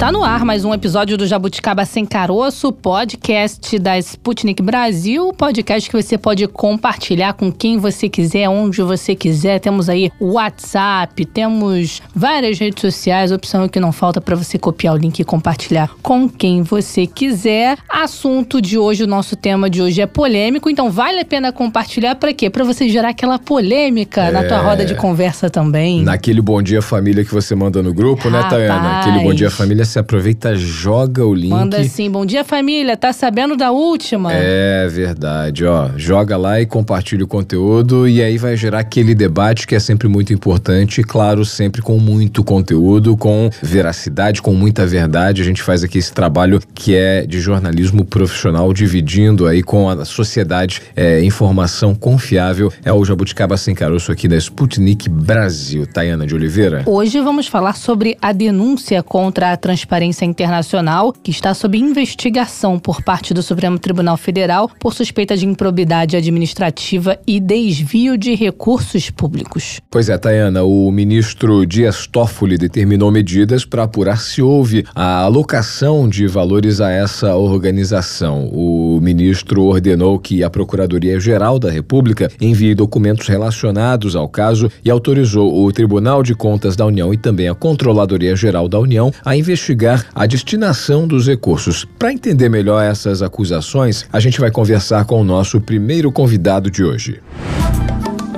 Está 0.00 0.10
no 0.10 0.24
ar 0.24 0.46
mais 0.46 0.64
um 0.64 0.72
episódio 0.72 1.18
do 1.18 1.26
Jabuticaba 1.26 1.84
Sem 1.84 2.06
Caroço, 2.06 2.72
podcast 2.72 3.78
da 3.78 3.98
Sputnik 3.98 4.62
Brasil, 4.62 5.30
podcast 5.34 5.90
que 5.90 6.02
você 6.02 6.16
pode 6.16 6.48
compartilhar 6.48 7.34
com 7.34 7.52
quem 7.52 7.76
você 7.76 8.08
quiser, 8.08 8.48
onde 8.48 8.80
você 8.80 9.14
quiser. 9.14 9.60
Temos 9.60 9.90
aí 9.90 10.10
o 10.18 10.36
WhatsApp, 10.36 11.26
temos 11.26 12.00
várias 12.14 12.58
redes 12.58 12.80
sociais, 12.80 13.30
opção 13.30 13.68
que 13.68 13.78
não 13.78 13.92
falta 13.92 14.22
para 14.22 14.34
você 14.34 14.58
copiar 14.58 14.94
o 14.94 14.96
link 14.96 15.20
e 15.20 15.24
compartilhar 15.24 15.90
com 16.00 16.26
quem 16.26 16.62
você 16.62 17.06
quiser. 17.06 17.76
Assunto 17.86 18.58
de 18.62 18.78
hoje, 18.78 19.04
o 19.04 19.06
nosso 19.06 19.36
tema 19.36 19.68
de 19.68 19.82
hoje 19.82 20.00
é 20.00 20.06
polêmico, 20.06 20.70
então 20.70 20.90
vale 20.90 21.20
a 21.20 21.26
pena 21.26 21.52
compartilhar 21.52 22.14
para 22.14 22.32
quê? 22.32 22.48
Para 22.48 22.64
você 22.64 22.88
gerar 22.88 23.10
aquela 23.10 23.38
polêmica 23.38 24.22
é... 24.22 24.30
na 24.30 24.44
tua 24.44 24.62
roda 24.62 24.82
de 24.82 24.94
conversa 24.94 25.50
também. 25.50 26.02
Naquele 26.02 26.40
bom 26.40 26.62
dia 26.62 26.80
família 26.80 27.22
que 27.22 27.34
você 27.34 27.54
manda 27.54 27.82
no 27.82 27.92
grupo, 27.92 28.30
Rapaz. 28.30 28.44
né, 28.44 28.48
Tayana? 28.48 29.00
Aquele 29.00 29.18
bom 29.22 29.34
dia 29.34 29.50
família 29.50 29.89
você 29.90 29.98
aproveita, 29.98 30.54
joga 30.54 31.24
o 31.26 31.34
link. 31.34 31.50
Manda 31.50 31.80
assim, 31.80 32.08
bom 32.10 32.24
dia 32.24 32.44
família, 32.44 32.96
tá 32.96 33.12
sabendo 33.12 33.56
da 33.56 33.72
última? 33.72 34.32
É 34.32 34.86
verdade, 34.88 35.64
ó. 35.64 35.90
Joga 35.96 36.36
lá 36.36 36.60
e 36.60 36.66
compartilha 36.66 37.24
o 37.24 37.28
conteúdo 37.28 38.08
e 38.08 38.22
aí 38.22 38.38
vai 38.38 38.56
gerar 38.56 38.80
aquele 38.80 39.14
debate 39.14 39.66
que 39.66 39.74
é 39.74 39.80
sempre 39.80 40.06
muito 40.06 40.32
importante, 40.32 41.02
claro, 41.02 41.44
sempre 41.44 41.82
com 41.82 41.98
muito 41.98 42.44
conteúdo, 42.44 43.16
com 43.16 43.50
veracidade, 43.60 44.40
com 44.40 44.54
muita 44.54 44.86
verdade. 44.86 45.42
A 45.42 45.44
gente 45.44 45.62
faz 45.62 45.82
aqui 45.82 45.98
esse 45.98 46.12
trabalho 46.12 46.60
que 46.74 46.94
é 46.94 47.26
de 47.26 47.40
jornalismo 47.40 48.04
profissional, 48.04 48.72
dividindo 48.72 49.46
aí 49.46 49.62
com 49.62 49.88
a 49.88 50.04
sociedade 50.04 50.82
é, 50.94 51.22
informação 51.24 51.94
confiável. 51.94 52.72
É 52.84 52.92
o 52.92 53.04
Jabuticaba 53.04 53.56
Sem 53.56 53.74
Caroço 53.74 54.12
aqui 54.12 54.28
da 54.28 54.36
Sputnik 54.36 55.08
Brasil. 55.08 55.86
Tayana 55.86 56.26
de 56.26 56.34
Oliveira. 56.34 56.84
Hoje 56.86 57.20
vamos 57.20 57.48
falar 57.48 57.74
sobre 57.74 58.16
a 58.22 58.32
denúncia 58.32 59.02
contra 59.02 59.52
a 59.52 59.56
transparência 59.56 59.79
Transparência 59.80 60.26
Internacional, 60.26 61.10
que 61.10 61.30
está 61.30 61.54
sob 61.54 61.78
investigação 61.78 62.78
por 62.78 63.02
parte 63.02 63.32
do 63.32 63.42
Supremo 63.42 63.78
Tribunal 63.78 64.18
Federal 64.18 64.70
por 64.78 64.92
suspeita 64.92 65.34
de 65.34 65.46
improbidade 65.46 66.16
administrativa 66.16 67.18
e 67.26 67.40
desvio 67.40 68.18
de 68.18 68.34
recursos 68.34 69.08
públicos. 69.08 69.80
Pois 69.90 70.10
é, 70.10 70.18
Tayana, 70.18 70.64
o 70.64 70.90
ministro 70.90 71.64
Dias 71.64 72.06
Toffoli 72.06 72.58
determinou 72.58 73.10
medidas 73.10 73.64
para 73.64 73.84
apurar 73.84 74.18
se 74.18 74.42
houve 74.42 74.84
a 74.94 75.22
alocação 75.22 76.06
de 76.06 76.26
valores 76.26 76.82
a 76.82 76.90
essa 76.90 77.34
organização. 77.34 78.50
O 78.52 79.00
ministro 79.00 79.64
ordenou 79.64 80.18
que 80.18 80.44
a 80.44 80.50
Procuradoria-Geral 80.50 81.58
da 81.58 81.70
República 81.70 82.30
envie 82.38 82.74
documentos 82.74 83.28
relacionados 83.28 84.14
ao 84.14 84.28
caso 84.28 84.70
e 84.84 84.90
autorizou 84.90 85.64
o 85.64 85.72
Tribunal 85.72 86.22
de 86.22 86.34
Contas 86.34 86.76
da 86.76 86.84
União 86.84 87.14
e 87.14 87.16
também 87.16 87.48
a 87.48 87.54
Controladoria-Geral 87.54 88.68
da 88.68 88.78
União 88.78 89.10
a 89.24 89.34
investigar 89.34 89.69
investigar 89.70 90.06
a 90.14 90.26
destinação 90.26 91.06
dos 91.06 91.26
recursos. 91.26 91.86
Para 91.98 92.12
entender 92.12 92.48
melhor 92.48 92.82
essas 92.82 93.22
acusações, 93.22 94.06
a 94.12 94.18
gente 94.18 94.40
vai 94.40 94.50
conversar 94.50 95.04
com 95.04 95.20
o 95.20 95.24
nosso 95.24 95.60
primeiro 95.60 96.10
convidado 96.10 96.70
de 96.70 96.82
hoje. 96.82 97.20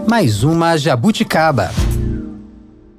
Mais 0.09 0.45
uma 0.45 0.77
jabuticaba. 0.77 1.71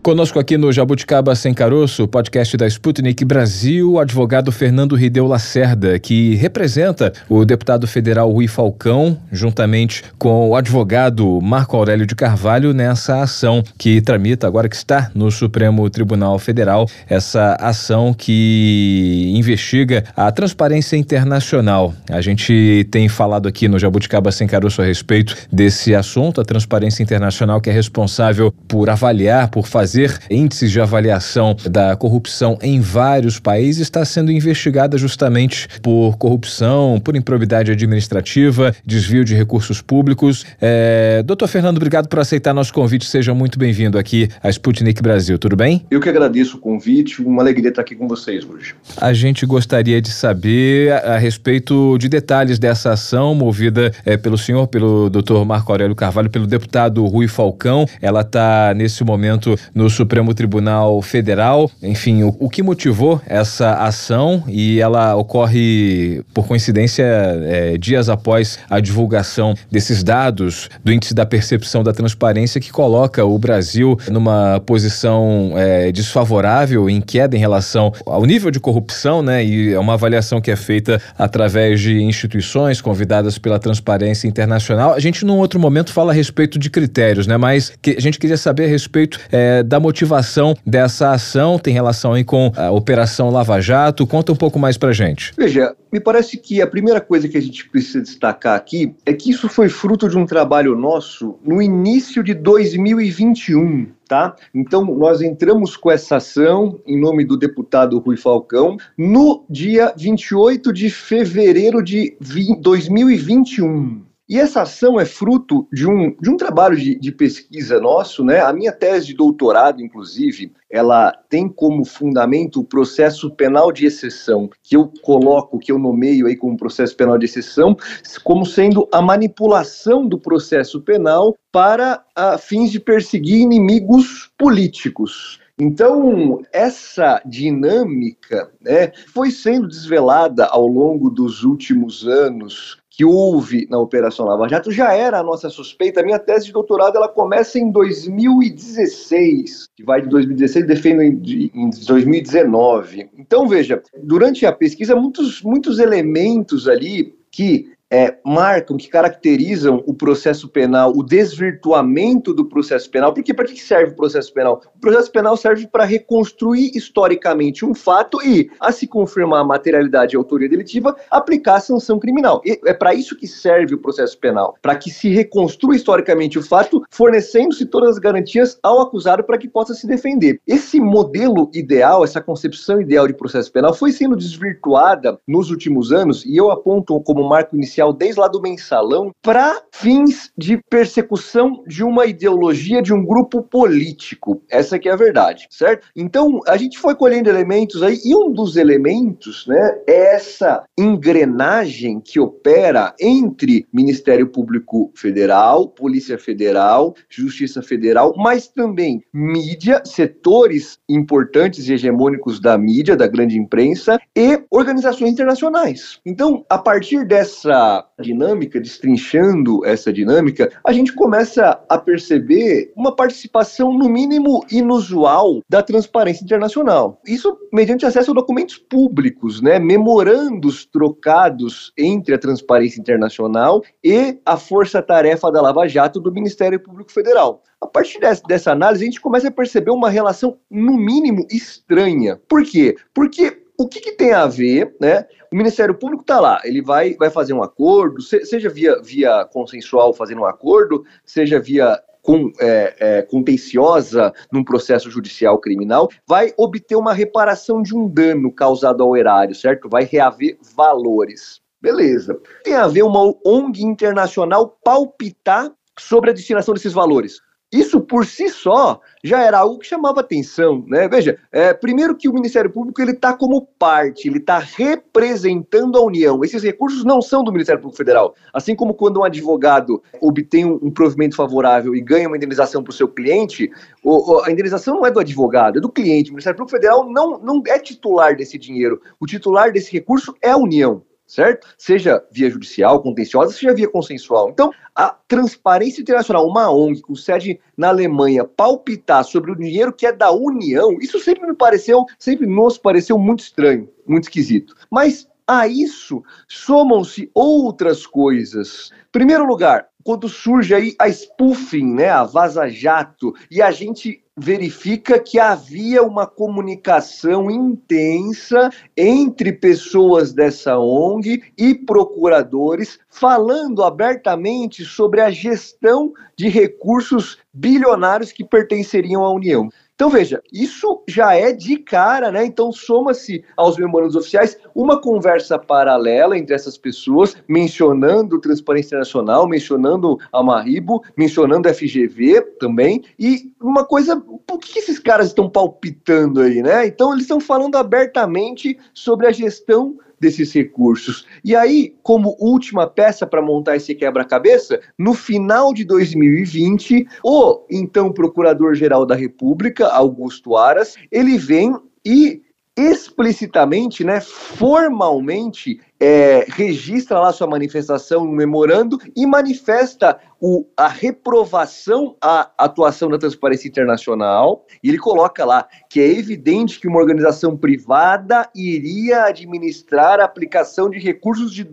Conosco 0.04 0.38
aqui 0.38 0.58
no 0.58 0.70
Jabuticaba 0.70 1.34
Sem 1.34 1.54
Caroço, 1.54 2.10
podcast 2.10 2.58
da 2.58 2.68
Sputnik 2.68 3.24
Brasil, 3.24 3.94
o 3.94 4.00
advogado 4.00 4.52
Fernando 4.52 4.98
Rideu 4.98 5.26
Lacerda, 5.26 5.98
que 5.98 6.36
representa 6.36 7.14
o 7.30 7.46
deputado 7.46 7.88
federal 7.88 8.30
Rui 8.30 8.50
Falcão, 8.50 9.18
juntamente 9.32 10.04
com 10.20 10.50
o 10.50 10.58
advogado 10.58 11.40
Marco 11.42 11.78
Aurélio 11.78 12.06
de 12.06 12.16
Carvalho, 12.16 12.74
nessa 12.74 13.22
ação 13.22 13.64
que 13.78 14.02
tramita, 14.02 14.46
agora 14.46 14.68
que 14.68 14.76
está 14.76 15.10
no 15.16 15.32
Supremo 15.32 15.90
Tribunal 15.90 16.38
Federal, 16.38 16.86
essa 17.08 17.56
ação 17.58 18.14
que 18.14 19.32
investiga 19.34 20.04
a 20.18 20.30
transparência 20.34 20.98
internacional. 20.98 21.94
A 22.10 22.20
gente 22.20 22.86
tem 22.92 23.08
falado 23.08 23.48
aqui 23.48 23.70
no 23.70 23.80
Jabuticaba 23.80 24.34
Sem 24.34 24.50
Caroço 24.50 24.82
a 24.82 24.86
respeito 24.86 25.34
desse 25.50 25.96
assunto, 25.96 26.42
a 26.42 26.44
transparência 26.44 27.02
internacional 27.02 27.62
que 27.62 27.70
é 27.70 27.74
responsável 27.74 28.54
por 28.68 28.90
avaliar, 28.90 29.48
por 29.48 29.66
fazer 29.66 29.93
fazer 29.94 30.18
índices 30.30 30.72
de 30.72 30.82
avaliação 30.82 31.56
da 31.70 31.96
corrupção 31.96 32.58
em 32.64 32.82
vários 32.82 33.40
países, 33.40 33.84
está 33.84 34.04
sendo 34.04 34.32
investigada 34.32 34.98
justamente 34.98 35.68
por 35.84 36.18
corrupção, 36.18 37.00
por 37.04 37.16
improbidade 37.16 37.72
administrativa, 37.72 38.74
desvio 38.84 39.24
de 39.24 39.36
recursos 39.36 39.82
públicos. 39.82 40.46
É... 40.60 41.22
Doutor 41.24 41.48
Fernando, 41.48 41.78
obrigado 41.78 42.08
por 42.08 42.20
aceitar 42.20 42.56
nosso 42.56 42.74
convite. 42.74 43.06
Seja 43.06 43.36
muito 43.36 43.60
bem-vindo 43.60 44.00
aqui 44.00 44.30
à 44.42 44.50
Sputnik 44.50 45.00
Brasil. 45.02 45.38
Tudo 45.38 45.56
bem? 45.56 45.86
Eu 45.92 46.00
que 46.00 46.10
agradeço 46.10 46.58
o 46.58 46.60
convite. 46.60 47.22
Uma 47.22 47.44
alegria 47.44 47.70
estar 47.70 47.84
aqui 47.84 47.96
com 47.96 48.08
vocês 48.08 48.44
hoje. 48.44 48.74
A 48.98 49.14
gente 49.14 49.46
gostaria 49.46 50.02
de 50.02 50.10
saber 50.10 50.92
a, 50.92 51.14
a 51.14 51.18
respeito 51.18 52.00
de 52.00 52.10
detalhes 52.10 52.58
dessa 52.58 52.94
ação 52.94 53.36
movida 53.36 53.92
é, 54.04 54.18
pelo 54.18 54.40
senhor, 54.40 54.66
pelo 54.68 55.08
doutor 55.08 55.46
Marco 55.46 55.72
Aurélio 55.72 55.96
Carvalho, 55.96 56.32
pelo 56.32 56.48
deputado 56.48 57.06
Rui 57.06 57.28
Falcão. 57.28 57.86
Ela 58.02 58.22
está, 58.22 58.74
nesse 58.76 59.04
momento, 59.04 59.56
no 59.76 59.83
no 59.84 59.90
Supremo 59.90 60.34
Tribunal 60.34 61.02
Federal. 61.02 61.70
Enfim, 61.82 62.24
o, 62.24 62.34
o, 62.40 62.50
que 62.50 62.64
motivou 62.64 63.22
essa 63.28 63.74
ação 63.74 64.44
e 64.48 64.80
ela 64.80 65.14
ocorre, 65.16 66.22
por 66.34 66.48
coincidência, 66.48 67.04
é, 67.04 67.78
dias 67.78 68.08
após 68.08 68.58
a 68.70 68.80
divulgação 68.80 69.54
desses 69.70 70.02
dados 70.02 70.70
do 70.84 70.94
Índice 70.94 71.14
da 71.14 71.26
Percepção 71.26 71.84
da 71.84 71.92
Transparência, 71.92 72.62
que 72.62 72.72
coloca 72.72 73.26
o 73.26 73.38
Brasil 73.38 74.00
numa 74.10 74.62
posição 74.66 75.52
é, 75.58 75.92
desfavorável, 75.92 76.90
em 76.90 77.02
queda 77.02 77.36
em 77.36 77.40
relação 77.40 77.92
ao 78.06 78.26
nível 78.26 78.50
de 78.50 78.62
corrupção, 78.62 79.22
né? 79.22 79.44
E 79.44 79.74
é 79.74 79.80
uma 79.80 79.96
avaliação 79.96 80.40
que 80.40 80.50
é 80.50 80.56
feita 80.56 81.02
através 81.18 81.82
de 81.82 82.02
instituições 82.02 82.80
convidadas 82.80 83.38
pela 83.38 83.60
Transparência 83.60 84.30
Internacional. 84.30 84.94
A 84.94 85.00
gente, 85.00 85.26
num 85.26 85.38
outro 85.40 85.60
momento, 85.60 85.92
fala 85.92 86.14
a 86.14 86.16
respeito 86.16 86.58
de 86.58 86.70
critérios, 86.70 87.28
né? 87.28 87.36
Mas 87.36 87.74
que 87.82 87.96
a 87.98 88.02
gente 88.02 88.18
queria 88.18 88.38
saber 88.38 88.64
a 88.66 88.70
respeito 88.70 89.20
é, 89.30 89.62
da 89.74 89.80
motivação 89.80 90.56
dessa 90.64 91.14
ação, 91.14 91.58
tem 91.58 91.74
relação 91.74 92.14
aí 92.14 92.24
com 92.24 92.52
a 92.56 92.70
Operação 92.70 93.32
Lava 93.32 93.60
Jato. 93.60 94.06
Conta 94.06 94.32
um 94.32 94.36
pouco 94.36 94.60
mais 94.60 94.78
pra 94.78 94.94
gente. 94.94 95.34
Veja, 95.36 95.76
me 95.92 96.00
parece 96.00 96.38
que 96.38 96.62
a 96.62 96.68
primeira 96.68 97.02
coisa 97.02 97.28
que 97.28 97.36
a 97.36 97.42
gente 97.42 97.68
precisa 97.68 98.00
destacar 98.00 98.56
aqui 98.56 98.94
é 99.04 99.12
que 99.14 99.32
isso 99.32 99.50
foi 99.50 99.70
fruto 99.70 100.08
de 100.08 100.16
um 100.16 100.28
trabalho 100.28 100.76
nosso 100.76 101.40
no 101.44 101.60
início 101.60 102.24
de 102.24 102.36
2021. 102.36 103.88
Tá? 104.08 104.36
Então, 104.54 104.86
nós 104.86 105.22
entramos 105.24 105.76
com 105.76 105.90
essa 105.90 106.18
ação 106.18 106.80
em 106.86 107.00
nome 107.00 107.26
do 107.26 107.36
deputado 107.36 107.98
Rui 107.98 108.16
Falcão 108.16 108.78
no 108.96 109.44
dia 109.50 109.92
28 109.98 110.72
de 110.72 110.92
fevereiro 110.92 111.82
de 111.82 112.16
2021. 112.62 114.13
E 114.34 114.40
essa 114.40 114.64
ação 114.64 115.00
é 115.00 115.06
fruto 115.06 115.68
de 115.72 115.88
um, 115.88 116.10
de 116.20 116.28
um 116.28 116.36
trabalho 116.36 116.76
de, 116.76 116.98
de, 116.98 117.12
pesquisa 117.12 117.80
nosso, 117.80 118.26
né? 118.26 118.40
A 118.40 118.52
minha 118.52 118.72
tese 118.72 119.06
de 119.06 119.14
doutorado, 119.14 119.80
inclusive, 119.80 120.52
ela 120.72 121.12
tem 121.30 121.48
como 121.48 121.86
fundamento 121.86 122.60
o 122.60 122.64
processo 122.64 123.30
penal 123.30 123.72
de 123.72 123.86
exceção, 123.86 124.50
que 124.64 124.76
eu 124.76 124.92
coloco, 125.04 125.60
que 125.60 125.72
eu 125.72 125.78
nomeio 125.78 126.26
aí 126.26 126.36
como 126.36 126.58
processo 126.58 126.98
penal 126.98 127.16
de 127.16 127.26
exceção, 127.26 127.78
como 128.24 128.44
sendo 128.44 128.90
a 128.92 129.04
manipulação 129.04 130.08
do 130.08 130.18
processo 130.18 130.82
penal 130.82 131.36
para 131.52 132.04
a, 132.16 132.40
fins 132.40 132.72
de 132.72 132.80
perseguir 132.80 133.40
inimigos 133.40 134.32
políticos. 134.36 135.40
Então, 135.60 136.42
essa 136.52 137.22
dinâmica 137.24 138.52
né, 138.60 138.92
foi 139.14 139.30
sendo 139.30 139.68
desvelada 139.68 140.46
ao 140.46 140.66
longo 140.66 141.12
dos 141.12 141.44
últimos 141.44 142.08
anos 142.08 142.82
que 142.96 143.04
houve 143.04 143.68
na 143.72 143.80
Operação 143.80 144.28
Lava 144.28 144.48
Jato 144.48 144.72
já 144.72 144.94
era 144.94 145.20
a 145.20 145.24
nossa 145.24 145.50
suspeita. 145.50 146.00
A 146.00 146.04
minha 146.04 146.20
tese 146.20 146.46
de 146.46 146.54
doutorado 146.54 146.96
ela 146.96 147.10
começa 147.10 147.58
em 147.58 147.72
2016, 147.72 149.68
que 149.76 149.84
vai 149.84 150.00
de 150.04 150.10
2016 150.10 150.68
defendo 150.68 151.02
em, 151.02 151.20
em 151.56 151.72
2019. 151.88 153.10
Então 153.18 153.48
veja, 153.48 153.82
durante 154.04 154.46
a 154.46 154.52
pesquisa 154.52 154.96
muitos 154.96 155.42
muitos 155.42 155.80
elementos 155.80 156.68
ali 156.68 157.16
que 157.32 157.73
é, 157.94 158.18
marcam, 158.26 158.76
que 158.76 158.90
caracterizam 158.90 159.84
o 159.86 159.94
processo 159.94 160.50
penal, 160.50 160.92
o 160.96 161.04
desvirtuamento 161.04 162.34
do 162.34 162.44
processo 162.44 162.90
penal. 162.90 163.14
Porque 163.14 163.36
para 163.36 163.46
que 163.46 163.62
serve 163.62 163.92
o 163.92 163.96
processo 163.96 164.34
penal? 164.34 164.64
O 164.76 164.80
processo 164.80 165.12
penal 165.12 165.38
serve 165.38 165.68
para 165.68 165.86
reconstruir 165.86 166.72
historicamente 166.76 167.64
um 167.64 167.76
fato 167.76 168.20
e, 168.24 168.50
a 168.60 168.72
se 168.72 168.88
confirmar 168.88 169.42
a 169.42 169.44
materialidade 169.44 170.16
e 170.16 170.18
a 170.18 170.20
autoria 170.20 170.50
delitiva, 170.50 170.96
aplicar 171.12 171.58
a 171.58 171.60
sanção 171.60 172.00
criminal. 172.00 172.42
E 172.44 172.60
é 172.66 172.74
para 172.74 172.96
isso 172.96 173.16
que 173.16 173.28
serve 173.28 173.76
o 173.76 173.78
processo 173.78 174.18
penal, 174.18 174.56
para 174.60 174.76
que 174.76 174.90
se 174.90 175.10
reconstrua 175.10 175.76
historicamente 175.76 176.40
o 176.40 176.44
fato, 176.44 176.82
fornecendo-se 176.90 177.68
todas 177.68 177.92
as 177.92 178.00
garantias 178.00 178.58
ao 178.64 178.82
acusado 178.82 179.24
para 179.24 179.38
que 179.38 179.48
possa 179.48 179.76
se 179.76 179.86
defender. 179.86 180.42
Esse 180.48 180.80
modelo 180.80 181.52
ideal, 181.54 182.04
essa 182.04 182.20
concepção 182.20 182.82
ideal 182.82 183.08
de 183.08 183.14
processo 183.14 183.52
penal 183.52 183.72
foi 183.72 183.92
sendo 183.92 184.16
desvirtuada 184.16 185.20
nos 185.28 185.52
últimos 185.52 185.92
anos, 185.92 186.26
e 186.26 186.36
eu 186.36 186.50
aponto 186.50 187.00
como 187.02 187.30
marco 187.30 187.56
inicial 187.56 187.83
desde 187.92 188.20
lá 188.20 188.28
do 188.28 188.42
mensalão, 188.42 189.12
para 189.22 189.62
fins 189.72 190.32
de 190.38 190.58
persecução 190.70 191.64
de 191.68 191.84
uma 191.84 192.06
ideologia, 192.06 192.82
de 192.82 192.94
um 192.94 193.04
grupo 193.04 193.42
político. 193.42 194.42
Essa 194.50 194.78
que 194.78 194.88
é 194.88 194.94
a 194.94 194.98
verdade, 194.98 195.48
certo? 195.50 195.88
Então, 195.96 196.40
a 196.48 196.56
gente 196.56 196.78
foi 196.78 196.96
colhendo 196.96 197.30
elementos 197.30 197.82
aí, 197.82 198.00
e 198.06 198.16
um 198.16 198.32
dos 198.32 198.56
elementos, 198.56 199.48
né, 199.48 199.82
é 199.88 200.14
essa 200.16 200.64
engrenagem 200.78 202.00
que 202.00 202.20
opera 202.20 202.94
entre 203.00 203.66
Ministério 203.74 204.28
Público 204.28 204.92
Federal, 204.96 205.68
Polícia 205.68 206.18
Federal, 206.20 206.94
Justiça 207.10 207.62
Federal, 207.62 208.14
mas 208.16 208.48
também 208.48 209.04
mídia, 209.14 209.82
setores 209.86 210.78
importantes 210.88 211.68
e 211.68 211.74
hegemônicos 211.74 212.40
da 212.40 212.58
mídia, 212.58 212.96
da 212.96 213.08
grande 213.08 213.38
imprensa 213.38 214.00
e 214.16 214.44
organizações 214.52 215.12
internacionais. 215.12 216.00
Então, 216.06 216.46
a 216.50 216.58
partir 216.58 217.06
dessa 217.08 217.73
dinâmica, 218.00 218.60
destrinchando 218.60 219.66
essa 219.66 219.92
dinâmica, 219.94 220.52
a 220.66 220.74
gente 220.74 220.94
começa 220.94 221.64
a 221.70 221.78
perceber 221.78 222.72
uma 222.76 222.96
participação, 222.96 223.72
no 223.74 223.88
mínimo, 223.88 224.44
inusual 224.52 225.42
da 225.50 225.64
transparência 225.64 226.24
internacional. 226.24 227.00
Isso 227.06 227.38
mediante 227.52 227.86
acesso 227.86 228.12
a 228.12 228.14
documentos 228.14 228.58
públicos, 228.58 229.42
né, 229.42 229.60
memorandos 229.60 230.66
trocados 230.66 231.72
entre 231.78 232.14
a 232.16 232.20
transparência 232.20 232.80
internacional 232.80 233.62
e 233.84 234.20
a 234.26 234.38
força-tarefa 234.38 235.32
da 235.32 235.42
Lava 235.42 235.68
Jato 235.68 236.00
do 236.00 236.12
Ministério 236.12 236.60
Público 236.60 236.92
Federal. 236.92 237.42
A 237.62 237.68
partir 237.68 238.00
dessa, 238.00 238.22
dessa 238.28 238.52
análise, 238.52 238.84
a 238.84 238.88
gente 238.88 239.00
começa 239.00 239.30
a 239.30 239.32
perceber 239.32 239.72
uma 239.72 239.90
relação, 239.90 240.38
no 240.52 240.74
mínimo, 240.74 241.26
estranha. 241.32 242.20
Por 242.28 242.44
quê? 242.44 242.76
Porque 242.94 243.43
o 243.58 243.68
que, 243.68 243.80
que, 243.80 243.92
tem 243.92 244.14
a 244.14 244.26
ver, 244.26 244.76
né? 244.80 245.06
O 245.32 245.36
Ministério 245.36 245.76
Público 245.76 246.04
está 246.04 246.20
lá, 246.20 246.42
ele 246.44 246.62
vai, 246.62 246.96
vai 246.96 247.10
fazer 247.10 247.34
um 247.34 247.44
acordo, 247.44 248.02
seja 248.02 248.50
via, 248.50 248.82
via 248.82 249.26
consensual 249.26 249.94
fazendo 249.94 250.22
um 250.22 250.26
acordo, 250.26 250.84
seja 251.06 251.40
via 251.40 251.82
com, 252.04 252.32
é, 252.40 252.76
é, 252.80 253.02
contenciosa 253.02 254.14
num 254.32 254.44
processo 254.44 254.92
judicial 254.92 255.40
criminal, 255.40 255.90
vai 256.06 256.34
obter 256.38 256.76
uma 256.76 256.94
reparação 256.94 257.64
de 257.64 257.76
um 257.76 257.88
dano 257.88 258.32
causado 258.32 258.84
ao 258.84 258.96
erário, 258.96 259.34
certo? 259.34 259.70
Vai 259.70 259.86
reaver 259.86 260.38
valores. 260.56 261.42
Beleza. 261.62 262.20
Tem 262.44 262.56
a 262.56 262.68
ver 262.68 262.84
uma 262.84 263.16
ONG 263.26 263.64
internacional 263.64 264.60
palpitar 264.64 265.50
sobre 265.80 266.10
a 266.10 266.14
destinação 266.14 266.54
desses 266.54 266.74
valores. 266.74 267.22
Isso 267.54 267.80
por 267.80 268.04
si 268.04 268.30
só 268.30 268.82
já 269.04 269.22
era 269.22 269.38
algo 269.38 269.60
que 269.60 269.68
chamava 269.68 270.00
atenção, 270.00 270.66
né? 270.68 270.88
Veja, 270.88 271.20
é, 271.32 271.54
primeiro 271.54 271.96
que 271.96 272.10
o 272.10 272.14
Ministério 272.14 272.50
Público 272.50 272.82
ele 272.82 272.94
está 272.94 273.14
como 273.14 273.46
parte, 273.60 274.08
ele 274.08 274.18
está 274.18 274.40
representando 274.40 275.78
a 275.78 275.82
União. 275.82 276.24
Esses 276.24 276.42
recursos 276.42 276.84
não 276.84 277.00
são 277.00 277.24
do 277.24 277.32
Ministério 277.32 277.62
Público 277.62 277.78
Federal. 277.78 278.16
Assim 278.34 278.56
como 278.56 278.74
quando 278.74 279.02
um 279.02 279.04
advogado 279.04 279.84
obtém 280.02 280.46
um, 280.46 280.72
provimento 280.72 281.16
favorável 281.16 281.76
e 281.76 281.82
ganha 281.82 282.08
uma 282.08 282.18
indenização 282.18 282.64
para 282.64 282.72
o 282.72 282.74
seu 282.74 282.88
cliente, 282.88 283.52
o, 283.84 284.24
a 284.24 284.32
indenização 284.32 284.78
não 284.78 284.86
é 284.88 284.90
do 284.90 285.00
advogado, 285.00 285.60
é 285.60 285.62
do 285.62 285.70
cliente. 285.70 286.10
O 286.10 286.14
Ministério 286.14 286.38
Público 286.38 286.58
Federal 286.58 286.90
não, 286.90 287.20
não 287.20 287.44
é 287.46 287.60
titular 287.60 288.16
desse 288.16 288.40
dinheiro. 288.40 288.82
O 289.00 289.06
titular 289.06 289.52
desse 289.52 289.72
recurso 289.72 290.16
é 290.24 290.32
a 290.32 290.38
União 290.38 290.82
certo? 291.14 291.48
Seja 291.58 292.04
via 292.12 292.30
judicial, 292.30 292.82
contenciosa, 292.82 293.34
seja 293.34 293.54
via 293.54 293.70
consensual. 293.70 294.30
Então, 294.30 294.52
a 294.76 294.90
transparência 295.08 295.82
internacional, 295.82 296.28
uma 296.28 296.52
ONG 296.52 296.82
com 296.82 296.96
sede 296.96 297.40
na 297.56 297.70
Alemanha, 297.70 298.26
palpitar 298.26 299.04
sobre 299.04 299.32
o 299.32 299.36
dinheiro 299.36 299.72
que 299.72 299.86
é 299.86 299.92
da 299.92 300.12
União, 300.12 300.80
isso 300.82 301.00
sempre 301.00 301.28
me 301.28 301.36
pareceu, 301.36 301.86
sempre 302.00 302.26
nos 302.26 302.58
pareceu 302.58 302.98
muito 302.98 303.20
estranho, 303.20 303.70
muito 303.86 304.06
esquisito. 304.06 304.56
Mas 304.72 305.08
a 305.28 305.48
isso 305.48 306.04
somam-se 306.28 307.10
outras 307.14 307.86
coisas. 307.86 308.72
Primeiro 308.92 309.26
lugar, 309.26 309.68
quando 309.84 310.10
surge 310.10 310.56
aí 310.56 310.76
a 310.80 310.90
spoofing, 310.90 311.76
né, 311.76 311.90
a 311.90 312.04
vaza-jato, 312.04 313.14
e 313.30 313.42
a 313.42 313.52
gente 313.52 314.03
verifica 314.16 315.00
que 315.00 315.20
havia 315.20 315.82
uma 315.84 316.06
comunicação 316.06 317.32
intensa 317.32 318.50
entre 318.78 319.34
pessoas 319.34 320.14
dessa 320.14 320.58
ONG 320.58 321.24
e 321.38 321.56
procuradores 321.56 322.80
falando 322.90 323.64
abertamente 323.64 324.64
sobre 324.64 325.02
a 325.02 325.10
gestão 325.10 325.92
de 326.16 326.30
recursos 326.30 327.18
bilionários 327.34 328.12
que 328.12 328.24
pertenceriam 328.24 329.04
à 329.04 329.12
União. 329.12 329.50
Então 329.76 329.90
veja, 329.90 330.22
isso 330.32 330.84
já 330.88 331.16
é 331.16 331.32
de 331.32 331.58
cara, 331.58 332.12
né? 332.12 332.24
Então 332.24 332.52
soma-se 332.52 333.24
aos 333.36 333.58
memorandos 333.58 333.96
oficiais 333.96 334.38
uma 334.54 334.80
conversa 334.80 335.40
paralela 335.40 336.16
entre 336.16 336.36
essas 336.36 336.58
pessoas, 336.58 337.18
mencionando 337.28 338.22
Transparência 338.22 338.78
Nacional, 338.78 339.28
mencionando 339.28 339.98
a 340.12 340.22
Maribo, 340.22 340.84
mencionando 340.96 341.50
a 341.50 341.54
FGV 341.54 342.22
também, 342.40 342.84
e 343.00 343.34
uma 343.42 343.66
coisa, 343.66 344.00
por 344.00 344.38
que 344.40 344.60
esses 344.60 344.78
caras 344.78 345.08
estão 345.08 345.28
palpitando 345.28 346.22
aí, 346.22 346.44
né? 346.44 346.68
Então 346.68 346.92
eles 346.92 347.06
estão 347.06 347.20
falando 347.20 347.56
abertamente 347.56 348.60
sobre 348.76 349.08
a 349.08 349.12
gestão 349.12 349.78
desses 350.04 350.32
recursos. 350.34 351.08
E 351.24 351.36
aí, 351.36 351.76
como 351.82 352.16
última 352.20 352.68
peça 352.68 353.08
para 353.08 353.22
montar 353.22 353.56
esse 353.56 353.74
quebra-cabeça, 353.74 354.60
no 354.78 354.94
final 354.94 355.54
de 355.54 355.64
2020, 355.64 356.86
o 357.04 357.46
então 357.50 357.92
Procurador-Geral 357.92 358.86
da 358.86 358.96
República, 358.96 359.68
Augusto 359.68 360.36
Aras, 360.36 360.76
ele 360.92 361.18
vem 361.18 361.58
e 361.86 362.22
explicitamente, 362.56 363.84
né, 363.84 364.00
formalmente, 364.00 365.60
é, 365.80 366.26
registra 366.30 367.00
lá 367.00 367.12
sua 367.12 367.26
manifestação 367.28 368.06
no 368.06 368.12
memorando 368.12 368.80
e 368.96 369.06
manifesta 369.08 370.00
o, 370.22 370.46
a 370.56 370.68
reprovação 370.68 371.98
à 372.02 372.32
atuação 372.38 372.90
da 372.90 372.98
Transparência 372.98 373.48
Internacional. 373.48 374.46
E 374.64 374.70
ele 374.70 374.78
coloca 374.78 375.26
lá 375.26 375.48
que 375.70 375.82
é 375.82 375.88
evidente 375.88 376.60
que 376.60 376.68
uma 376.68 376.80
organização 376.80 377.36
privada 377.36 378.30
iria 378.36 379.06
administrar 379.06 380.00
a 380.00 380.06
aplicação 380.06 380.70
de 380.70 380.80
recursos 380.80 381.34
de 381.34 381.44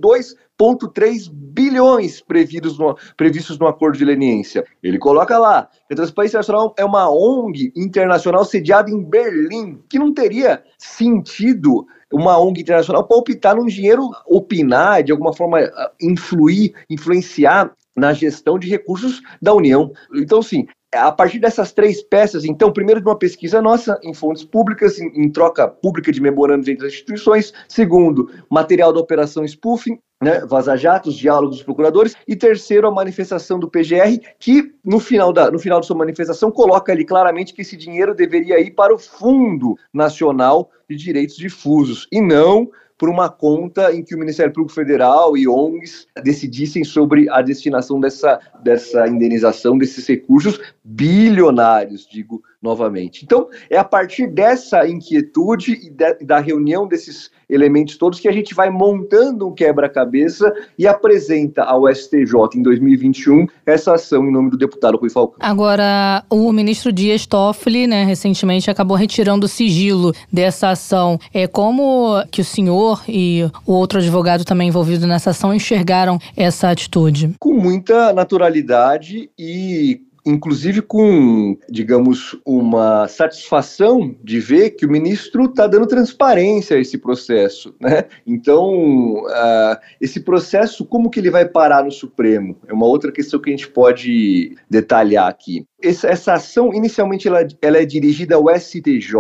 2,3 0.61 1.31
bilhões 1.33 2.21
previstos 2.21 2.79
no, 2.79 2.95
previstos 3.17 3.59
no 3.59 3.67
acordo 3.67 3.97
de 3.97 4.05
leniência. 4.05 4.65
Ele 4.83 4.99
coloca 4.99 5.39
lá 5.39 5.69
que 5.89 5.95
a 5.95 5.97
Transparência 5.97 6.35
Internacional 6.35 6.75
é 6.77 6.85
uma 6.85 7.11
ONG 7.11 7.73
internacional 7.75 8.45
sediada 8.45 8.91
em 8.91 9.03
Berlim, 9.03 9.81
que 9.89 9.99
não 9.99 10.13
teria 10.13 10.63
sentido 10.77 11.87
uma 12.13 12.39
ONG 12.39 12.61
internacional 12.61 13.07
palpitar 13.07 13.57
num 13.57 13.67
dinheiro, 13.67 14.11
opinar, 14.27 15.03
de 15.03 15.13
alguma 15.13 15.33
forma 15.33 15.59
influir, 16.01 16.75
influenciar 16.91 17.73
na 17.97 18.13
gestão 18.13 18.59
de 18.59 18.69
recursos 18.69 19.21
da 19.41 19.55
União. 19.55 19.93
Então, 20.15 20.43
sim, 20.43 20.67
a 20.93 21.13
partir 21.13 21.39
dessas 21.39 21.73
três 21.73 22.03
peças, 22.03 22.45
então, 22.45 22.73
primeiro 22.73 23.01
de 23.01 23.07
uma 23.07 23.19
pesquisa 23.19 23.63
nossa 23.63 23.99
em 24.03 24.13
fontes 24.13 24.45
públicas, 24.45 24.99
em, 24.99 25.07
em 25.23 25.31
troca 25.31 25.69
pública 25.69 26.11
de 26.11 26.21
memorandos 26.21 26.69
entre 26.69 26.87
as 26.87 26.93
instituições. 26.93 27.53
Segundo, 27.69 28.29
material 28.51 28.93
da 28.93 29.01
operação 29.01 29.45
spoofing, 29.45 29.99
né, 30.21 30.45
vaza-jatos, 30.47 31.15
diálogos 31.15 31.57
dos 31.57 31.65
procuradores. 31.65 32.15
E 32.29 32.37
terceiro, 32.37 32.87
a 32.87 32.91
manifestação 32.91 33.59
do 33.59 33.71
PGR, 33.71 34.21
que 34.39 34.75
no 34.85 35.01
final, 35.01 35.33
da, 35.33 35.51
no 35.51 35.59
final 35.59 35.81
de 35.81 35.87
sua 35.87 35.97
manifestação 35.97 36.51
coloca 36.51 36.93
ali 36.93 37.05
claramente 37.05 37.55
que 37.55 37.63
esse 37.63 37.77
dinheiro 37.77 38.15
deveria 38.15 38.61
ir 38.61 38.73
para 38.73 38.95
o 38.95 38.99
Fundo 38.99 39.77
Nacional 39.93 40.71
de 40.89 40.97
Direitos 40.97 41.37
Difusos 41.37 42.07
e 42.13 42.21
não 42.21 42.71
por 43.01 43.09
uma 43.09 43.31
conta 43.31 43.95
em 43.95 44.05
que 44.05 44.15
o 44.15 44.19
Ministério 44.19 44.53
Público 44.53 44.75
Federal 44.75 45.35
e 45.35 45.49
ONGs 45.49 46.07
decidissem 46.23 46.85
sobre 46.85 47.31
a 47.31 47.41
destinação 47.41 47.99
dessa, 47.99 48.39
dessa 48.63 49.09
indenização 49.09 49.79
desses 49.79 50.07
recursos 50.07 50.61
bilionários, 50.85 52.07
digo 52.07 52.43
novamente. 52.61 53.25
Então, 53.25 53.49
é 53.71 53.79
a 53.79 53.85
partir 53.85 54.27
dessa 54.27 54.87
inquietude 54.87 55.81
e 55.83 56.25
da 56.27 56.41
reunião 56.41 56.87
desses 56.87 57.31
elementos 57.51 57.97
todos 57.97 58.21
que 58.21 58.29
a 58.29 58.33
gente 58.33 58.55
vai 58.55 58.71
montando 58.71 59.49
um 59.49 59.53
quebra-cabeça 59.53 60.53
e 60.79 60.87
apresenta 60.87 61.63
ao 61.63 61.93
STJ 61.93 62.57
em 62.57 62.63
2021 62.63 63.47
essa 63.67 63.95
ação 63.95 64.25
em 64.25 64.33
nome 64.33 64.51
do 64.51 64.57
deputado 64.57 64.97
Rui 64.97 65.11
Falcão. 65.11 65.39
Agora, 65.41 66.25
o 66.31 66.53
ministro 66.53 66.93
Dias 66.93 67.27
Toffoli, 67.27 67.87
né, 67.87 68.05
recentemente 68.05 68.71
acabou 68.71 68.97
retirando 68.97 69.47
o 69.47 69.49
sigilo 69.49 70.13
dessa 70.33 70.71
ação. 70.71 71.19
É 71.33 71.47
como 71.47 72.25
que 72.31 72.41
o 72.41 72.45
senhor 72.45 73.03
e 73.09 73.45
o 73.67 73.73
outro 73.73 73.99
advogado 73.99 74.45
também 74.45 74.69
envolvido 74.69 75.07
nessa 75.07 75.31
ação 75.31 75.53
enxergaram 75.53 76.19
essa 76.37 76.71
atitude? 76.71 77.35
Com 77.39 77.55
muita 77.55 78.13
naturalidade 78.13 79.31
e 79.39 80.01
inclusive 80.25 80.83
com, 80.83 81.57
digamos, 81.69 82.39
uma 82.45 83.09
satisfação 83.09 84.15
de 84.23 84.41
ver 84.41 84.71
que 84.71 84.87
o 84.87 84.91
ministro 84.91 85.45
está 85.45 85.67
dando 85.67 85.87
transparência 85.87 86.77
a 86.77 86.81
esse 86.81 86.99
processo, 86.99 87.75
né? 87.81 88.05
Então, 88.27 89.25
uh, 89.25 89.77
esse 90.01 90.21
processo, 90.21 90.85
como 90.85 91.11
que 91.11 91.21
ele 91.21 91.31
vai 91.31 91.45
parar 91.47 91.85
no 91.85 91.91
Supremo? 91.91 92.57
É 92.67 92.73
uma 92.73 92.87
outra 92.87 93.13
questão 93.13 93.41
que 93.41 93.51
a 93.51 93.53
gente 93.53 93.69
pode 93.69 94.57
detalhar 94.69 95.29
aqui. 95.29 95.67
Essa, 95.83 96.09
essa 96.09 96.35
ação, 96.35 96.75
inicialmente, 96.75 97.27
ela, 97.27 97.47
ela, 97.63 97.79
é 97.79 97.85
dirigida 97.87 98.35
ao 98.35 98.55
STJ, 98.55 99.15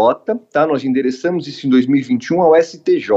tá? 0.52 0.66
Nós 0.66 0.85
endereçamos 0.85 1.49
isso 1.49 1.66
em 1.66 1.71
2021 1.71 2.42
ao 2.42 2.54
STJ. 2.62 3.09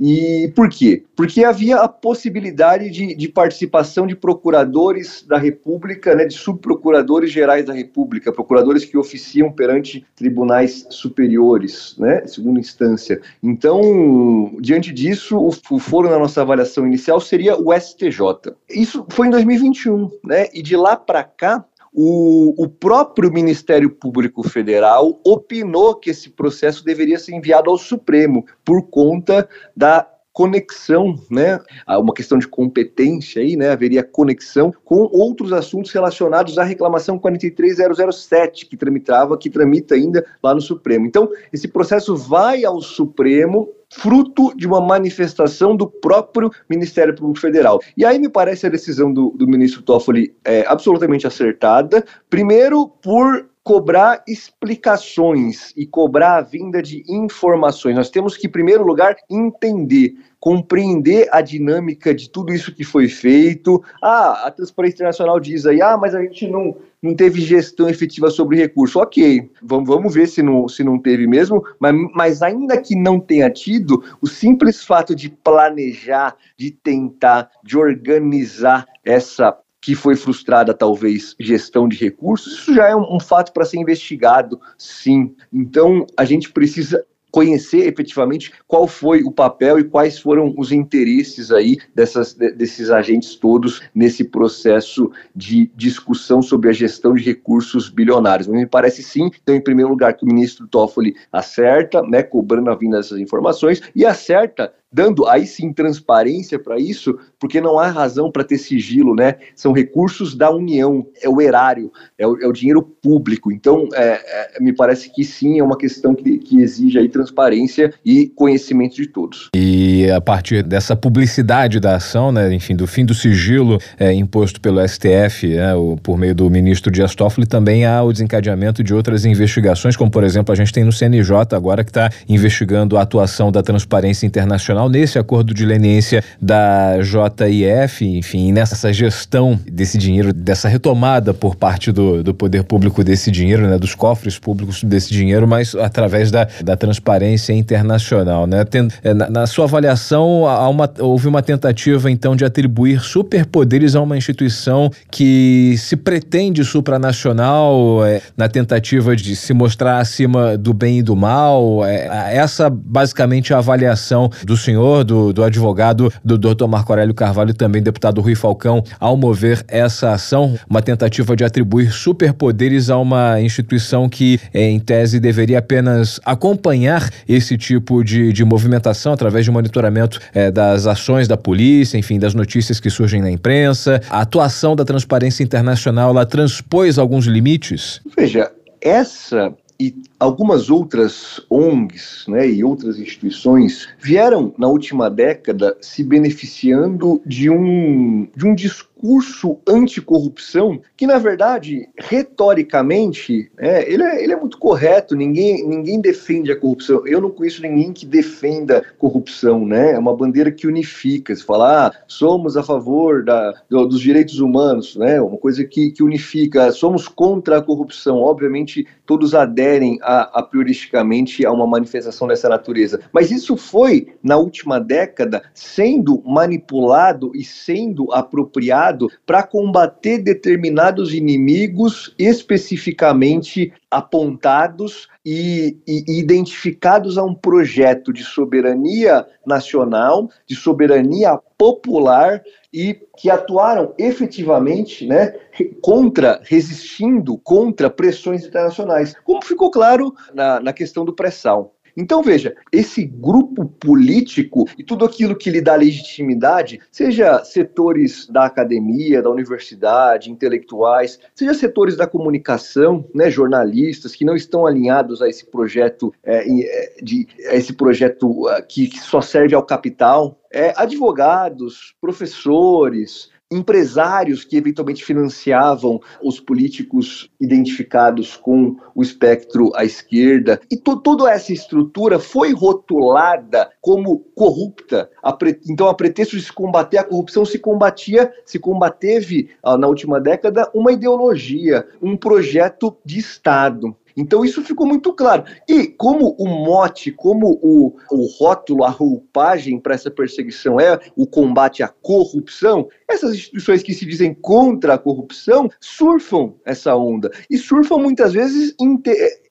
E 0.00 0.52
por 0.54 0.68
quê? 0.68 1.04
Porque 1.16 1.44
havia 1.44 1.78
a 1.78 1.88
possibilidade 1.88 2.90
de, 2.90 3.14
de 3.14 3.28
participação 3.28 4.06
de 4.06 4.14
procuradores 4.14 5.24
da 5.26 5.38
República, 5.38 6.14
né, 6.14 6.26
de 6.26 6.34
subprocuradores 6.34 7.30
gerais 7.30 7.64
da 7.64 7.72
República, 7.72 8.32
procuradores 8.32 8.84
que 8.84 8.98
oficiam 8.98 9.50
perante 9.50 10.04
tribunais 10.14 10.86
superiores, 10.90 11.94
né, 11.98 12.26
segunda 12.26 12.60
instância. 12.60 13.20
Então, 13.42 14.56
diante 14.60 14.92
disso, 14.92 15.38
o, 15.38 15.50
o 15.70 15.78
foro 15.78 16.10
na 16.10 16.18
nossa 16.18 16.42
avaliação 16.42 16.86
inicial 16.86 17.20
seria 17.20 17.56
o 17.56 17.72
STJ. 17.72 18.54
Isso 18.68 19.06
foi 19.08 19.28
em 19.28 19.30
2021, 19.30 20.10
né? 20.24 20.48
E 20.52 20.62
de 20.62 20.76
lá 20.76 20.96
para 20.96 21.24
cá, 21.24 21.64
o, 21.98 22.52
o, 22.62 22.68
próprio 22.68 23.32
Ministério 23.32 23.90
Público 23.90 24.46
Federal 24.46 25.18
opinou 25.24 25.94
que 25.94 26.10
esse 26.10 26.28
processo 26.28 26.84
deveria 26.84 27.18
ser 27.18 27.32
enviado 27.32 27.70
ao 27.70 27.78
Supremo 27.78 28.44
por 28.62 28.82
conta 28.90 29.48
da 29.74 30.06
conexão, 30.36 31.18
né? 31.30 31.58
Uma 31.88 32.12
questão 32.12 32.36
de 32.36 32.46
competência 32.46 33.40
aí, 33.40 33.56
né? 33.56 33.70
Haveria 33.70 34.04
conexão 34.04 34.70
com 34.84 35.08
outros 35.10 35.50
assuntos 35.50 35.90
relacionados 35.92 36.58
à 36.58 36.62
reclamação 36.62 37.18
43007 37.18 38.66
que 38.66 38.76
tramitava, 38.76 39.38
que 39.38 39.48
tramita 39.48 39.94
ainda 39.94 40.22
lá 40.42 40.54
no 40.54 40.60
Supremo. 40.60 41.06
Então, 41.06 41.26
esse 41.50 41.66
processo 41.66 42.14
vai 42.14 42.66
ao 42.66 42.82
Supremo 42.82 43.70
fruto 43.90 44.54
de 44.54 44.66
uma 44.66 44.78
manifestação 44.78 45.74
do 45.74 45.86
próprio 45.86 46.50
Ministério 46.68 47.14
Público 47.14 47.40
Federal. 47.40 47.80
E 47.96 48.04
aí 48.04 48.18
me 48.18 48.28
parece 48.28 48.66
a 48.66 48.70
decisão 48.70 49.10
do, 49.10 49.30
do 49.30 49.48
ministro 49.48 49.80
Toffoli 49.80 50.36
é, 50.44 50.66
absolutamente 50.68 51.26
acertada, 51.26 52.04
primeiro 52.28 52.86
por 52.86 53.48
cobrar 53.66 54.22
explicações 54.28 55.72
e 55.76 55.84
cobrar 55.84 56.36
a 56.36 56.40
vinda 56.40 56.80
de 56.80 57.02
informações. 57.08 57.96
Nós 57.96 58.08
temos 58.08 58.36
que, 58.36 58.46
em 58.46 58.50
primeiro 58.50 58.84
lugar, 58.84 59.16
entender, 59.28 60.14
compreender 60.38 61.28
a 61.32 61.40
dinâmica 61.40 62.14
de 62.14 62.30
tudo 62.30 62.52
isso 62.52 62.72
que 62.72 62.84
foi 62.84 63.08
feito. 63.08 63.82
Ah, 64.00 64.46
a 64.46 64.52
Transparência 64.52 64.94
Internacional 64.94 65.40
diz 65.40 65.66
aí, 65.66 65.82
ah, 65.82 65.96
mas 65.96 66.14
a 66.14 66.22
gente 66.22 66.46
não, 66.46 66.76
não 67.02 67.12
teve 67.12 67.40
gestão 67.40 67.88
efetiva 67.88 68.30
sobre 68.30 68.56
recurso. 68.56 69.00
Ok, 69.00 69.50
vamos, 69.60 69.88
vamos 69.88 70.14
ver 70.14 70.28
se 70.28 70.44
não, 70.44 70.68
se 70.68 70.84
não 70.84 70.96
teve 70.96 71.26
mesmo, 71.26 71.60
mas, 71.80 71.92
mas 72.14 72.42
ainda 72.42 72.80
que 72.80 72.94
não 72.94 73.18
tenha 73.18 73.50
tido, 73.50 74.00
o 74.22 74.28
simples 74.28 74.84
fato 74.84 75.12
de 75.12 75.28
planejar, 75.28 76.36
de 76.56 76.70
tentar, 76.70 77.50
de 77.64 77.76
organizar 77.76 78.86
essa 79.04 79.58
que 79.86 79.94
foi 79.94 80.16
frustrada, 80.16 80.74
talvez, 80.74 81.36
gestão 81.38 81.88
de 81.88 81.96
recursos, 81.96 82.54
isso 82.54 82.74
já 82.74 82.88
é 82.88 82.96
um, 82.96 83.14
um 83.14 83.20
fato 83.20 83.52
para 83.52 83.64
ser 83.64 83.78
investigado, 83.78 84.60
sim. 84.76 85.32
Então, 85.52 86.04
a 86.16 86.24
gente 86.24 86.50
precisa 86.50 87.06
conhecer 87.30 87.86
efetivamente 87.86 88.52
qual 88.66 88.88
foi 88.88 89.22
o 89.22 89.30
papel 89.30 89.78
e 89.78 89.84
quais 89.84 90.18
foram 90.18 90.52
os 90.58 90.72
interesses 90.72 91.52
aí 91.52 91.76
dessas, 91.94 92.34
desses 92.34 92.90
agentes 92.90 93.36
todos 93.36 93.80
nesse 93.94 94.24
processo 94.24 95.12
de 95.36 95.70
discussão 95.76 96.42
sobre 96.42 96.68
a 96.68 96.72
gestão 96.72 97.14
de 97.14 97.22
recursos 97.22 97.88
bilionários. 97.88 98.48
Me 98.48 98.66
parece 98.66 99.04
sim, 99.04 99.30
então, 99.40 99.54
em 99.54 99.62
primeiro 99.62 99.90
lugar, 99.90 100.14
que 100.14 100.24
o 100.24 100.26
ministro 100.26 100.66
Toffoli 100.66 101.14
acerta, 101.30 102.02
né, 102.02 102.24
cobrando 102.24 102.70
a 102.70 102.74
vinda 102.74 102.96
dessas 102.96 103.20
informações, 103.20 103.80
e 103.94 104.04
acerta 104.04 104.72
dando 104.96 105.26
aí 105.26 105.46
sim 105.46 105.74
transparência 105.74 106.58
para 106.58 106.78
isso, 106.78 107.18
porque 107.38 107.60
não 107.60 107.78
há 107.78 107.90
razão 107.90 108.32
para 108.32 108.42
ter 108.42 108.56
sigilo, 108.56 109.14
né? 109.14 109.34
São 109.54 109.70
recursos 109.70 110.34
da 110.34 110.50
União, 110.50 111.06
é 111.22 111.28
o 111.28 111.38
erário, 111.38 111.92
é 112.16 112.26
o, 112.26 112.40
é 112.40 112.46
o 112.46 112.52
dinheiro 112.52 112.80
público. 112.80 113.52
Então, 113.52 113.86
é, 113.92 114.56
é, 114.56 114.58
me 114.58 114.72
parece 114.72 115.12
que 115.12 115.22
sim, 115.22 115.58
é 115.58 115.62
uma 115.62 115.76
questão 115.76 116.14
que, 116.14 116.38
que 116.38 116.62
exige 116.62 116.98
aí 116.98 117.10
transparência 117.10 117.92
e 118.02 118.26
conhecimento 118.34 118.96
de 118.96 119.06
todos. 119.06 119.50
E 119.54 120.10
a 120.10 120.18
partir 120.18 120.62
dessa 120.62 120.96
publicidade 120.96 121.78
da 121.78 121.96
ação, 121.96 122.32
né, 122.32 122.50
enfim, 122.54 122.74
do 122.74 122.86
fim 122.86 123.04
do 123.04 123.12
sigilo 123.12 123.78
é, 123.98 124.14
imposto 124.14 124.62
pelo 124.62 124.80
STF, 124.88 125.46
né, 125.46 125.74
o, 125.74 125.98
por 126.02 126.16
meio 126.16 126.34
do 126.34 126.48
ministro 126.48 126.90
Dias 126.90 127.14
Toffoli, 127.14 127.46
também 127.46 127.84
há 127.84 128.02
o 128.02 128.10
desencadeamento 128.10 128.82
de 128.82 128.94
outras 128.94 129.26
investigações, 129.26 129.94
como 129.94 130.10
por 130.10 130.24
exemplo 130.24 130.54
a 130.54 130.56
gente 130.56 130.72
tem 130.72 130.84
no 130.84 130.92
CNJ 130.92 131.54
agora 131.54 131.84
que 131.84 131.90
está 131.90 132.08
investigando 132.26 132.96
a 132.96 133.02
atuação 133.02 133.52
da 133.52 133.62
Transparência 133.62 134.26
Internacional 134.26 134.85
nesse 134.88 135.18
acordo 135.18 135.52
de 135.52 135.64
leniência 135.64 136.22
da 136.40 137.00
JIF, 137.02 138.02
enfim, 138.02 138.52
nessa 138.52 138.92
gestão 138.92 139.58
desse 139.70 139.98
dinheiro, 139.98 140.32
dessa 140.32 140.68
retomada 140.68 141.32
por 141.34 141.54
parte 141.54 141.92
do, 141.92 142.22
do 142.22 142.34
poder 142.34 142.64
público 142.64 143.02
desse 143.02 143.30
dinheiro, 143.30 143.68
né, 143.68 143.78
dos 143.78 143.94
cofres 143.94 144.38
públicos 144.38 144.82
desse 144.82 145.12
dinheiro, 145.12 145.46
mas 145.46 145.74
através 145.74 146.30
da, 146.30 146.46
da 146.62 146.76
transparência 146.76 147.52
internacional, 147.52 148.46
né? 148.46 148.64
Tem, 148.64 148.88
é, 149.02 149.14
na, 149.14 149.30
na, 149.30 149.46
sua 149.46 149.64
avaliação, 149.64 150.42
uma, 150.42 150.92
houve 151.00 151.28
uma 151.28 151.42
tentativa 151.42 152.10
então 152.10 152.36
de 152.36 152.44
atribuir 152.44 153.00
superpoderes 153.00 153.94
a 153.94 154.00
uma 154.00 154.16
instituição 154.16 154.90
que 155.10 155.74
se 155.78 155.96
pretende 155.96 156.64
supranacional, 156.64 158.04
é, 158.04 158.20
na 158.36 158.48
tentativa 158.48 159.14
de 159.16 159.34
se 159.36 159.52
mostrar 159.52 159.98
acima 159.98 160.56
do 160.56 160.72
bem 160.72 160.98
e 160.98 161.02
do 161.02 161.16
mal. 161.16 161.84
É, 161.84 162.36
essa 162.36 162.68
basicamente 162.68 163.52
é 163.52 163.56
a 163.56 163.58
avaliação 163.58 164.30
do 164.44 164.56
senhor 164.66 165.04
do, 165.04 165.32
do 165.32 165.44
advogado 165.44 166.12
do 166.24 166.36
Dr. 166.36 166.66
Marco 166.66 166.92
Aurélio 166.92 167.14
Carvalho 167.14 167.50
e 167.50 167.54
também 167.54 167.82
deputado 167.82 168.20
Rui 168.20 168.34
Falcão, 168.34 168.82
ao 168.98 169.16
mover 169.16 169.64
essa 169.68 170.12
ação, 170.12 170.58
uma 170.68 170.82
tentativa 170.82 171.36
de 171.36 171.44
atribuir 171.44 171.92
superpoderes 171.92 172.90
a 172.90 172.98
uma 172.98 173.40
instituição 173.40 174.08
que, 174.08 174.40
em 174.52 174.80
tese, 174.80 175.20
deveria 175.20 175.60
apenas 175.60 176.20
acompanhar 176.24 177.08
esse 177.28 177.56
tipo 177.56 178.02
de, 178.02 178.32
de 178.32 178.44
movimentação 178.44 179.12
através 179.12 179.44
de 179.44 179.50
monitoramento 179.50 180.20
é, 180.34 180.50
das 180.50 180.86
ações 180.86 181.28
da 181.28 181.36
polícia, 181.36 181.96
enfim, 181.96 182.18
das 182.18 182.34
notícias 182.34 182.80
que 182.80 182.90
surgem 182.90 183.22
na 183.22 183.30
imprensa. 183.30 184.00
A 184.10 184.20
atuação 184.22 184.74
da 184.74 184.84
transparência 184.84 185.44
internacional, 185.44 186.10
ela 186.10 186.26
transpôs 186.26 186.98
alguns 186.98 187.26
limites? 187.26 188.00
Veja, 188.16 188.50
essa 188.80 189.52
e 189.78 189.94
algumas 190.18 190.70
outras 190.70 191.40
ONGs 191.50 192.24
né, 192.28 192.48
e 192.48 192.64
outras 192.64 192.98
instituições 192.98 193.88
vieram 193.98 194.54
na 194.58 194.68
última 194.68 195.10
década 195.10 195.76
se 195.80 196.02
beneficiando 196.02 197.20
de 197.26 197.50
um, 197.50 198.26
de 198.34 198.46
um 198.46 198.54
discurso 198.54 198.95
discurso 198.96 199.58
anticorrupção 199.68 200.80
que, 200.96 201.06
na 201.06 201.18
verdade, 201.18 201.88
retoricamente, 201.98 203.50
é, 203.58 203.90
ele, 203.92 204.02
é, 204.02 204.22
ele 204.22 204.32
é 204.32 204.36
muito 204.36 204.58
correto, 204.58 205.14
ninguém, 205.14 205.66
ninguém 205.66 206.00
defende 206.00 206.50
a 206.50 206.58
corrupção. 206.58 207.06
Eu 207.06 207.20
não 207.20 207.30
conheço 207.30 207.60
ninguém 207.62 207.92
que 207.92 208.06
defenda 208.06 208.82
corrupção, 208.98 209.66
né? 209.66 209.92
É 209.92 209.98
uma 209.98 210.16
bandeira 210.16 210.50
que 210.50 210.66
unifica. 210.66 211.34
Se 211.34 211.44
falar, 211.44 211.88
ah, 211.88 211.92
somos 212.08 212.56
a 212.56 212.62
favor 212.62 213.22
da, 213.22 213.52
do, 213.68 213.86
dos 213.86 214.00
direitos 214.00 214.40
humanos, 214.40 214.96
né? 214.96 215.20
Uma 215.20 215.36
coisa 215.36 215.62
que, 215.64 215.90
que 215.90 216.02
unifica, 216.02 216.72
somos 216.72 217.06
contra 217.06 217.58
a 217.58 217.62
corrupção. 217.62 218.16
Obviamente, 218.18 218.86
todos 219.04 219.34
aderem 219.34 219.98
a, 220.02 220.40
a 220.40 220.42
prioristicamente 220.42 221.44
a 221.44 221.52
uma 221.52 221.66
manifestação 221.66 222.26
dessa 222.26 222.48
natureza. 222.48 223.00
Mas 223.12 223.30
isso 223.30 223.56
foi, 223.56 224.14
na 224.22 224.36
última 224.36 224.80
década, 224.80 225.42
sendo 225.52 226.22
manipulado 226.24 227.32
e 227.34 227.44
sendo 227.44 228.10
apropriado 228.12 228.85
para 229.24 229.42
combater 229.42 230.18
determinados 230.18 231.14
inimigos 231.14 232.14
especificamente 232.18 233.72
apontados 233.90 235.08
e, 235.24 235.76
e, 235.86 236.20
identificados 236.20 237.16
a 237.16 237.24
um 237.24 237.34
projeto 237.34 238.12
de 238.12 238.22
soberania 238.22 239.26
nacional, 239.46 240.28
de 240.46 240.54
soberania 240.54 241.38
popular 241.56 242.42
e 242.72 242.98
que 243.16 243.30
atuaram 243.30 243.94
efetivamente 243.98 245.06
né, 245.06 245.32
contra, 245.80 246.40
resistindo 246.44 247.38
contra 247.38 247.88
pressões 247.88 248.44
internacionais, 248.44 249.14
como 249.24 249.44
ficou 249.44 249.70
claro 249.70 250.14
na, 250.34 250.60
na 250.60 250.72
questão 250.72 251.04
do 251.04 251.14
pré-sal. 251.14 251.75
Então, 251.96 252.22
veja, 252.22 252.54
esse 252.70 253.04
grupo 253.04 253.64
político 253.64 254.66
e 254.76 254.84
tudo 254.84 255.04
aquilo 255.04 255.34
que 255.34 255.48
lhe 255.48 255.62
dá 255.62 255.74
legitimidade, 255.74 256.80
seja 256.92 257.42
setores 257.42 258.26
da 258.26 258.44
academia, 258.44 259.22
da 259.22 259.30
universidade, 259.30 260.30
intelectuais, 260.30 261.18
seja 261.34 261.54
setores 261.54 261.96
da 261.96 262.06
comunicação, 262.06 263.08
né, 263.14 263.30
jornalistas 263.30 264.14
que 264.14 264.24
não 264.24 264.36
estão 264.36 264.66
alinhados 264.66 265.22
a 265.22 265.28
esse 265.28 265.46
projeto, 265.46 266.12
é, 266.22 266.44
é 266.46 267.02
de, 267.02 267.26
a 267.48 267.54
esse 267.54 267.72
projeto 267.72 268.44
que, 268.68 268.88
que 268.88 268.98
só 268.98 269.20
serve 269.22 269.54
ao 269.54 269.62
capital, 269.62 270.38
é, 270.52 270.74
advogados, 270.76 271.94
professores, 272.00 273.30
empresários 273.50 274.44
que 274.44 274.56
eventualmente 274.56 275.04
financiavam 275.04 276.00
os 276.22 276.40
políticos 276.40 277.30
identificados 277.40 278.36
com 278.36 278.76
o 278.94 279.02
espectro 279.02 279.70
à 279.74 279.84
esquerda. 279.84 280.60
E 280.70 280.76
to 280.76 280.96
toda 280.96 281.30
essa 281.30 281.52
estrutura 281.52 282.18
foi 282.18 282.52
rotulada 282.52 283.70
como 283.80 284.20
corrupta. 284.34 285.08
A 285.22 285.36
então, 285.68 285.88
a 285.88 285.94
pretexto 285.94 286.36
de 286.36 286.42
se 286.42 286.52
combater 286.52 286.98
a 286.98 287.04
corrupção, 287.04 287.44
se 287.44 287.58
combatia, 287.58 288.32
se 288.44 288.58
combateve 288.58 289.50
ah, 289.62 289.78
na 289.78 289.86
última 289.86 290.20
década 290.20 290.68
uma 290.74 290.92
ideologia, 290.92 291.86
um 292.02 292.16
projeto 292.16 292.96
de 293.04 293.18
Estado. 293.18 293.96
Então 294.16 294.44
isso 294.44 294.62
ficou 294.62 294.86
muito 294.86 295.12
claro. 295.12 295.44
E 295.68 295.86
como 295.86 296.34
o 296.38 296.48
mote, 296.48 297.12
como 297.12 297.58
o, 297.62 297.96
o 298.10 298.26
rótulo, 298.38 298.84
a 298.84 298.90
roupagem 298.90 299.78
para 299.78 299.94
essa 299.94 300.10
perseguição 300.10 300.80
é 300.80 300.98
o 301.14 301.26
combate 301.26 301.82
à 301.82 301.88
corrupção, 301.88 302.88
essas 303.08 303.34
instituições 303.34 303.82
que 303.82 303.92
se 303.92 304.06
dizem 304.06 304.32
contra 304.32 304.94
a 304.94 304.98
corrupção 304.98 305.68
surfam 305.80 306.54
essa 306.64 306.96
onda. 306.96 307.30
E 307.50 307.58
surfam 307.58 307.98
muitas 307.98 308.32
vezes 308.32 308.74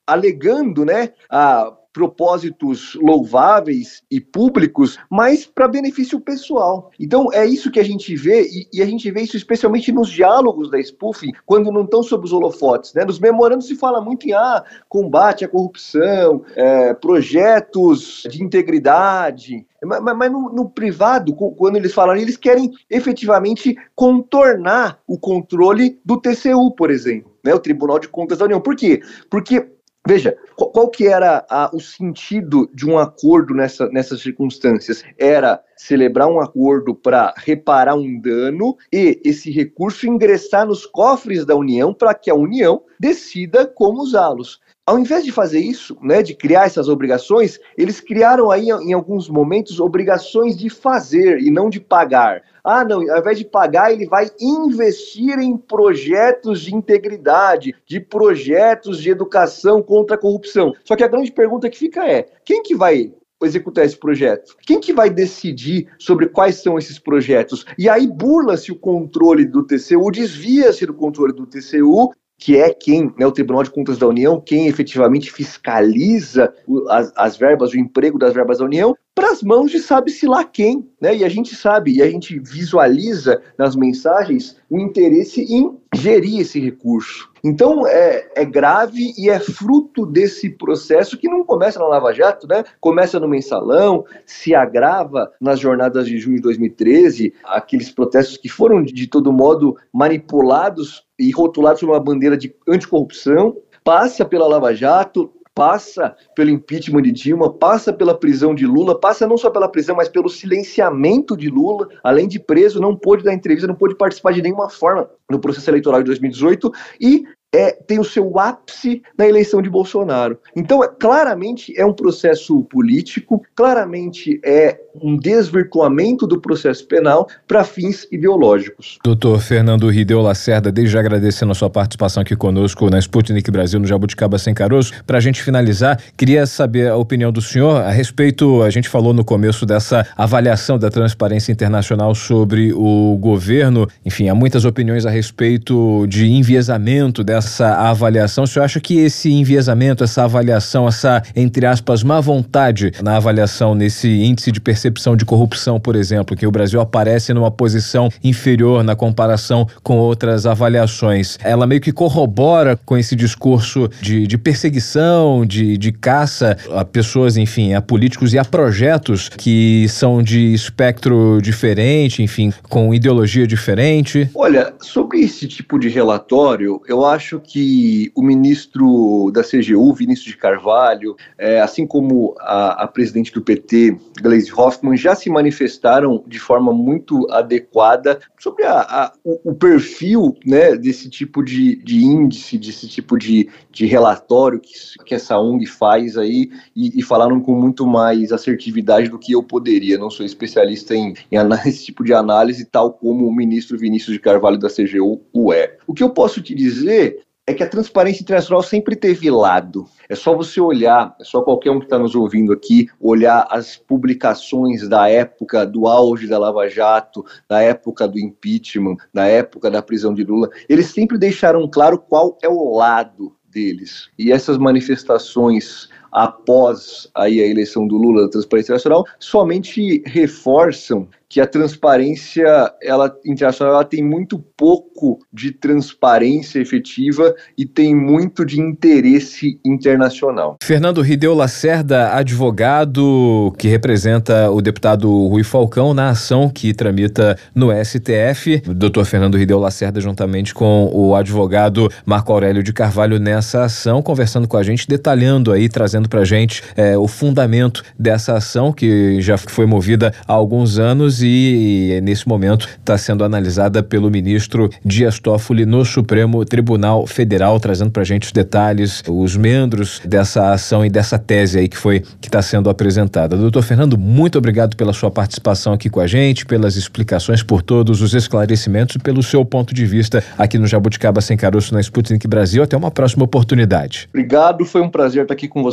alegando 0.08 0.86
né, 0.86 1.14
a 1.30 1.72
propósitos 1.96 2.94
louváveis 2.96 4.04
e 4.12 4.20
públicos, 4.20 5.00
mas 5.10 5.46
para 5.46 5.66
benefício 5.66 6.20
pessoal. 6.20 6.92
Então 7.00 7.32
é 7.32 7.46
isso 7.46 7.72
que 7.72 7.80
a 7.80 7.84
gente 7.86 8.14
vê, 8.18 8.42
e, 8.42 8.68
e, 8.74 8.82
a 8.82 8.86
gente 8.86 9.10
vê 9.10 9.22
isso 9.22 9.38
especialmente 9.38 9.94
nos 9.94 10.10
diálogos 10.10 10.70
da 10.70 10.78
spoofing, 10.78 11.32
quando 11.46 11.72
não 11.72 11.86
estão 11.86 12.04
sob 12.04 12.26
os 12.26 12.34
holofotes. 12.34 12.94
Né? 12.94 13.06
Nos 13.06 13.18
memorandos 13.18 13.68
se 13.68 13.76
fala 13.78 14.02
muito 14.02 14.28
em 14.28 14.34
ah, 14.34 14.62
combate 14.90 15.46
à 15.46 15.48
corrupção, 15.48 16.44
é, 16.54 16.94
projetos 16.94 18.24
de 18.30 18.44
integridade, 18.44 19.66
mas, 19.86 20.02
mas 20.02 20.32
no, 20.32 20.50
no, 20.52 20.70
privado, 20.70 21.34
quando 21.34 21.78
eles 21.78 21.94
falam, 21.94 22.18
eles 22.18 22.36
querem 22.36 22.74
efetivamente 22.90 23.78
contornar 23.96 25.00
o 25.08 25.18
controle 25.18 25.98
do 26.04 26.20
TCU, 26.20 26.72
por 26.72 26.92
exemplo, 26.92 27.32
né, 27.42 27.54
o 27.54 27.60
Tribunal 27.60 28.00
de 28.00 28.10
Contas 28.10 28.40
da 28.40 28.46
União. 28.46 28.60
Por 28.60 28.76
quê? 28.76 29.02
Porque 29.30 29.75
Veja, 30.08 30.38
qual, 30.56 30.72
qual 30.72 30.90
que 30.90 31.08
era 31.08 31.44
a, 31.50 31.72
o 31.74 31.80
sentido 31.80 32.70
de 32.74 32.88
um 32.88 33.00
acordo 33.00 33.56
nessa, 33.56 33.90
nessas 33.90 34.22
circunstâncias? 34.22 35.04
Era 35.18 35.64
celebrar 35.76 36.28
um 36.28 36.40
acordo 36.40 36.94
para 36.94 37.34
reparar 37.38 37.96
um 37.96 38.20
dano 38.20 38.78
e 38.94 39.20
esse 39.26 39.50
recurso 39.50 40.06
ingressar 40.08 40.68
nos 40.68 40.86
cofres 40.86 41.44
da 41.44 41.56
União 41.56 41.94
para 41.94 42.14
que 42.14 42.30
a 42.30 42.36
União 42.36 42.84
decida 43.00 43.66
como 43.66 44.02
usá-los. 44.02 44.60
Ao 44.88 45.00
invés 45.00 45.26
de 45.26 45.32
fazer 45.32 45.60
isso, 45.62 45.98
né, 46.00 46.22
de 46.22 46.36
criar 46.36 46.68
essas 46.68 46.88
obrigações, 46.88 47.60
eles 47.76 48.00
criaram 48.00 48.52
aí 48.52 48.70
em 48.70 48.94
alguns 48.94 49.28
momentos 49.28 49.80
obrigações 49.80 50.56
de 50.56 50.70
fazer 50.70 51.40
e 51.40 51.50
não 51.50 51.72
de 51.72 51.80
pagar. 51.80 52.44
Ah, 52.64 52.86
não, 52.86 52.98
ao 53.12 53.18
invés 53.18 53.40
de 53.40 53.46
pagar, 53.46 53.92
ele 53.92 54.06
vai 54.06 54.30
investir 54.40 55.40
em 55.40 55.58
projetos 55.58 56.62
de 56.62 56.76
integridade, 56.76 57.74
de 57.84 58.00
projetos 58.00 59.02
de 59.02 59.10
educação 59.10 59.82
contra 59.82 60.16
a 60.18 60.20
corrupção. 60.20 60.72
Só 60.84 60.96
que 60.96 61.04
a 61.04 61.08
grande 61.08 61.32
pergunta 61.32 61.68
que 61.68 61.80
fica 61.80 62.08
é: 62.08 62.28
quem 62.46 62.62
que 62.62 62.76
vai 62.76 63.12
executar 63.44 63.86
esse 63.86 63.98
projeto? 63.98 64.56
Quem 64.62 64.80
que 64.80 64.94
vai 64.94 65.10
decidir 65.10 65.88
sobre 65.98 66.28
quais 66.28 66.62
são 66.62 66.78
esses 66.78 67.00
projetos? 67.00 67.66
E 67.76 67.90
aí 67.90 68.06
burla-se 68.06 68.72
o 68.72 68.80
controle 68.80 69.46
do 69.46 69.64
TCU, 69.64 70.12
desvia-se 70.12 70.86
do 70.86 70.94
controle 70.94 71.34
do 71.34 71.48
TCU 71.48 72.14
que 72.38 72.58
é 72.58 72.74
quem, 72.74 73.14
né, 73.18 73.26
o 73.26 73.32
Tribunal 73.32 73.64
de 73.64 73.72
Contas 73.72 73.98
da 73.98 74.08
União, 74.08 74.42
quem 74.42 74.68
efetivamente 74.68 75.32
fiscaliza 75.32 76.54
as, 76.90 77.12
as 77.16 77.38
verbas, 77.38 77.72
o 77.72 77.78
emprego 77.78 78.20
das 78.20 78.34
verbas 78.34 78.60
da 78.60 78.66
União, 78.66 78.96
para 79.16 79.32
as 79.32 79.42
mãos 79.42 79.72
de 79.72 79.80
sabe-se 79.80 80.28
lá 80.28 80.44
quem, 80.44 80.86
né? 81.00 81.16
E 81.16 81.24
a 81.24 81.30
gente 81.30 81.56
sabe, 81.56 81.94
e 81.94 82.02
a 82.02 82.10
gente 82.10 82.38
visualiza 82.38 83.42
nas 83.58 83.74
mensagens 83.74 84.58
o 84.70 84.78
interesse 84.78 85.42
em 85.42 85.78
gerir 85.96 86.42
esse 86.42 86.60
recurso. 86.60 87.32
Então 87.42 87.88
é, 87.88 88.30
é 88.36 88.44
grave 88.44 89.14
e 89.18 89.30
é 89.30 89.40
fruto 89.40 90.06
desse 90.06 90.50
processo 90.50 91.18
que 91.18 91.30
não 91.30 91.46
começa 91.46 91.80
na 91.80 91.88
Lava 91.88 92.12
Jato, 92.12 92.46
né? 92.46 92.66
Começa 92.82 93.18
no 93.18 93.30
mensalão, 93.30 94.04
se 94.26 94.54
agrava 94.54 95.32
nas 95.40 95.62
jornadas 95.62 96.06
de 96.08 96.18
junho 96.18 96.36
de 96.36 96.42
2013, 96.42 97.34
aqueles 97.46 97.90
protestos 97.90 98.36
que 98.36 98.50
foram 98.50 98.84
de 98.84 99.08
todo 99.08 99.32
modo 99.32 99.78
manipulados 99.94 101.06
e 101.18 101.32
rotulados 101.32 101.80
sob 101.80 101.94
uma 101.94 102.00
bandeira 102.02 102.36
de 102.36 102.54
anticorrupção, 102.68 103.56
passa 103.82 104.26
pela 104.26 104.48
Lava 104.48 104.74
Jato, 104.74 105.32
passa 105.56 106.14
pelo 106.36 106.50
impeachment 106.50 107.02
de 107.04 107.12
Dilma, 107.14 107.52
passa 107.52 107.94
pela 107.94 108.14
prisão 108.14 108.54
de 108.54 108.68
Lula, 108.68 109.00
passa 109.00 109.26
não 109.26 109.38
só 109.38 109.50
pela 109.50 109.72
prisão, 109.72 109.96
mas 109.96 110.10
pelo 110.10 110.30
silenciamento 110.30 111.38
de 111.38 111.50
Lula, 111.50 111.88
além 112.04 112.28
de 112.28 112.38
preso, 112.38 112.82
não 112.82 112.96
pôde 112.96 113.24
dar 113.24 113.34
entrevista, 113.34 113.66
não 113.66 113.74
pôde 113.74 113.96
participar 113.96 114.34
de 114.34 114.42
nenhuma 114.42 114.70
forma 114.70 115.10
no 115.32 115.40
processo 115.40 115.70
eleitoral 115.70 116.02
de 116.02 116.08
2018 116.08 116.72
e 117.00 117.24
é, 117.56 117.72
tem 117.72 118.00
o 118.00 118.04
seu 118.04 118.38
ápice 118.38 119.02
na 119.18 119.26
eleição 119.26 119.62
de 119.62 119.70
Bolsonaro. 119.70 120.38
Então, 120.54 120.84
é, 120.84 120.88
claramente 120.88 121.74
é 121.78 121.86
um 121.86 121.94
processo 121.94 122.62
político, 122.64 123.42
claramente 123.56 124.42
é 124.44 124.78
um 125.02 125.18
desvirtuamento 125.18 126.28
do 126.28 126.40
processo 126.40 126.86
penal 126.86 127.28
para 127.48 127.64
fins 127.64 128.08
ideológicos. 128.12 128.98
Doutor 129.04 129.40
Fernando 129.40 129.90
Rideu 129.90 130.22
Lacerda, 130.22 130.72
desde 130.72 130.98
agradecendo 130.98 131.52
a 131.52 131.56
sua 131.56 131.70
participação 131.70 132.22
aqui 132.22 132.36
conosco 132.36 132.90
na 132.90 133.00
Sputnik 133.00 133.50
Brasil, 133.50 133.80
no 133.80 133.88
Jabuticaba 133.88 134.38
Sem 134.38 134.54
Caroço. 134.54 134.94
Para 135.06 135.18
a 135.18 135.22
gente 135.22 135.42
finalizar, 135.42 136.02
queria 136.18 136.46
saber 136.46 136.90
a 136.90 136.98
opinião 136.98 137.32
do 137.32 137.42
senhor 137.42 137.82
a 137.82 137.92
respeito, 137.92 138.64
a 138.64 138.70
gente 138.70 138.90
falou 138.90 139.14
no 139.14 139.24
começo 139.24 139.66
dessa 139.66 140.06
avaliação 140.18 140.78
da 140.78 140.90
transparência 140.90 141.52
internacional 141.52 142.14
sobre 142.16 142.74
o 142.74 143.18
governo. 143.18 143.88
Enfim, 144.06 144.28
há 144.28 144.36
muitas 144.36 144.66
opiniões 144.66 145.06
a 145.06 145.10
respeito 145.10 146.06
de 146.08 146.28
enviesamento 146.28 147.24
dessa 147.24 147.45
avaliação. 147.60 148.44
O 148.44 148.48
senhor 148.48 148.66
acha 148.66 148.80
que 148.80 148.98
esse 148.98 149.32
enviesamento, 149.32 150.04
essa 150.04 150.24
avaliação, 150.24 150.88
essa, 150.88 151.22
entre 151.36 151.66
aspas, 151.66 152.04
má 152.04 152.20
vontade 152.20 152.92
na 153.02 153.18
avaliação 153.18 153.76
nesse 153.76 154.08
índice 154.08 154.52
de 154.52 154.60
percepção 154.60 154.86
percepção 154.96 155.16
de 155.16 155.26
corrupção, 155.26 155.80
por 155.80 155.96
exemplo, 155.96 156.36
que 156.36 156.46
o 156.46 156.52
Brasil 156.52 156.80
aparece 156.80 157.34
numa 157.34 157.50
posição 157.50 158.10
inferior 158.24 158.84
na 158.84 158.96
comparação 158.96 159.68
com 159.84 159.98
outras 159.98 160.46
avaliações. 160.46 161.38
Ela 161.44 161.66
meio 161.66 161.82
que 161.82 161.92
corrobora 161.92 162.78
com 162.86 162.98
esse 162.98 163.16
discurso 163.16 163.90
de, 164.02 164.28
de 164.28 164.38
perseguição, 164.38 165.46
de, 165.46 165.78
de 165.78 165.92
caça 165.92 166.58
a 166.72 166.86
pessoas, 166.86 167.38
enfim, 167.38 167.74
a 167.74 167.82
políticos 167.82 168.34
e 168.34 168.38
a 168.38 168.46
projetos 168.46 169.30
que 169.30 169.88
são 169.90 170.22
de 170.22 170.54
espectro 170.54 171.40
diferente, 171.42 172.22
enfim, 172.22 172.54
com 172.70 172.94
ideologia 172.94 173.48
diferente? 173.48 174.30
Olha, 174.36 174.74
sobre 174.82 175.22
esse 175.22 175.48
tipo 175.48 175.80
de 175.80 175.90
relatório, 175.90 176.82
eu 176.88 177.06
acho 177.06 177.35
que 177.40 178.12
o 178.16 178.22
ministro 178.22 179.32
da 179.34 179.42
CGU, 179.42 179.94
Vinícius 179.94 180.28
de 180.28 180.38
Carvalho, 180.38 181.16
é, 181.38 181.62
assim 181.62 181.88
como 181.88 182.36
a, 182.40 182.84
a 182.84 182.88
presidente 182.88 183.32
do 183.34 183.42
PT, 183.42 183.98
Gleisi 184.22 184.52
Hoffmann, 184.52 184.76
Hoffman 184.76 184.98
já 184.98 185.16
se 185.16 185.30
manifestaram 185.30 186.24
de 186.28 186.40
forma 186.40 186.74
muito 186.74 187.28
adequada 187.32 188.20
sobre 188.40 188.64
a, 188.64 188.80
a, 188.80 189.14
o, 189.24 189.52
o, 189.52 189.56
perfil 189.56 190.36
né, 190.46 190.76
desse 190.76 191.10
tipo 191.10 191.44
de, 191.44 191.76
de 191.78 192.04
índice, 192.04 192.58
desse 192.58 192.88
tipo 192.88 193.18
de, 193.18 193.50
de 193.72 193.86
relatório 193.86 194.60
que, 194.60 194.74
que 195.06 195.16
essa 195.16 195.40
ONG 195.40 195.66
faz 195.66 196.18
aí 196.18 196.50
e, 196.76 197.00
e, 197.00 197.04
falaram 197.04 197.40
com 197.40 197.54
muito 197.54 197.86
mais 197.86 198.32
assertividade 198.32 199.10
do 199.10 199.20
que 199.20 199.34
eu 199.34 199.44
poderia. 199.44 199.98
Não 199.98 200.10
sou 200.10 200.26
especialista 200.26 200.96
em, 200.96 201.14
em 201.32 201.38
esse 201.66 201.86
tipo 201.86 202.04
de 202.04 202.14
análise, 202.14 202.66
tal 202.66 202.94
como 202.94 203.28
o 203.28 203.34
ministro 203.34 203.78
Vinícius 203.78 204.14
de 204.14 204.20
Carvalho 204.20 204.58
da 204.58 204.70
CGU 204.70 205.22
o 205.34 205.54
é. 205.54 205.78
O 205.88 205.94
que 205.94 206.04
eu 206.04 206.10
posso 206.10 206.42
te 206.42 206.54
dizer 206.54 207.25
é 207.48 207.54
que 207.54 207.64
a 207.64 207.70
transparência 207.70 208.24
internacional 208.24 208.64
sempre 208.64 208.96
teve 208.96 209.30
lado. 209.30 209.86
É 210.10 210.16
só 210.16 210.36
você 210.36 210.60
olhar, 210.60 211.16
é 211.20 211.24
só 211.24 211.42
qualquer 211.42 211.70
um 211.70 211.80
que 211.80 211.86
está 211.86 212.00
nos 212.00 212.16
ouvindo 212.16 212.52
aqui, 212.52 212.90
olhar 213.00 213.48
as 213.52 213.78
publicações 213.78 214.88
da 214.90 215.08
época 215.08 215.66
do 215.66 215.88
auge 215.88 216.28
da 216.28 216.40
Lava 216.40 216.68
Jato, 216.68 217.24
da 217.48 217.62
época 217.62 218.08
do 218.08 218.20
impeachment, 218.20 218.98
da 219.14 219.28
época 219.28 219.70
da 219.70 219.82
prisão 219.82 220.14
de 220.14 220.24
Lula. 220.24 220.50
Eles 220.68 220.88
sempre 220.88 221.18
deixaram 221.18 221.70
claro 221.70 222.00
qual 222.00 222.38
é 222.42 222.50
o 222.50 222.76
lado 222.76 223.36
deles. 223.48 224.10
E 224.18 224.32
essas 224.32 224.58
manifestações 224.58 225.88
após 226.16 227.10
aí 227.14 227.42
a 227.42 227.46
eleição 227.46 227.86
do 227.86 227.98
Lula 227.98 228.24
da 228.24 228.30
Transparência 228.30 228.72
Nacional 228.72 229.04
somente 229.20 230.02
reforçam 230.06 231.10
que 231.28 231.42
a 231.42 231.48
transparência 231.48 232.72
ela 232.82 233.14
internacional 233.26 233.76
ela 233.76 233.84
tem 233.84 234.02
muito 234.02 234.40
pouco 234.56 235.20
de 235.34 235.52
transparência 235.52 236.60
efetiva 236.60 237.36
e 237.58 237.66
tem 237.66 237.94
muito 237.94 238.46
de 238.46 238.62
interesse 238.62 239.60
internacional. 239.66 240.56
Fernando 240.64 241.02
Rideu 241.02 241.34
Lacerda, 241.34 242.14
advogado 242.14 243.54
que 243.58 243.68
representa 243.68 244.50
o 244.50 244.62
deputado 244.62 245.10
Rui 245.28 245.44
Falcão 245.44 245.94
na 245.94 246.10
ação 246.10 246.50
que 246.50 246.74
tramita 246.74 247.38
no 247.54 247.70
STF. 247.84 248.62
Doutor 248.74 249.04
Fernando 249.04 249.38
Rideu 249.38 249.60
Lacerda, 249.60 250.00
juntamente 250.00 250.54
com 250.54 250.90
o 250.94 251.16
advogado 251.16 251.90
Marco 252.06 252.32
Aurélio 252.32 252.64
de 252.64 252.72
Carvalho 252.72 253.20
nessa 253.20 253.66
ação, 253.66 254.02
conversando 254.02 254.48
com 254.48 254.56
a 254.56 254.64
gente, 254.64 254.88
detalhando 254.88 255.52
aí, 255.52 255.68
trazendo 255.68 256.05
pra 256.08 256.24
gente 256.24 256.64
é, 256.76 256.98
o 256.98 257.08
fundamento 257.08 257.84
dessa 257.98 258.36
ação 258.36 258.72
que 258.72 259.22
já 259.22 259.38
foi 259.38 259.66
movida 259.66 260.14
há 260.28 260.34
alguns 260.34 260.78
anos 260.78 261.22
e 261.22 262.00
nesse 262.04 262.28
momento 262.28 262.68
está 262.80 262.98
sendo 262.98 263.24
analisada 263.24 263.82
pelo 263.82 264.10
ministro 264.10 264.70
Dias 264.84 265.20
Toffoli 265.20 265.66
no 265.66 265.84
Supremo 265.86 266.44
Tribunal 266.46 267.08
Federal, 267.08 267.60
trazendo 267.60 267.92
para 267.92 268.02
a 268.02 268.06
gente 268.06 268.28
os 268.28 268.32
detalhes, 268.32 269.04
os 269.08 269.36
membros 269.36 270.02
dessa 270.06 270.52
ação 270.52 270.86
e 270.86 270.90
dessa 270.90 271.18
tese 271.18 271.60
aí 271.60 271.68
que 271.68 271.78
foi 271.78 272.02
que 272.22 272.28
está 272.28 272.42
sendo 272.42 272.70
apresentada. 272.70 273.38
Doutor 273.38 273.64
Fernando, 273.64 273.98
muito 273.98 274.38
obrigado 274.38 274.76
pela 274.76 274.94
sua 274.94 275.12
participação 275.12 275.74
aqui 275.74 275.90
com 275.90 276.00
a 276.00 276.08
gente, 276.08 276.46
pelas 276.46 276.76
explicações, 276.76 277.44
por 277.44 277.62
todos 277.62 278.02
os 278.02 278.14
esclarecimentos 278.14 278.96
e 278.96 279.00
pelo 279.00 279.24
seu 279.24 279.44
ponto 279.46 279.74
de 279.74 279.86
vista 279.86 280.24
aqui 280.38 280.58
no 280.58 280.68
Jabuticaba 280.68 281.22
Sem 281.22 281.38
Caroço 281.38 281.74
na 281.74 281.80
Sputnik 281.80 282.28
Brasil. 282.28 282.64
Até 282.64 282.76
uma 282.76 282.92
próxima 282.92 283.24
oportunidade. 283.24 284.08
Obrigado, 284.10 284.66
foi 284.66 284.82
um 284.82 284.90
prazer 284.90 285.24
estar 285.24 285.34
aqui 285.34 285.48
com 285.48 285.64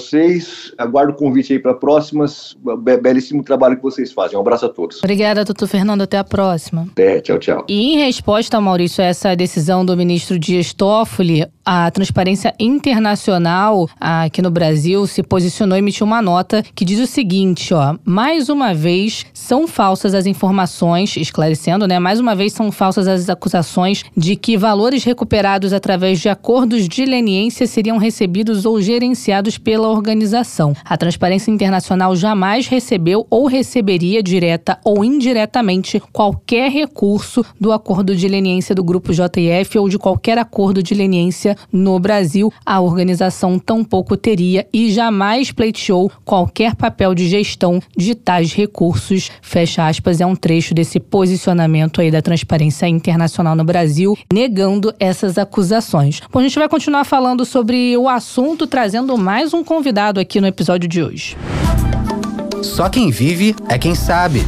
Aguardo 0.79 1.13
o 1.13 1.17
convite 1.17 1.53
aí 1.53 1.59
para 1.59 1.75
próximas. 1.75 2.57
Belíssimo 3.03 3.43
trabalho 3.43 3.77
que 3.77 3.83
vocês 3.83 4.13
fazem. 4.13 4.37
Um 4.37 4.41
abraço 4.41 4.67
a 4.67 4.69
todos. 4.69 4.99
Obrigada 4.99 5.45
doutor 5.45 5.67
Fernando. 5.67 6.03
Até 6.03 6.19
a 6.19 6.25
próxima. 6.25 6.87
É, 6.97 7.21
tchau, 7.21 7.39
tchau. 7.39 7.65
E 7.69 7.95
em 7.95 7.99
resposta, 7.99 8.61
Maurício, 8.61 9.03
a 9.03 9.07
essa 9.07 9.35
decisão 9.35 9.85
do 9.85 9.97
ministro 9.97 10.39
Dias 10.39 10.73
Toffoli, 10.73 11.47
a 11.65 11.91
Transparência 11.91 12.55
Internacional 12.59 13.89
aqui 14.01 14.43
no 14.43 14.51
Brasil 14.51 15.07
se 15.07 15.23
posicionou 15.23 15.77
e 15.77 15.81
emitiu 15.81 16.07
uma 16.07 16.21
nota 16.21 16.63
que 16.75 16.85
diz 16.85 16.99
o 17.01 17.07
seguinte, 17.07 17.73
ó, 17.73 17.97
mais 18.05 18.49
uma 18.49 18.75
vez 18.75 19.27
são 19.33 19.69
falsas 19.69 20.15
as 20.15 20.27
informações, 20.27 21.17
esclarecendo, 21.17 21.87
né, 21.87 21.99
mais 21.99 22.19
uma 22.19 22.35
vez 22.35 22.53
são 22.53 22.73
falsas 22.73 23.07
as 23.07 23.29
acusações 23.29 24.05
de 24.17 24.35
que 24.35 24.57
valores 24.57 25.05
recuperados 25.05 25.73
através 25.73 26.21
de 26.21 26.29
acordos 26.29 26.89
de 26.89 27.05
leniência 27.05 27.67
seriam 27.67 27.97
recebidos 27.97 28.65
ou 28.65 28.81
gerenciados 28.81 29.57
pela 29.57 29.89
organização. 29.89 30.75
A 30.85 30.97
Transparência 30.97 31.51
Internacional 31.51 32.15
jamais 32.17 32.67
recebeu 32.67 33.27
ou 33.31 33.47
receberia 33.47 34.23
direta 34.23 34.79
ou 34.85 35.05
indiretamente 35.05 36.01
qualquer 36.13 36.71
recurso 36.71 37.45
do 37.61 37.73
acordo 37.73 38.17
de 38.17 38.27
leniência 38.27 38.75
do 38.75 38.83
grupo 38.83 39.13
JF 39.13 39.79
ou 39.79 39.89
de 39.89 39.99
qualquer 39.99 40.39
acordo 40.39 40.83
de 40.83 40.95
leniência 40.95 41.52
no 41.73 41.99
Brasil, 41.99 42.53
a 42.65 42.81
organização 42.81 43.59
tampouco 43.59 44.17
teria 44.17 44.67
e 44.73 44.91
jamais 44.91 45.53
pleiteou 45.53 46.11
qualquer 46.25 46.75
papel 46.75 47.15
de 47.15 47.29
gestão 47.29 47.81
de 47.97 48.15
tais 48.15 48.53
recursos. 48.53 49.31
Fecha 49.41 49.87
aspas, 49.87 50.21
é 50.21 50.27
um 50.27 50.37
trecho 50.37 50.75
desse 50.75 50.99
posicionamento 50.99 52.01
aí 52.01 52.11
da 52.11 52.23
Transparência 52.23 52.87
Internacional 52.87 53.55
no 53.55 53.65
Brasil, 53.65 54.17
negando 54.33 54.95
essas 54.99 55.39
acusações. 55.39 56.21
Bom, 56.33 56.41
a 56.41 56.43
gente 56.43 56.59
vai 56.59 56.69
continuar 56.69 57.05
falando 57.05 57.45
sobre 57.45 57.97
o 57.97 58.09
assunto, 58.09 58.67
trazendo 58.67 59.17
mais 59.19 59.53
um 59.53 59.63
convidado 59.63 60.21
aqui 60.21 60.41
no 60.41 60.47
episódio 60.47 60.89
de 60.89 61.03
hoje. 61.03 61.37
Só 62.63 62.89
quem 62.89 63.11
vive 63.11 63.55
é 63.69 63.77
quem 63.77 63.95
sabe. 63.95 64.43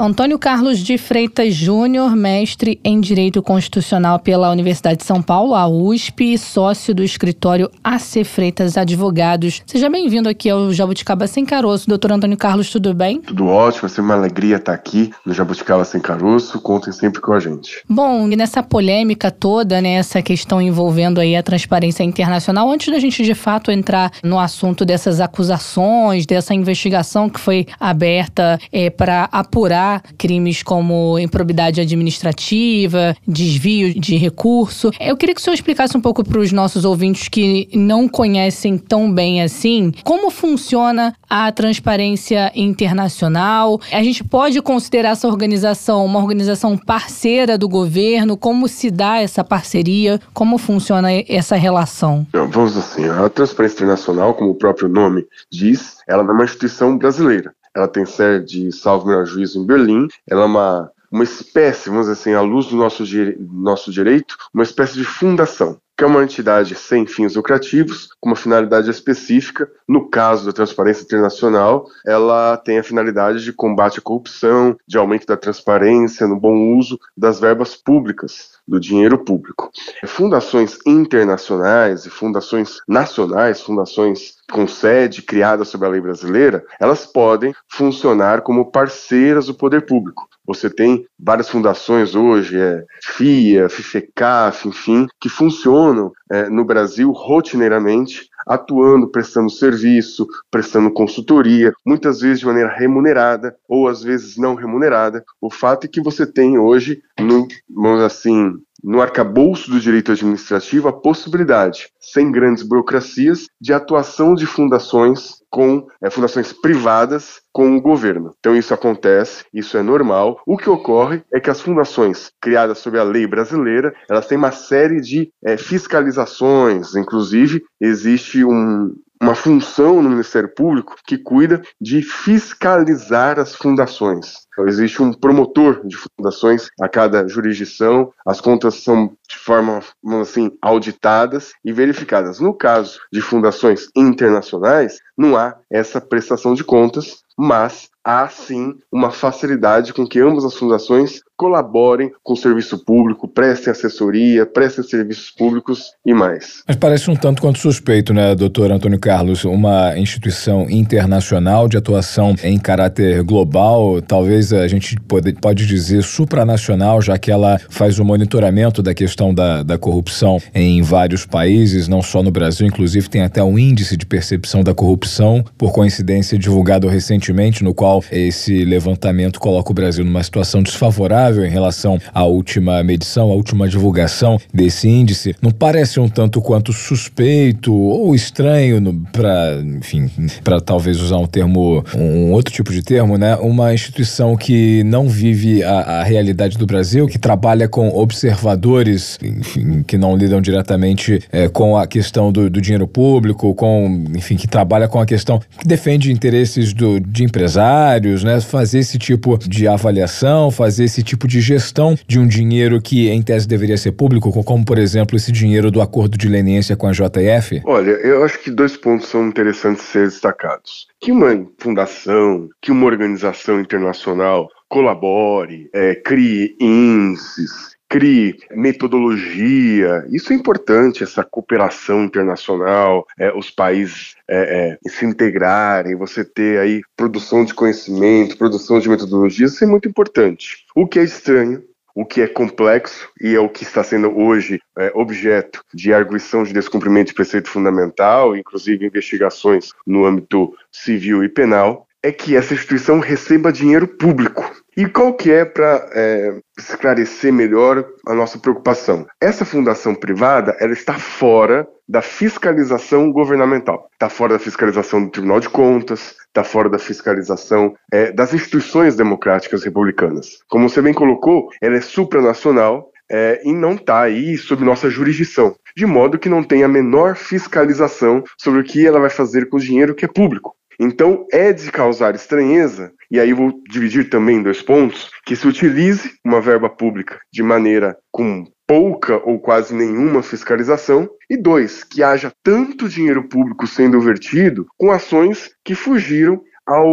Antônio 0.00 0.38
Carlos 0.38 0.78
de 0.78 0.96
Freitas 0.96 1.52
Júnior, 1.52 2.14
mestre 2.14 2.78
em 2.84 3.00
Direito 3.00 3.42
Constitucional 3.42 4.20
pela 4.20 4.48
Universidade 4.48 4.98
de 4.98 5.04
São 5.04 5.20
Paulo, 5.20 5.56
a 5.56 5.66
USP, 5.66 6.34
e 6.34 6.38
sócio 6.38 6.94
do 6.94 7.02
escritório 7.02 7.68
AC 7.82 8.24
Freitas 8.24 8.76
Advogados. 8.76 9.60
Seja 9.66 9.90
bem-vindo 9.90 10.28
aqui 10.28 10.48
ao 10.48 10.72
Jabuticaba 10.72 11.26
Sem 11.26 11.44
Caroço. 11.44 11.88
Doutor 11.88 12.12
Antônio 12.12 12.36
Carlos, 12.36 12.70
tudo 12.70 12.94
bem? 12.94 13.20
Tudo 13.20 13.48
ótimo, 13.48 13.86
é 13.86 13.88
sempre 13.88 14.02
uma 14.02 14.14
alegria 14.14 14.56
estar 14.56 14.72
aqui 14.72 15.10
no 15.26 15.34
Jabuticaba 15.34 15.84
Sem 15.84 16.00
Caroço. 16.00 16.60
Contem 16.60 16.92
sempre 16.92 17.20
com 17.20 17.32
a 17.32 17.40
gente. 17.40 17.82
Bom, 17.88 18.28
e 18.28 18.36
nessa 18.36 18.62
polêmica 18.62 19.32
toda, 19.32 19.80
né, 19.80 19.94
essa 19.94 20.22
questão 20.22 20.62
envolvendo 20.62 21.20
aí 21.20 21.34
a 21.34 21.42
transparência 21.42 22.04
internacional, 22.04 22.70
antes 22.70 22.92
da 22.92 23.00
gente 23.00 23.24
de 23.24 23.34
fato 23.34 23.72
entrar 23.72 24.12
no 24.22 24.38
assunto 24.38 24.84
dessas 24.84 25.20
acusações, 25.20 26.24
dessa 26.24 26.54
investigação 26.54 27.28
que 27.28 27.40
foi 27.40 27.66
aberta 27.80 28.60
é, 28.70 28.90
para 28.90 29.28
apurar 29.32 29.87
crimes 30.16 30.62
como 30.62 31.18
improbidade 31.18 31.80
administrativa, 31.80 33.16
desvio 33.26 33.98
de 33.98 34.16
recurso. 34.16 34.90
Eu 35.00 35.16
queria 35.16 35.34
que 35.34 35.40
o 35.40 35.44
senhor 35.44 35.54
explicasse 35.54 35.96
um 35.96 36.00
pouco 36.00 36.24
para 36.24 36.40
os 36.40 36.52
nossos 36.52 36.84
ouvintes 36.84 37.28
que 37.28 37.68
não 37.74 38.08
conhecem 38.08 38.76
tão 38.76 39.12
bem 39.12 39.42
assim 39.42 39.92
como 40.04 40.30
funciona 40.30 41.14
a 41.28 41.50
transparência 41.52 42.50
internacional. 42.54 43.80
A 43.92 44.02
gente 44.02 44.24
pode 44.24 44.60
considerar 44.62 45.10
essa 45.10 45.28
organização 45.28 46.04
uma 46.04 46.18
organização 46.18 46.76
parceira 46.76 47.56
do 47.58 47.68
governo? 47.68 48.36
Como 48.36 48.66
se 48.68 48.90
dá 48.90 49.18
essa 49.18 49.44
parceria? 49.44 50.20
Como 50.32 50.58
funciona 50.58 51.08
essa 51.28 51.56
relação? 51.56 52.26
Vamos 52.32 52.76
assim, 52.76 53.06
a 53.08 53.28
transparência 53.28 53.76
internacional, 53.76 54.34
como 54.34 54.50
o 54.50 54.54
próprio 54.54 54.88
nome 54.88 55.26
diz, 55.50 55.98
ela 56.06 56.22
é 56.22 56.26
uma 56.26 56.44
instituição 56.44 56.96
brasileira. 56.96 57.52
Ela 57.78 57.86
tem 57.86 58.04
sede, 58.04 58.72
salvo 58.72 59.06
meu 59.06 59.24
juízo, 59.24 59.62
em 59.62 59.64
Berlim. 59.64 60.08
Ela 60.28 60.42
é 60.42 60.46
uma, 60.46 60.90
uma 61.12 61.22
espécie, 61.22 61.88
vamos 61.88 62.08
dizer 62.08 62.20
assim, 62.20 62.34
à 62.34 62.40
luz 62.40 62.66
do 62.66 62.76
nosso, 62.76 63.04
nosso 63.38 63.92
direito, 63.92 64.36
uma 64.52 64.64
espécie 64.64 64.94
de 64.94 65.04
fundação 65.04 65.78
que 65.96 66.04
é 66.04 66.06
uma 66.06 66.22
entidade 66.22 66.76
sem 66.76 67.04
fins 67.08 67.34
lucrativos, 67.34 68.10
com 68.20 68.28
uma 68.28 68.36
finalidade 68.36 68.88
específica. 68.88 69.68
No 69.88 70.08
caso 70.08 70.46
da 70.46 70.52
Transparência 70.52 71.02
Internacional, 71.02 71.88
ela 72.06 72.56
tem 72.56 72.78
a 72.78 72.84
finalidade 72.84 73.42
de 73.42 73.52
combate 73.52 73.98
à 73.98 74.02
corrupção, 74.02 74.76
de 74.86 74.96
aumento 74.96 75.26
da 75.26 75.36
transparência, 75.36 76.28
no 76.28 76.38
bom 76.38 76.76
uso 76.78 77.00
das 77.16 77.40
verbas 77.40 77.74
públicas, 77.74 78.57
do 78.68 78.78
dinheiro 78.78 79.18
público. 79.24 79.70
Fundações 80.06 80.78
internacionais 80.86 82.04
e 82.04 82.10
fundações 82.10 82.80
nacionais, 82.86 83.62
fundações 83.62 84.36
com 84.52 84.68
sede 84.68 85.22
criada 85.22 85.64
sob 85.64 85.86
a 85.86 85.88
lei 85.88 86.00
brasileira, 86.00 86.64
elas 86.78 87.06
podem 87.06 87.54
funcionar 87.66 88.42
como 88.42 88.70
parceiras 88.70 89.46
do 89.46 89.54
poder 89.54 89.86
público. 89.86 90.28
Você 90.46 90.70
tem 90.70 91.06
várias 91.18 91.48
fundações 91.48 92.14
hoje, 92.14 92.58
é, 92.58 92.84
FIA, 93.02 93.68
FIFECAF, 93.68 94.68
enfim, 94.68 95.06
que 95.20 95.28
funcionam 95.28 96.12
é, 96.30 96.48
no 96.48 96.64
Brasil 96.64 97.10
rotineiramente, 97.12 98.28
atuando, 98.48 99.08
prestando 99.08 99.50
serviço, 99.50 100.26
prestando 100.50 100.90
consultoria, 100.90 101.72
muitas 101.86 102.20
vezes 102.20 102.40
de 102.40 102.46
maneira 102.46 102.74
remunerada 102.74 103.54
ou 103.68 103.86
às 103.86 104.02
vezes 104.02 104.36
não 104.36 104.54
remunerada. 104.54 105.24
O 105.40 105.50
fato 105.50 105.84
é 105.84 105.88
que 105.88 106.00
você 106.00 106.26
tem 106.26 106.58
hoje, 106.58 107.02
no, 107.20 107.46
vamos 107.68 108.02
assim, 108.02 108.54
no 108.82 109.00
arcabouço 109.00 109.70
do 109.70 109.80
direito 109.80 110.12
administrativo 110.12 110.88
a 110.88 110.92
possibilidade, 110.92 111.88
sem 112.00 112.30
grandes 112.30 112.62
burocracias, 112.62 113.46
de 113.60 113.72
atuação 113.72 114.34
de 114.34 114.46
fundações 114.46 115.38
com 115.50 115.86
é, 116.02 116.10
fundações 116.10 116.52
privadas 116.52 117.40
com 117.52 117.76
o 117.76 117.80
governo. 117.80 118.34
Então 118.38 118.54
isso 118.54 118.72
acontece, 118.74 119.44
isso 119.52 119.76
é 119.76 119.82
normal. 119.82 120.40
O 120.46 120.56
que 120.56 120.68
ocorre 120.68 121.22
é 121.32 121.40
que 121.40 121.50
as 121.50 121.60
fundações 121.60 122.30
criadas 122.40 122.78
sob 122.78 122.98
a 122.98 123.02
lei 123.02 123.26
brasileira, 123.26 123.94
elas 124.08 124.26
têm 124.26 124.38
uma 124.38 124.52
série 124.52 125.00
de 125.00 125.32
é, 125.44 125.56
fiscalizações, 125.56 126.94
inclusive 126.94 127.62
existe 127.80 128.44
um, 128.44 128.94
uma 129.20 129.34
função 129.34 130.02
no 130.02 130.10
Ministério 130.10 130.52
Público 130.54 130.96
que 131.06 131.18
cuida 131.18 131.60
de 131.80 132.02
fiscalizar 132.02 133.38
as 133.38 133.54
fundações. 133.54 134.47
Então, 134.58 134.66
existe 134.66 135.00
um 135.00 135.12
promotor 135.12 135.86
de 135.86 135.96
fundações 135.96 136.68
a 136.80 136.88
cada 136.88 137.28
jurisdição, 137.28 138.12
as 138.26 138.40
contas 138.40 138.82
são 138.82 139.12
de 139.28 139.36
forma, 139.36 139.78
assim, 140.20 140.50
auditadas 140.60 141.52
e 141.64 141.72
verificadas. 141.72 142.40
No 142.40 142.52
caso 142.52 142.98
de 143.12 143.20
fundações 143.20 143.88
internacionais, 143.94 144.98
não 145.16 145.36
há 145.36 145.54
essa 145.70 146.00
prestação 146.00 146.54
de 146.54 146.64
contas, 146.64 147.22
mas 147.38 147.88
há 148.04 148.28
sim 148.28 148.74
uma 148.90 149.12
facilidade 149.12 149.92
com 149.92 150.06
que 150.06 150.18
ambas 150.18 150.44
as 150.44 150.54
fundações 150.54 151.20
colaborem 151.36 152.10
com 152.24 152.32
o 152.32 152.36
serviço 152.36 152.84
público, 152.84 153.28
prestem 153.28 153.70
assessoria, 153.70 154.44
prestem 154.44 154.82
serviços 154.82 155.30
públicos 155.30 155.92
e 156.04 156.12
mais. 156.12 156.64
Mas 156.66 156.76
parece 156.76 157.08
um 157.08 157.14
tanto 157.14 157.40
quanto 157.40 157.60
suspeito, 157.60 158.12
né, 158.12 158.34
doutor 158.34 158.72
Antônio 158.72 158.98
Carlos? 158.98 159.44
Uma 159.44 159.96
instituição 159.96 160.68
internacional 160.68 161.68
de 161.68 161.76
atuação 161.76 162.34
em 162.42 162.58
caráter 162.58 163.22
global, 163.22 164.02
talvez 164.02 164.47
a 164.52 164.68
gente 164.68 164.96
pode, 165.00 165.32
pode 165.34 165.66
dizer 165.66 166.02
supranacional, 166.02 167.00
já 167.02 167.18
que 167.18 167.30
ela 167.30 167.60
faz 167.68 167.98
o 167.98 168.04
monitoramento 168.04 168.82
da 168.82 168.94
questão 168.94 169.08
questão 169.08 169.34
da, 169.34 169.62
da 169.62 169.78
corrupção 169.78 170.40
em 170.54 170.82
vários 170.82 171.26
países, 171.26 171.88
não 171.88 172.02
só 172.02 172.22
no 172.22 172.30
Brasil, 172.30 172.66
inclusive 172.66 173.08
tem 173.08 173.22
até 173.22 173.42
um 173.42 173.58
índice 173.58 173.96
de 173.96 174.06
percepção 174.06 174.62
da 174.62 174.74
corrupção, 174.74 175.44
por 175.56 175.72
coincidência, 175.72 176.38
divulgado 176.38 176.86
recentemente, 176.88 177.64
no 177.64 177.74
qual 177.74 178.04
esse 178.12 178.64
levantamento 178.64 179.40
coloca 179.40 179.70
o 179.70 179.74
Brasil 179.74 180.04
numa 180.04 180.22
situação 180.22 180.62
desfavorável 180.62 181.44
em 181.44 181.50
relação 181.50 181.98
à 182.14 182.24
última 182.24 182.82
medição, 182.84 183.30
à 183.30 183.34
última 183.34 183.68
divulgação 183.68 184.38
desse 184.52 184.88
índice. 184.88 185.34
Não 185.42 185.50
parece 185.50 185.98
um 185.98 186.08
tanto 186.08 186.40
quanto 186.40 186.72
suspeito 186.72 187.74
ou 187.74 188.14
estranho 188.14 189.02
para, 189.12 189.60
enfim, 189.78 190.10
para 190.44 190.60
talvez 190.60 191.00
usar 191.00 191.16
um 191.16 191.26
termo, 191.26 191.84
um 191.96 192.32
outro 192.32 192.52
tipo 192.52 192.72
de 192.72 192.82
termo, 192.82 193.16
né? 193.16 193.36
Uma 193.36 193.74
instituição 193.74 194.36
que 194.38 194.82
não 194.84 195.08
vive 195.08 195.62
a, 195.62 196.00
a 196.00 196.02
realidade 196.02 196.56
do 196.56 196.64
Brasil, 196.64 197.06
que 197.06 197.18
trabalha 197.18 197.68
com 197.68 197.88
observadores, 197.88 199.18
enfim, 199.22 199.82
que 199.82 199.98
não 199.98 200.16
lidam 200.16 200.40
diretamente 200.40 201.22
é, 201.30 201.48
com 201.48 201.76
a 201.76 201.86
questão 201.86 202.32
do, 202.32 202.48
do, 202.48 202.60
dinheiro 202.60 202.86
público, 202.86 203.54
com, 203.54 204.04
enfim, 204.16 204.36
que 204.36 204.46
trabalha 204.46 204.88
com 204.88 205.00
a 205.00 205.06
questão 205.06 205.40
que 205.58 205.66
defende 205.66 206.12
interesses 206.12 206.72
do, 206.72 207.00
de 207.00 207.24
empresários, 207.24 208.24
né? 208.24 208.40
Fazer 208.40 208.78
esse 208.78 208.98
tipo 208.98 209.36
de 209.38 209.66
avaliação, 209.66 210.50
fazer 210.50 210.84
esse 210.84 211.02
tipo 211.02 211.26
de 211.26 211.40
gestão 211.40 211.98
de 212.06 212.18
um 212.18 212.26
dinheiro 212.26 212.80
que 212.80 213.08
em 213.08 213.20
tese 213.20 213.46
deveria 213.46 213.76
ser 213.76 213.92
público, 213.92 214.32
como 214.44 214.64
por 214.64 214.78
exemplo 214.78 215.16
esse 215.16 215.32
dinheiro 215.32 215.70
do 215.70 215.82
acordo 215.82 216.16
de 216.16 216.28
leniência 216.28 216.76
com 216.76 216.86
a 216.86 216.92
JF? 216.92 217.62
Olha, 217.64 217.90
eu 217.90 218.24
acho 218.24 218.38
que 218.42 218.50
dois 218.50 218.76
pontos 218.76 219.08
são 219.08 219.26
interessantes 219.26 219.84
ser 219.84 220.06
destacados. 220.06 220.86
Que 221.00 221.12
uma 221.12 221.48
fundação, 221.58 222.48
que 222.60 222.72
uma 222.72 222.86
organização 222.86 223.60
internacional 223.60 224.48
colabore, 224.68 225.70
é, 225.72 225.94
crie 225.94 226.56
índices, 226.60 227.78
crie 227.88 228.36
metodologia. 228.50 230.04
Isso 230.10 230.32
é 230.32 230.36
importante, 230.36 231.02
essa 231.02 231.24
cooperação 231.24 232.04
internacional, 232.04 233.06
é, 233.18 233.32
os 233.32 233.50
países 233.50 234.14
é, 234.28 234.78
é, 234.84 234.90
se 234.90 235.06
integrarem, 235.06 235.96
você 235.96 236.24
ter 236.24 236.60
aí 236.60 236.82
produção 236.96 237.44
de 237.44 237.54
conhecimento, 237.54 238.36
produção 238.36 238.78
de 238.78 238.88
metodologia, 238.88 239.46
isso 239.46 239.64
é 239.64 239.66
muito 239.66 239.88
importante. 239.88 240.66
O 240.74 240.86
que 240.86 240.98
é 240.98 241.04
estranho 241.04 241.62
o 241.98 242.06
que 242.06 242.20
é 242.20 242.28
complexo 242.28 243.10
e 243.20 243.34
é 243.34 243.40
o 243.40 243.48
que 243.48 243.64
está 243.64 243.82
sendo 243.82 244.16
hoje 244.16 244.60
é, 244.78 244.92
objeto 244.94 245.64
de 245.74 245.92
arguição 245.92 246.44
de 246.44 246.52
descumprimento 246.52 247.08
de 247.08 247.14
preceito 247.14 247.48
fundamental, 247.48 248.36
inclusive 248.36 248.86
investigações 248.86 249.70
no 249.84 250.04
âmbito 250.04 250.54
civil 250.70 251.24
e 251.24 251.28
penal, 251.28 251.87
é 252.02 252.12
que 252.12 252.36
essa 252.36 252.54
instituição 252.54 253.00
receba 253.00 253.52
dinheiro 253.52 253.86
público. 253.86 254.50
E 254.76 254.86
qual 254.86 255.12
que 255.12 255.32
é 255.32 255.44
para 255.44 255.90
é, 255.92 256.38
esclarecer 256.56 257.32
melhor 257.32 257.84
a 258.06 258.14
nossa 258.14 258.38
preocupação? 258.38 259.06
Essa 259.20 259.44
fundação 259.44 259.94
privada 259.94 260.56
ela 260.60 260.72
está 260.72 260.94
fora 260.94 261.66
da 261.88 262.00
fiscalização 262.00 263.10
governamental, 263.10 263.88
está 263.92 264.08
fora 264.08 264.34
da 264.34 264.38
fiscalização 264.38 265.02
do 265.02 265.10
Tribunal 265.10 265.40
de 265.40 265.48
Contas, 265.48 266.14
está 266.28 266.44
fora 266.44 266.68
da 266.68 266.78
fiscalização 266.78 267.74
é, 267.92 268.12
das 268.12 268.32
instituições 268.32 268.94
democráticas 268.94 269.64
republicanas. 269.64 270.38
Como 270.48 270.68
você 270.68 270.80
bem 270.80 270.94
colocou, 270.94 271.48
ela 271.60 271.76
é 271.76 271.80
supranacional 271.80 272.92
é, 273.10 273.40
e 273.44 273.52
não 273.52 273.72
está 273.72 274.02
aí 274.02 274.36
sob 274.36 274.64
nossa 274.64 274.90
jurisdição, 274.90 275.56
de 275.76 275.86
modo 275.86 276.18
que 276.18 276.28
não 276.28 276.44
tem 276.44 276.62
a 276.62 276.68
menor 276.68 277.16
fiscalização 277.16 278.22
sobre 278.36 278.60
o 278.60 278.64
que 278.64 278.86
ela 278.86 279.00
vai 279.00 279.10
fazer 279.10 279.48
com 279.48 279.56
o 279.56 279.60
dinheiro 279.60 279.94
que 279.94 280.04
é 280.04 280.08
público. 280.08 280.54
Então 280.78 281.26
é 281.32 281.52
de 281.52 281.70
causar 281.72 282.14
estranheza, 282.14 282.92
e 283.10 283.18
aí 283.18 283.32
vou 283.32 283.52
dividir 283.68 284.08
também 284.08 284.42
dois 284.42 284.62
pontos, 284.62 285.10
que 285.26 285.34
se 285.34 285.46
utilize 285.46 286.12
uma 286.24 286.40
verba 286.40 286.68
pública 286.68 287.18
de 287.32 287.42
maneira 287.42 287.96
com 288.12 288.44
pouca 288.66 289.16
ou 289.24 289.40
quase 289.40 289.74
nenhuma 289.74 290.22
fiscalização, 290.22 291.08
e 291.28 291.36
dois, 291.36 291.82
que 291.82 292.02
haja 292.02 292.30
tanto 292.42 292.88
dinheiro 292.88 293.26
público 293.26 293.66
sendo 293.66 294.00
vertido 294.00 294.66
com 294.76 294.92
ações 294.92 295.50
que 295.64 295.74
fugiram 295.74 296.40
ao, 296.66 296.86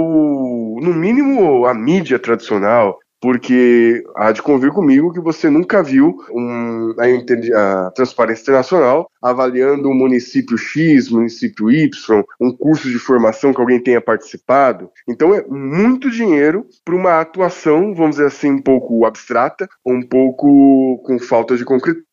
no 0.81 0.93
mínimo, 0.93 1.65
a 1.65 1.73
mídia 1.73 2.17
tradicional, 2.17 2.97
porque 3.25 4.03
há 4.15 4.31
de 4.31 4.39
convir 4.39 4.69
comigo 4.69 5.11
que 5.11 5.19
você 5.19 5.49
nunca 5.49 5.81
viu 5.81 6.15
um, 6.31 6.93
a, 6.99 7.87
a, 7.87 7.89
Transparência 7.89 8.43
Internacional 8.43 9.09
avaliando 9.19 9.89
um 9.89 9.95
município 9.95 10.55
X, 10.55 11.09
município 11.09 11.71
Y, 11.71 12.23
um 12.39 12.55
curso 12.55 12.87
de 12.87 12.99
formação 12.99 13.51
que 13.51 13.59
alguém 13.59 13.81
tenha 13.81 13.99
participado. 13.99 14.91
Então 15.09 15.33
é 15.33 15.43
muito 15.47 16.11
dinheiro 16.11 16.67
para 16.85 16.93
uma 16.93 17.19
atuação, 17.19 17.95
vamos 17.95 18.17
dizer 18.17 18.27
assim, 18.27 18.51
um 18.51 18.61
pouco 18.61 19.03
abstrata, 19.07 19.67
um 19.83 20.03
pouco 20.03 21.01
com 21.03 21.17
falta 21.17 21.57
de 21.57 21.65
concretude 21.65 22.04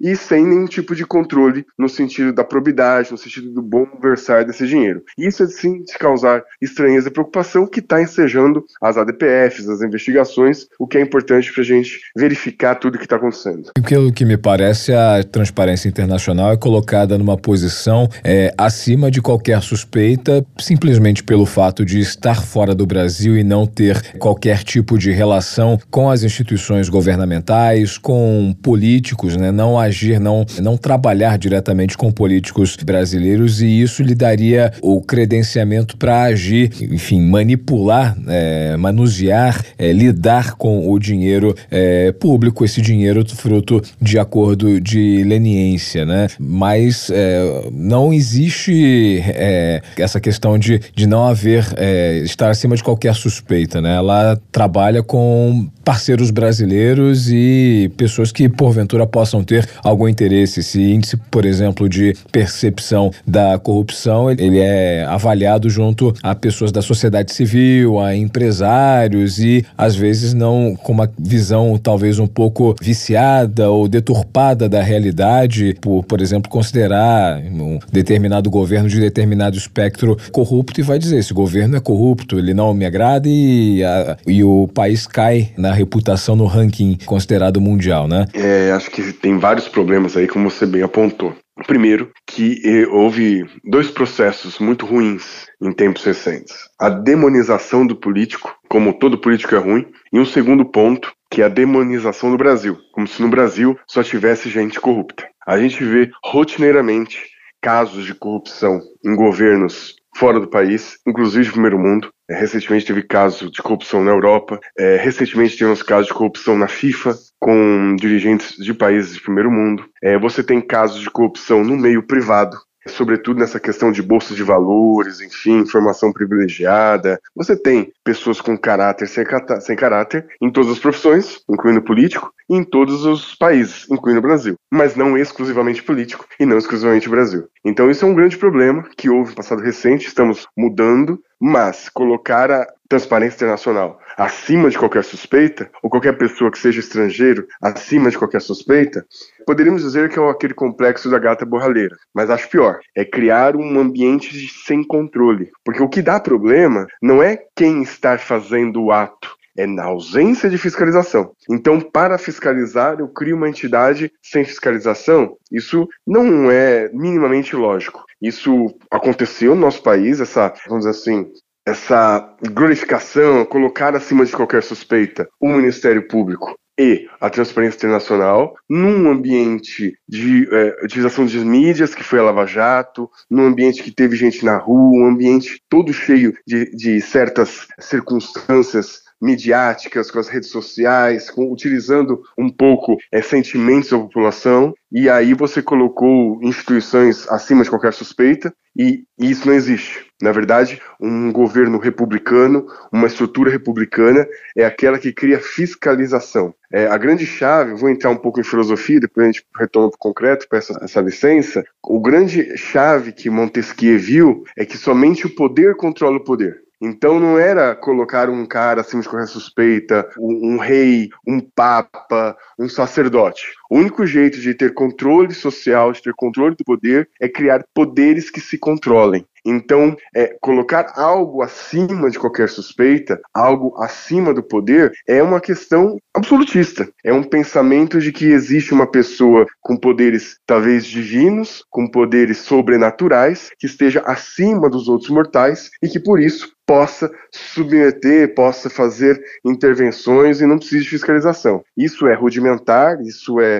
e 0.00 0.16
sem 0.16 0.46
nenhum 0.46 0.66
tipo 0.66 0.94
de 0.94 1.04
controle 1.04 1.66
no 1.76 1.88
sentido 1.88 2.32
da 2.32 2.44
probidade, 2.44 3.10
no 3.10 3.18
sentido 3.18 3.50
do 3.50 3.60
bom 3.60 3.86
versar 4.00 4.44
desse 4.44 4.66
dinheiro. 4.66 5.02
Isso 5.18 5.42
é 5.42 5.46
sim 5.46 5.82
de 5.82 5.98
causar 5.98 6.42
estranheza 6.62 7.08
e 7.08 7.12
preocupação 7.12 7.66
que 7.66 7.80
está 7.80 8.00
ensejando 8.00 8.64
as 8.80 8.96
ADPFs, 8.96 9.68
as 9.68 9.82
investigações 9.82 10.68
o 10.78 10.86
que 10.86 10.98
é 10.98 11.00
importante 11.00 11.52
para 11.52 11.62
a 11.62 11.66
gente 11.66 12.00
verificar 12.16 12.76
tudo 12.76 12.94
o 12.94 12.98
que 12.98 13.04
está 13.04 13.16
acontecendo. 13.16 13.70
Pelo 13.86 14.12
que 14.12 14.24
me 14.24 14.36
parece, 14.36 14.92
a 14.92 15.22
transparência 15.24 15.88
internacional 15.88 16.52
é 16.52 16.56
colocada 16.56 17.18
numa 17.18 17.36
posição 17.36 18.08
é, 18.22 18.52
acima 18.56 19.10
de 19.10 19.20
qualquer 19.20 19.60
suspeita, 19.62 20.44
simplesmente 20.58 21.22
pelo 21.24 21.44
fato 21.44 21.84
de 21.84 21.98
estar 21.98 22.42
fora 22.42 22.74
do 22.74 22.86
Brasil 22.86 23.36
e 23.36 23.42
não 23.42 23.66
ter 23.66 24.16
qualquer 24.18 24.62
tipo 24.62 24.96
de 24.96 25.10
relação 25.10 25.78
com 25.90 26.10
as 26.10 26.22
instituições 26.22 26.88
governamentais, 26.88 27.98
com 27.98 28.54
políticos, 28.62 29.36
né? 29.40 29.50
não 29.50 29.78
agir, 29.78 30.20
não, 30.20 30.44
não 30.60 30.76
trabalhar 30.76 31.38
diretamente 31.38 31.96
com 31.96 32.10
políticos 32.10 32.76
brasileiros 32.76 33.60
e 33.60 33.80
isso 33.80 34.02
lhe 34.02 34.14
daria 34.14 34.72
o 34.82 35.00
credenciamento 35.00 35.96
para 35.96 36.22
agir, 36.22 36.70
enfim, 36.80 37.20
manipular, 37.20 38.16
é, 38.26 38.76
manusear, 38.76 39.64
é, 39.78 39.92
lidar 39.92 40.54
com 40.54 40.90
o 40.90 40.98
dinheiro 40.98 41.54
é, 41.70 42.12
público, 42.12 42.64
esse 42.64 42.80
dinheiro 42.80 43.24
fruto 43.34 43.80
de 44.00 44.18
acordo 44.18 44.80
de 44.80 45.22
leniência, 45.24 46.04
né? 46.04 46.28
Mas 46.38 47.10
é, 47.12 47.68
não 47.72 48.12
existe 48.12 49.22
é, 49.26 49.82
essa 49.96 50.20
questão 50.20 50.58
de, 50.58 50.80
de 50.94 51.06
não 51.06 51.26
haver, 51.26 51.66
é, 51.76 52.18
estar 52.18 52.50
acima 52.50 52.76
de 52.76 52.82
qualquer 52.82 53.14
suspeita, 53.14 53.80
né? 53.80 53.96
Ela 53.96 54.40
trabalha 54.50 55.02
com 55.02 55.68
parceiros 55.84 56.30
brasileiros 56.30 57.30
e 57.30 57.90
pessoas 57.96 58.32
que 58.32 58.48
porventura 58.48 59.06
possam 59.06 59.29
ter 59.44 59.68
algum 59.84 60.08
interesse. 60.08 60.60
Esse 60.60 60.82
índice, 60.82 61.16
por 61.30 61.44
exemplo, 61.44 61.88
de 61.88 62.14
percepção 62.32 63.10
da 63.26 63.58
corrupção, 63.58 64.30
ele 64.30 64.58
é 64.58 65.04
avaliado 65.04 65.70
junto 65.70 66.12
a 66.22 66.34
pessoas 66.34 66.72
da 66.72 66.82
sociedade 66.82 67.32
civil, 67.32 68.00
a 68.00 68.16
empresários 68.16 69.38
e 69.38 69.64
às 69.78 69.94
vezes 69.94 70.34
não 70.34 70.76
com 70.82 70.92
uma 70.92 71.10
visão 71.18 71.78
talvez 71.78 72.18
um 72.18 72.26
pouco 72.26 72.74
viciada 72.80 73.70
ou 73.70 73.88
deturpada 73.88 74.68
da 74.68 74.82
realidade, 74.82 75.76
por, 75.80 76.04
por 76.04 76.20
exemplo, 76.20 76.50
considerar 76.50 77.38
um 77.38 77.78
determinado 77.92 78.50
governo 78.50 78.88
de 78.88 78.98
determinado 78.98 79.56
espectro 79.56 80.16
corrupto 80.32 80.80
e 80.80 80.82
vai 80.82 80.98
dizer: 80.98 81.18
esse 81.18 81.32
governo 81.32 81.76
é 81.76 81.80
corrupto, 81.80 82.38
ele 82.38 82.54
não 82.54 82.72
me 82.74 82.84
agrada 82.84 83.28
e, 83.28 83.82
a, 83.84 84.16
e 84.26 84.42
o 84.42 84.68
país 84.68 85.06
cai 85.06 85.50
na 85.56 85.72
reputação 85.72 86.36
no 86.36 86.46
ranking 86.46 86.98
considerado 87.06 87.60
mundial, 87.60 88.08
né? 88.08 88.26
É, 88.34 88.72
acho 88.72 88.90
que 88.90 89.12
tem 89.20 89.38
vários 89.38 89.68
problemas 89.68 90.16
aí, 90.16 90.26
como 90.26 90.50
você 90.50 90.66
bem 90.66 90.82
apontou. 90.82 91.36
Primeiro, 91.66 92.10
que 92.26 92.60
eh, 92.64 92.86
houve 92.86 93.44
dois 93.64 93.90
processos 93.90 94.58
muito 94.58 94.86
ruins 94.86 95.46
em 95.60 95.72
tempos 95.72 96.04
recentes: 96.04 96.54
a 96.78 96.88
demonização 96.88 97.86
do 97.86 97.94
político, 97.94 98.56
como 98.68 98.98
todo 98.98 99.18
político 99.18 99.54
é 99.54 99.58
ruim, 99.58 99.86
e 100.12 100.18
um 100.18 100.24
segundo 100.24 100.64
ponto, 100.64 101.12
que 101.30 101.42
é 101.42 101.44
a 101.44 101.48
demonização 101.48 102.30
do 102.30 102.38
Brasil, 102.38 102.78
como 102.92 103.06
se 103.06 103.20
no 103.20 103.28
Brasil 103.28 103.78
só 103.86 104.02
tivesse 104.02 104.48
gente 104.48 104.80
corrupta. 104.80 105.28
A 105.46 105.58
gente 105.58 105.84
vê 105.84 106.10
rotineiramente 106.24 107.22
casos 107.62 108.06
de 108.06 108.14
corrupção 108.14 108.80
em 109.04 109.14
governos 109.14 109.96
fora 110.16 110.40
do 110.40 110.48
país, 110.48 110.98
inclusive 111.06 111.48
do 111.48 111.52
primeiro 111.52 111.78
mundo. 111.78 112.10
É, 112.28 112.38
recentemente 112.38 112.86
teve 112.86 113.02
casos 113.02 113.50
de 113.50 113.62
corrupção 113.62 114.02
na 114.02 114.10
Europa. 114.10 114.58
É, 114.78 114.96
recentemente 114.96 115.56
tivemos 115.56 115.82
casos 115.82 116.06
de 116.06 116.14
corrupção 116.14 116.56
na 116.56 116.68
FIFA 116.68 117.14
com 117.40 117.96
dirigentes 117.96 118.54
de 118.56 118.74
países 118.74 119.14
de 119.14 119.22
primeiro 119.22 119.50
mundo. 119.50 119.84
É, 120.02 120.18
você 120.18 120.42
tem 120.44 120.60
casos 120.60 121.00
de 121.00 121.10
corrupção 121.10 121.64
no 121.64 121.76
meio 121.76 122.06
privado, 122.06 122.58
sobretudo 122.86 123.40
nessa 123.40 123.58
questão 123.58 123.90
de 123.90 124.02
bolsas 124.02 124.36
de 124.36 124.42
valores, 124.42 125.20
enfim, 125.20 125.58
informação 125.58 126.12
privilegiada. 126.12 127.18
Você 127.34 127.56
tem 127.56 127.92
pessoas 128.04 128.40
com 128.40 128.56
caráter 128.56 129.08
sem, 129.08 129.24
sem 129.60 129.76
caráter 129.76 130.26
em 130.40 130.50
todas 130.50 130.70
as 130.70 130.78
profissões, 130.78 131.42
incluindo 131.48 131.82
político, 131.82 132.32
e 132.48 132.56
em 132.56 132.64
todos 132.64 133.04
os 133.04 133.34
países, 133.34 133.86
incluindo 133.90 134.18
o 134.18 134.22
Brasil, 134.22 134.56
mas 134.70 134.96
não 134.96 135.16
exclusivamente 135.16 135.82
político 135.82 136.26
e 136.38 136.44
não 136.44 136.58
exclusivamente 136.58 137.08
Brasil. 137.08 137.46
Então 137.64 137.90
isso 137.90 138.04
é 138.04 138.08
um 138.08 138.14
grande 138.14 138.36
problema 138.36 138.84
que 138.96 139.08
houve 139.08 139.30
no 139.30 139.36
passado 139.36 139.62
recente, 139.62 140.08
estamos 140.08 140.46
mudando, 140.56 141.20
Mas 141.40 141.88
colocar 141.88 142.50
a 142.50 142.66
transparência 142.88 143.36
internacional 143.36 143.98
acima 144.16 144.68
de 144.68 144.78
qualquer 144.78 145.04
suspeita, 145.04 145.70
ou 145.82 145.88
qualquer 145.88 146.18
pessoa 146.18 146.50
que 146.50 146.58
seja 146.58 146.80
estrangeiro 146.80 147.46
acima 147.62 148.10
de 148.10 148.18
qualquer 148.18 148.42
suspeita, 148.42 149.06
poderíamos 149.46 149.82
dizer 149.82 150.10
que 150.10 150.18
é 150.18 150.30
aquele 150.30 150.52
complexo 150.52 151.08
da 151.08 151.18
gata 151.18 151.46
borralheira. 151.46 151.96
Mas 152.12 152.28
acho 152.28 152.50
pior, 152.50 152.80
é 152.94 153.04
criar 153.04 153.56
um 153.56 153.78
ambiente 153.78 154.48
sem 154.66 154.84
controle. 154.84 155.50
Porque 155.64 155.82
o 155.82 155.88
que 155.88 156.02
dá 156.02 156.20
problema 156.20 156.86
não 157.00 157.22
é 157.22 157.38
quem 157.56 157.82
está 157.82 158.18
fazendo 158.18 158.82
o 158.82 158.92
ato, 158.92 159.34
é 159.56 159.66
na 159.66 159.84
ausência 159.84 160.48
de 160.48 160.58
fiscalização. 160.58 161.32
Então, 161.48 161.80
para 161.80 162.18
fiscalizar, 162.18 162.98
eu 162.98 163.08
crio 163.08 163.36
uma 163.36 163.48
entidade 163.48 164.12
sem 164.22 164.44
fiscalização. 164.44 165.36
Isso 165.50 165.88
não 166.06 166.50
é 166.50 166.90
minimamente 166.92 167.54
lógico. 167.56 168.04
Isso 168.20 168.66
aconteceu 168.90 169.54
no 169.54 169.62
nosso 169.62 169.82
país, 169.82 170.20
essa, 170.20 170.52
vamos 170.68 170.84
dizer 170.84 170.98
assim, 170.98 171.30
essa 171.66 172.36
glorificação, 172.52 173.44
colocar 173.44 173.94
acima 173.94 174.24
de 174.24 174.32
qualquer 174.32 174.62
suspeita 174.62 175.28
o 175.40 175.48
Ministério 175.48 176.06
Público 176.08 176.54
e 176.78 177.06
a 177.20 177.28
transparência 177.28 177.76
internacional 177.76 178.54
num 178.68 179.10
ambiente 179.10 179.94
de 180.08 180.48
é, 180.50 180.76
utilização 180.82 181.26
de 181.26 181.38
mídias, 181.40 181.94
que 181.94 182.02
foi 182.02 182.18
a 182.18 182.22
Lava 182.22 182.46
Jato, 182.46 183.10
num 183.30 183.44
ambiente 183.44 183.82
que 183.82 183.90
teve 183.90 184.16
gente 184.16 184.42
na 184.44 184.56
rua, 184.56 185.02
um 185.02 185.06
ambiente 185.06 185.62
todo 185.68 185.92
cheio 185.92 186.34
de, 186.46 186.74
de 186.74 187.00
certas 187.02 187.68
circunstâncias 187.78 189.02
midiáticas, 189.20 190.10
com 190.10 190.18
as 190.18 190.28
redes 190.28 190.50
sociais, 190.50 191.30
com, 191.30 191.52
utilizando 191.52 192.22
um 192.38 192.48
pouco 192.48 192.96
é, 193.12 193.20
sentimentos 193.20 193.90
da 193.90 193.98
população, 193.98 194.74
e 194.90 195.08
aí 195.08 195.34
você 195.34 195.62
colocou 195.62 196.40
instituições 196.42 197.28
acima 197.28 197.62
de 197.62 197.70
qualquer 197.70 197.92
suspeita, 197.92 198.52
e, 198.76 199.04
e 199.18 199.30
isso 199.30 199.46
não 199.46 199.54
existe. 199.54 200.06
Na 200.22 200.32
verdade, 200.32 200.80
um 201.00 201.32
governo 201.32 201.78
republicano, 201.78 202.66
uma 202.92 203.06
estrutura 203.06 203.50
republicana, 203.50 204.26
é 204.56 204.64
aquela 204.64 204.98
que 204.98 205.12
cria 205.12 205.40
fiscalização. 205.40 206.54
É, 206.72 206.86
a 206.86 206.96
grande 206.96 207.26
chave, 207.26 207.74
vou 207.74 207.88
entrar 207.88 208.10
um 208.10 208.16
pouco 208.16 208.40
em 208.40 208.44
filosofia, 208.44 209.00
depois 209.00 209.24
a 209.24 209.32
gente 209.32 209.44
retoma 209.58 209.88
para 209.88 209.96
o 209.96 209.98
concreto, 209.98 210.46
peço 210.48 210.72
essa 210.82 211.00
licença. 211.00 211.64
O 211.82 212.00
grande 212.00 212.56
chave 212.56 213.12
que 213.12 213.30
Montesquieu 213.30 213.98
viu 213.98 214.44
é 214.56 214.64
que 214.64 214.76
somente 214.76 215.26
o 215.26 215.34
poder 215.34 215.74
controla 215.76 216.16
o 216.16 216.24
poder. 216.24 216.62
Então 216.80 217.20
não 217.20 217.38
era 217.38 217.76
colocar 217.76 218.30
um 218.30 218.46
cara 218.46 218.80
acima 218.80 219.02
de 219.02 219.08
qualquer 219.08 219.26
suspeita, 219.26 220.08
um, 220.18 220.54
um, 220.54 220.58
rei, 220.58 221.10
um 221.26 221.38
papa, 221.40 222.36
um 222.58 222.68
sacerdote. 222.68 223.59
O 223.70 223.78
único 223.78 224.04
jeito 224.04 224.40
de 224.40 224.52
ter 224.52 224.74
controle 224.74 225.32
social, 225.32 225.92
de 225.92 226.02
ter 226.02 226.12
controle 226.14 226.56
do 226.56 226.64
poder, 226.64 227.08
é 227.20 227.28
criar 227.28 227.64
poderes 227.72 228.28
que 228.28 228.40
se 228.40 228.58
controlem. 228.58 229.24
Então, 229.44 229.96
é, 230.14 230.36
colocar 230.40 230.92
algo 230.96 231.42
acima 231.42 232.10
de 232.10 232.18
qualquer 232.18 232.48
suspeita, 232.48 233.20
algo 233.32 233.74
acima 233.82 234.34
do 234.34 234.42
poder, 234.42 234.92
é 235.06 235.22
uma 235.22 235.40
questão 235.40 235.96
absolutista. 236.14 236.88
É 237.04 237.12
um 237.12 237.22
pensamento 237.22 238.00
de 238.00 238.12
que 238.12 238.26
existe 238.26 238.74
uma 238.74 238.90
pessoa 238.90 239.46
com 239.60 239.76
poderes 239.76 240.36
talvez 240.46 240.84
divinos, 240.84 241.64
com 241.70 241.88
poderes 241.88 242.38
sobrenaturais, 242.38 243.50
que 243.58 243.66
esteja 243.66 244.00
acima 244.00 244.68
dos 244.68 244.88
outros 244.88 245.10
mortais 245.10 245.70
e 245.82 245.88
que 245.88 246.00
por 246.00 246.20
isso 246.20 246.52
possa 246.66 247.10
submeter, 247.32 248.32
possa 248.32 248.70
fazer 248.70 249.20
intervenções 249.44 250.40
e 250.40 250.46
não 250.46 250.56
precise 250.56 250.84
de 250.84 250.90
fiscalização. 250.90 251.64
Isso 251.76 252.06
é 252.06 252.14
rudimentar, 252.14 253.00
isso 253.02 253.40
é, 253.40 253.59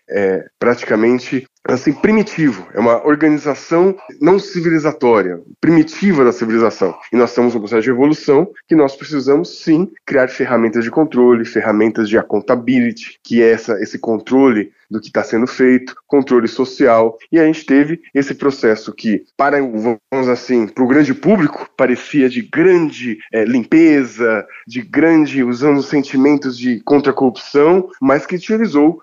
é 0.11 0.45
praticamente 0.59 1.47
assim 1.63 1.93
primitivo, 1.93 2.67
é 2.73 2.79
uma 2.79 3.05
organização 3.05 3.95
não 4.19 4.39
civilizatória, 4.39 5.39
primitiva 5.59 6.25
da 6.25 6.31
civilização. 6.31 6.95
E 7.13 7.15
nós 7.15 7.29
estamos 7.29 7.53
no 7.53 7.59
processo 7.59 7.83
de 7.83 7.89
evolução 7.89 8.51
que 8.67 8.75
nós 8.75 8.95
precisamos 8.95 9.61
sim 9.61 9.89
criar 10.05 10.27
ferramentas 10.27 10.83
de 10.83 10.91
controle, 10.91 11.45
ferramentas 11.45 12.09
de 12.09 12.17
accountability, 12.17 13.19
que 13.23 13.41
é 13.41 13.51
essa, 13.51 13.79
esse 13.79 13.99
controle 13.99 14.71
do 14.89 14.99
que 14.99 15.07
está 15.07 15.23
sendo 15.23 15.47
feito, 15.47 15.95
controle 16.05 16.49
social, 16.49 17.17
e 17.31 17.39
a 17.39 17.45
gente 17.45 17.65
teve 17.65 18.01
esse 18.13 18.35
processo 18.35 18.93
que, 18.93 19.23
para, 19.37 19.61
vamos 19.61 20.27
assim, 20.27 20.67
para 20.67 20.83
o 20.83 20.87
grande 20.87 21.13
público, 21.13 21.69
parecia 21.77 22.27
de 22.29 22.41
grande 22.41 23.17
é, 23.31 23.45
limpeza, 23.45 24.45
de 24.67 24.81
grande, 24.81 25.45
usando 25.45 25.81
sentimentos 25.81 26.57
de 26.57 26.81
contra-corrupção, 26.81 27.87
mas 28.01 28.25
que 28.25 28.35
utilizou 28.35 29.01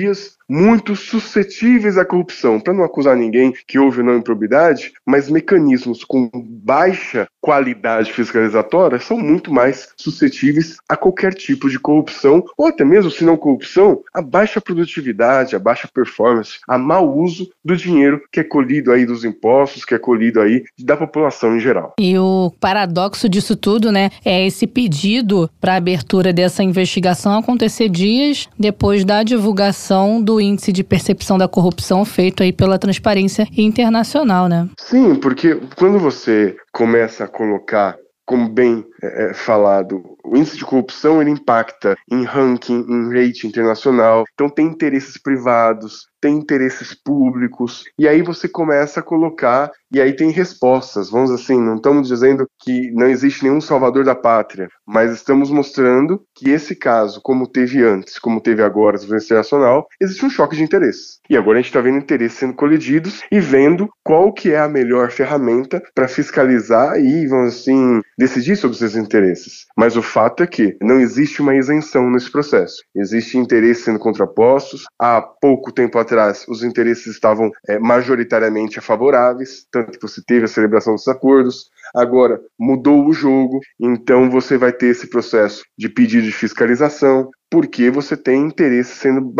dias 0.00 0.39
muito 0.50 0.96
suscetíveis 0.96 1.96
à 1.96 2.04
corrupção, 2.04 2.58
para 2.58 2.74
não 2.74 2.82
acusar 2.82 3.16
ninguém 3.16 3.54
que 3.68 3.78
houve 3.78 4.02
não 4.02 4.16
improbidade, 4.16 4.92
mas 5.06 5.30
mecanismos 5.30 6.02
com 6.02 6.28
baixa 6.34 7.28
qualidade 7.40 8.12
fiscalizatória 8.12 8.98
são 8.98 9.16
muito 9.16 9.52
mais 9.52 9.88
suscetíveis 9.96 10.76
a 10.88 10.96
qualquer 10.96 11.34
tipo 11.34 11.70
de 11.70 11.78
corrupção, 11.78 12.44
ou 12.58 12.66
até 12.66 12.84
mesmo, 12.84 13.10
se 13.10 13.24
não 13.24 13.36
corrupção, 13.36 14.00
a 14.12 14.20
baixa 14.20 14.60
produtividade, 14.60 15.54
a 15.54 15.58
baixa 15.58 15.88
performance, 15.92 16.58
a 16.68 16.76
mau 16.76 17.16
uso 17.16 17.48
do 17.64 17.76
dinheiro 17.76 18.20
que 18.32 18.40
é 18.40 18.44
colhido 18.44 18.90
aí 18.90 19.06
dos 19.06 19.24
impostos, 19.24 19.84
que 19.84 19.94
é 19.94 19.98
colhido 19.98 20.40
aí 20.40 20.64
da 20.80 20.96
população 20.96 21.56
em 21.56 21.60
geral. 21.60 21.94
E 22.00 22.18
o 22.18 22.52
paradoxo 22.58 23.28
disso 23.28 23.54
tudo, 23.54 23.92
né, 23.92 24.10
é 24.24 24.44
esse 24.44 24.66
pedido 24.66 25.48
para 25.60 25.76
abertura 25.76 26.32
dessa 26.32 26.64
investigação 26.64 27.38
acontecer 27.38 27.88
dias 27.88 28.48
depois 28.58 29.04
da 29.04 29.22
divulgação 29.22 30.20
do 30.20 30.39
índice 30.40 30.72
de 30.72 30.82
percepção 30.82 31.36
da 31.38 31.48
corrupção 31.48 32.04
feito 32.04 32.42
aí 32.42 32.52
pela 32.52 32.78
Transparência 32.78 33.46
Internacional, 33.56 34.48
né? 34.48 34.68
Sim, 34.78 35.14
porque 35.14 35.60
quando 35.76 35.98
você 35.98 36.56
começa 36.72 37.24
a 37.24 37.28
colocar 37.28 37.96
como 38.26 38.48
bem 38.48 38.84
é, 39.02 39.30
é, 39.30 39.34
falado, 39.34 40.02
o 40.24 40.36
índice 40.36 40.56
de 40.56 40.64
corrupção 40.64 41.20
ele 41.20 41.30
impacta 41.30 41.96
em 42.10 42.24
ranking, 42.24 42.84
em 42.88 43.12
rate 43.12 43.46
internacional, 43.46 44.24
então 44.34 44.48
tem 44.48 44.66
interesses 44.66 45.16
privados, 45.16 46.08
tem 46.20 46.36
interesses 46.36 46.94
públicos, 46.94 47.84
e 47.98 48.06
aí 48.06 48.20
você 48.20 48.46
começa 48.46 49.00
a 49.00 49.02
colocar, 49.02 49.70
e 49.92 50.00
aí 50.00 50.12
tem 50.14 50.30
respostas. 50.30 51.10
Vamos 51.10 51.30
assim, 51.30 51.58
não 51.60 51.76
estamos 51.76 52.08
dizendo 52.08 52.46
que 52.62 52.90
não 52.92 53.06
existe 53.06 53.42
nenhum 53.42 53.60
salvador 53.60 54.04
da 54.04 54.14
pátria, 54.14 54.68
mas 54.86 55.12
estamos 55.12 55.50
mostrando 55.50 56.22
que 56.34 56.50
esse 56.50 56.76
caso, 56.76 57.20
como 57.22 57.46
teve 57.46 57.82
antes, 57.82 58.18
como 58.18 58.40
teve 58.40 58.62
agora 58.62 58.98
no 58.98 59.16
internacional, 59.16 59.86
existe 60.00 60.24
um 60.24 60.30
choque 60.30 60.56
de 60.56 60.62
interesses. 60.62 61.20
E 61.28 61.36
agora 61.36 61.58
a 61.58 61.60
gente 61.60 61.70
está 61.70 61.80
vendo 61.80 61.98
interesses 61.98 62.38
sendo 62.38 62.54
colididos 62.54 63.22
e 63.32 63.40
vendo 63.40 63.88
qual 64.04 64.32
que 64.32 64.52
é 64.52 64.58
a 64.58 64.68
melhor 64.68 65.10
ferramenta 65.10 65.82
para 65.94 66.08
fiscalizar 66.08 66.98
e, 66.98 67.26
vamos 67.26 67.54
assim, 67.54 68.00
decidir 68.18 68.56
sobre 68.56 68.76
esses 68.76 68.89
interesses. 68.96 69.66
Mas 69.76 69.96
o 69.96 70.02
fato 70.02 70.42
é 70.42 70.46
que 70.46 70.76
não 70.80 71.00
existe 71.00 71.40
uma 71.40 71.54
isenção 71.54 72.10
nesse 72.10 72.30
processo. 72.30 72.82
Existem 72.94 73.40
interesses 73.40 73.84
sendo 73.84 73.98
contrapostos. 73.98 74.84
Há 74.98 75.20
pouco 75.20 75.72
tempo 75.72 75.98
atrás, 75.98 76.44
os 76.48 76.62
interesses 76.62 77.06
estavam 77.06 77.50
é, 77.68 77.78
majoritariamente 77.78 78.80
favoráveis, 78.80 79.66
tanto 79.70 79.98
que 79.98 80.02
você 80.02 80.22
teve 80.26 80.44
a 80.44 80.48
celebração 80.48 80.94
dos 80.94 81.08
acordos, 81.08 81.70
agora 81.94 82.40
mudou 82.58 83.06
o 83.06 83.12
jogo, 83.12 83.60
então 83.80 84.30
você 84.30 84.56
vai 84.56 84.72
ter 84.72 84.86
esse 84.86 85.08
processo 85.08 85.62
de 85.76 85.88
pedido 85.88 86.26
de 86.26 86.32
fiscalização, 86.32 87.30
porque 87.50 87.90
você 87.90 88.16
tem 88.16 88.42
interesses 88.42 88.98
sendo 88.98 89.32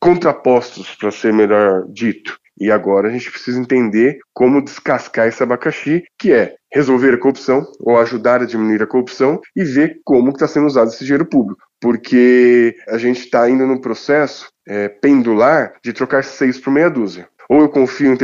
contrapostos, 0.00 0.94
para 0.96 1.10
ser 1.10 1.32
melhor 1.32 1.86
dito. 1.88 2.36
E 2.58 2.70
agora 2.70 3.08
a 3.08 3.10
gente 3.10 3.30
precisa 3.30 3.58
entender 3.58 4.18
como 4.32 4.62
descascar 4.62 5.26
esse 5.26 5.42
abacaxi, 5.42 6.04
que 6.18 6.32
é 6.32 6.54
resolver 6.74 7.14
a 7.14 7.18
corrupção 7.18 7.64
ou 7.78 7.96
ajudar 7.98 8.42
a 8.42 8.46
diminuir 8.46 8.82
a 8.82 8.86
corrupção 8.86 9.40
e 9.54 9.62
ver 9.62 10.00
como 10.04 10.30
está 10.30 10.48
sendo 10.48 10.66
usado 10.66 10.88
esse 10.88 11.04
dinheiro 11.04 11.24
público. 11.24 11.62
Porque 11.80 12.74
a 12.88 12.98
gente 12.98 13.20
está 13.20 13.48
indo 13.48 13.66
num 13.66 13.80
processo 13.80 14.48
é, 14.66 14.88
pendular 14.88 15.74
de 15.82 15.92
trocar 15.92 16.24
seis 16.24 16.58
por 16.58 16.72
meia 16.72 16.90
dúzia. 16.90 17.28
Ou 17.48 17.60
eu 17.60 17.68
confio 17.68 18.12
em 18.12 18.16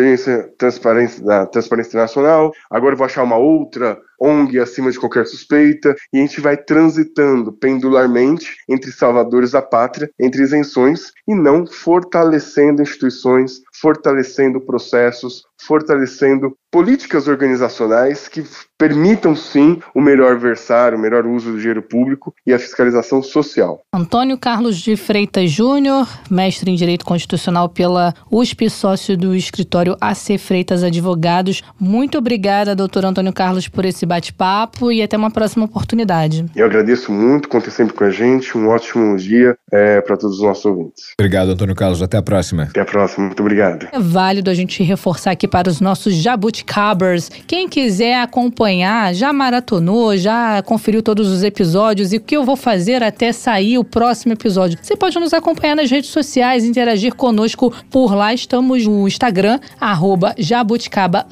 transparência, 0.56 1.22
da 1.22 1.46
transparência 1.46 1.90
internacional, 1.90 2.52
agora 2.70 2.94
eu 2.94 2.96
vou 2.96 3.04
achar 3.04 3.22
uma 3.22 3.36
outra 3.36 3.98
ONG 4.20 4.58
acima 4.58 4.90
de 4.90 4.98
qualquer 4.98 5.26
suspeita, 5.26 5.94
e 6.12 6.18
a 6.18 6.20
gente 6.20 6.40
vai 6.40 6.56
transitando 6.56 7.52
pendularmente 7.52 8.56
entre 8.68 8.92
salvadores 8.92 9.52
da 9.52 9.62
pátria, 9.62 10.10
entre 10.20 10.42
isenções, 10.42 11.12
e 11.26 11.34
não 11.34 11.66
fortalecendo 11.66 12.82
instituições, 12.82 13.60
fortalecendo 13.80 14.60
processos, 14.60 15.44
fortalecendo 15.66 16.54
políticas 16.70 17.26
organizacionais 17.26 18.28
que 18.28 18.44
permitam 18.78 19.34
sim 19.34 19.80
o 19.94 20.00
melhor 20.00 20.38
versar, 20.38 20.94
o 20.94 20.98
melhor 20.98 21.26
uso 21.26 21.52
do 21.52 21.58
dinheiro 21.58 21.82
público 21.82 22.32
e 22.46 22.52
a 22.52 22.58
fiscalização 22.58 23.22
social. 23.22 23.82
Antônio 23.92 24.38
Carlos 24.38 24.78
de 24.78 24.96
Freitas 24.96 25.50
Júnior, 25.50 26.08
mestre 26.30 26.70
em 26.70 26.76
Direito 26.76 27.04
Constitucional 27.04 27.68
pela 27.68 28.14
USP, 28.30 28.70
sócio 28.70 29.16
do 29.16 29.34
escritório 29.34 29.96
AC 30.00 30.38
Freitas 30.38 30.82
Advogados. 30.82 31.62
Muito 31.78 32.18
obrigada, 32.18 32.76
doutor 32.76 33.04
Antônio 33.04 33.32
Carlos, 33.32 33.68
por 33.68 33.84
esse 33.84 34.06
bate-papo 34.10 34.90
e 34.90 35.00
até 35.02 35.16
uma 35.16 35.30
próxima 35.30 35.64
oportunidade. 35.64 36.44
Eu 36.56 36.66
agradeço 36.66 37.12
muito, 37.12 37.48
contem 37.48 37.70
sempre 37.70 37.94
com 37.94 38.02
a 38.02 38.10
gente. 38.10 38.58
Um 38.58 38.68
ótimo 38.68 39.16
dia 39.16 39.56
é, 39.72 40.00
para 40.00 40.16
todos 40.16 40.38
os 40.38 40.42
nossos 40.42 40.64
ouvintes. 40.64 41.14
Obrigado, 41.18 41.50
Antônio 41.50 41.76
Carlos. 41.76 42.02
Até 42.02 42.16
a 42.16 42.22
próxima. 42.22 42.64
Até 42.64 42.80
a 42.80 42.84
próxima. 42.84 43.26
Muito 43.26 43.40
obrigado. 43.40 43.86
É 43.92 44.00
válido 44.00 44.50
a 44.50 44.54
gente 44.54 44.82
reforçar 44.82 45.30
aqui 45.30 45.46
para 45.46 45.68
os 45.68 45.80
nossos 45.80 46.14
jabuticabers. 46.14 47.30
Quem 47.46 47.68
quiser 47.68 48.20
acompanhar, 48.20 49.14
já 49.14 49.32
maratonou, 49.32 50.16
já 50.16 50.60
conferiu 50.62 51.02
todos 51.02 51.28
os 51.28 51.44
episódios 51.44 52.12
e 52.12 52.16
o 52.16 52.20
que 52.20 52.36
eu 52.36 52.44
vou 52.44 52.56
fazer 52.56 53.02
até 53.02 53.32
sair 53.32 53.78
o 53.78 53.84
próximo 53.84 54.32
episódio. 54.32 54.78
Você 54.82 54.96
pode 54.96 55.18
nos 55.20 55.32
acompanhar 55.32 55.76
nas 55.76 55.90
redes 55.90 56.10
sociais, 56.10 56.64
interagir 56.64 57.14
conosco 57.14 57.72
por 57.90 58.14
lá. 58.14 58.34
Estamos 58.34 58.86
no 58.86 59.06
Instagram, 59.06 59.60
arroba 59.80 60.34
jabuticaba 60.36 61.26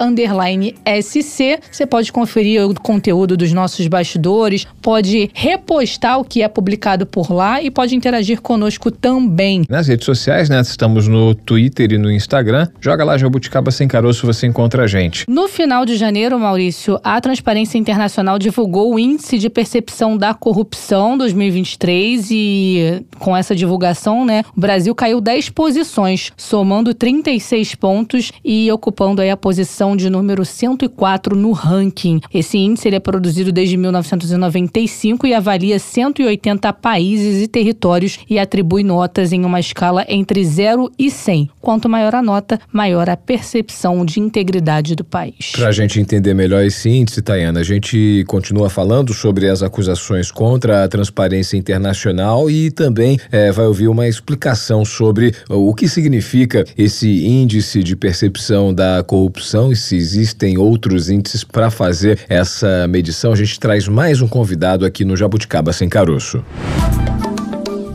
SC. 1.02 1.58
Você 1.70 1.86
pode 1.86 2.12
conferir 2.12 2.60
o 2.70 2.80
conteúdo 2.80 3.36
dos 3.36 3.52
nossos 3.52 3.86
bastidores, 3.86 4.66
pode 4.82 5.30
repostar 5.32 6.18
o 6.18 6.24
que 6.24 6.42
é 6.42 6.48
publicado 6.48 7.06
por 7.06 7.32
lá 7.32 7.62
e 7.62 7.70
pode 7.70 7.94
interagir 7.94 8.40
conosco 8.40 8.90
também. 8.90 9.64
Nas 9.68 9.88
redes 9.88 10.04
sociais, 10.04 10.48
né? 10.48 10.60
Estamos 10.60 11.08
no 11.08 11.34
Twitter 11.34 11.92
e 11.92 11.98
no 11.98 12.10
Instagram. 12.10 12.68
Joga 12.80 13.04
lá 13.04 13.16
Jabuticaba 13.16 13.70
Sem 13.70 13.88
Caroço, 13.88 14.26
você 14.26 14.46
encontra 14.46 14.84
a 14.84 14.86
gente. 14.86 15.24
No 15.28 15.48
final 15.48 15.84
de 15.84 15.96
janeiro, 15.96 16.38
Maurício, 16.38 17.00
a 17.02 17.20
Transparência 17.20 17.78
Internacional 17.78 18.38
divulgou 18.38 18.94
o 18.94 18.98
Índice 18.98 19.38
de 19.38 19.48
Percepção 19.48 20.16
da 20.16 20.34
Corrupção 20.34 21.16
2023 21.16 22.28
e 22.30 23.04
com 23.18 23.36
essa 23.36 23.54
divulgação, 23.54 24.24
né, 24.24 24.42
o 24.56 24.60
Brasil 24.60 24.94
caiu 24.94 25.20
10 25.20 25.50
posições, 25.50 26.32
somando 26.36 26.94
36 26.94 27.74
pontos 27.74 28.32
e 28.44 28.70
ocupando 28.70 29.22
aí 29.22 29.30
a 29.30 29.36
posição 29.36 29.96
de 29.96 30.10
número 30.10 30.44
104 30.44 31.36
no 31.36 31.52
ranking. 31.52 32.20
Esse 32.32 32.57
índice 32.58 32.88
ele 32.88 32.96
é 32.96 33.00
produzido 33.00 33.52
desde 33.52 33.76
1995 33.76 35.26
e 35.26 35.34
avalia 35.34 35.78
180 35.78 36.72
países 36.74 37.42
e 37.42 37.48
territórios 37.48 38.18
e 38.28 38.38
atribui 38.38 38.82
notas 38.82 39.32
em 39.32 39.44
uma 39.44 39.60
escala 39.60 40.04
entre 40.08 40.44
0 40.44 40.90
e 40.98 41.10
100. 41.10 41.50
Quanto 41.60 41.88
maior 41.88 42.14
a 42.14 42.22
nota, 42.22 42.60
maior 42.72 43.08
a 43.08 43.16
percepção 43.16 44.04
de 44.04 44.20
integridade 44.20 44.94
do 44.94 45.04
país. 45.04 45.52
Para 45.52 45.68
a 45.68 45.72
gente 45.72 46.00
entender 46.00 46.34
melhor 46.34 46.64
esse 46.64 46.88
índice, 46.88 47.22
Tayana, 47.22 47.60
a 47.60 47.64
gente 47.64 48.24
continua 48.26 48.68
falando 48.68 49.12
sobre 49.14 49.48
as 49.48 49.62
acusações 49.62 50.30
contra 50.30 50.84
a 50.84 50.88
transparência 50.88 51.56
internacional 51.56 52.50
e 52.50 52.70
também 52.70 53.18
é, 53.30 53.52
vai 53.52 53.66
ouvir 53.66 53.88
uma 53.88 54.08
explicação 54.08 54.84
sobre 54.84 55.34
o 55.48 55.74
que 55.74 55.88
significa 55.88 56.64
esse 56.76 57.26
índice 57.26 57.82
de 57.82 57.96
percepção 57.96 58.72
da 58.72 59.02
corrupção 59.02 59.72
e 59.72 59.76
se 59.76 59.96
existem 59.96 60.58
outros 60.58 61.10
índices 61.10 61.44
para 61.44 61.70
fazer 61.70 62.18
essa 62.28 62.47
medição. 62.88 63.32
A 63.32 63.36
gente 63.36 63.58
traz 63.58 63.88
mais 63.88 64.20
um 64.20 64.28
convidado 64.28 64.84
aqui 64.84 65.04
no 65.04 65.16
Jabuticaba 65.16 65.72
Sem 65.72 65.88
Caroço. 65.88 66.44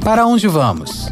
Para 0.03 0.25
onde 0.25 0.47
vamos? 0.47 1.07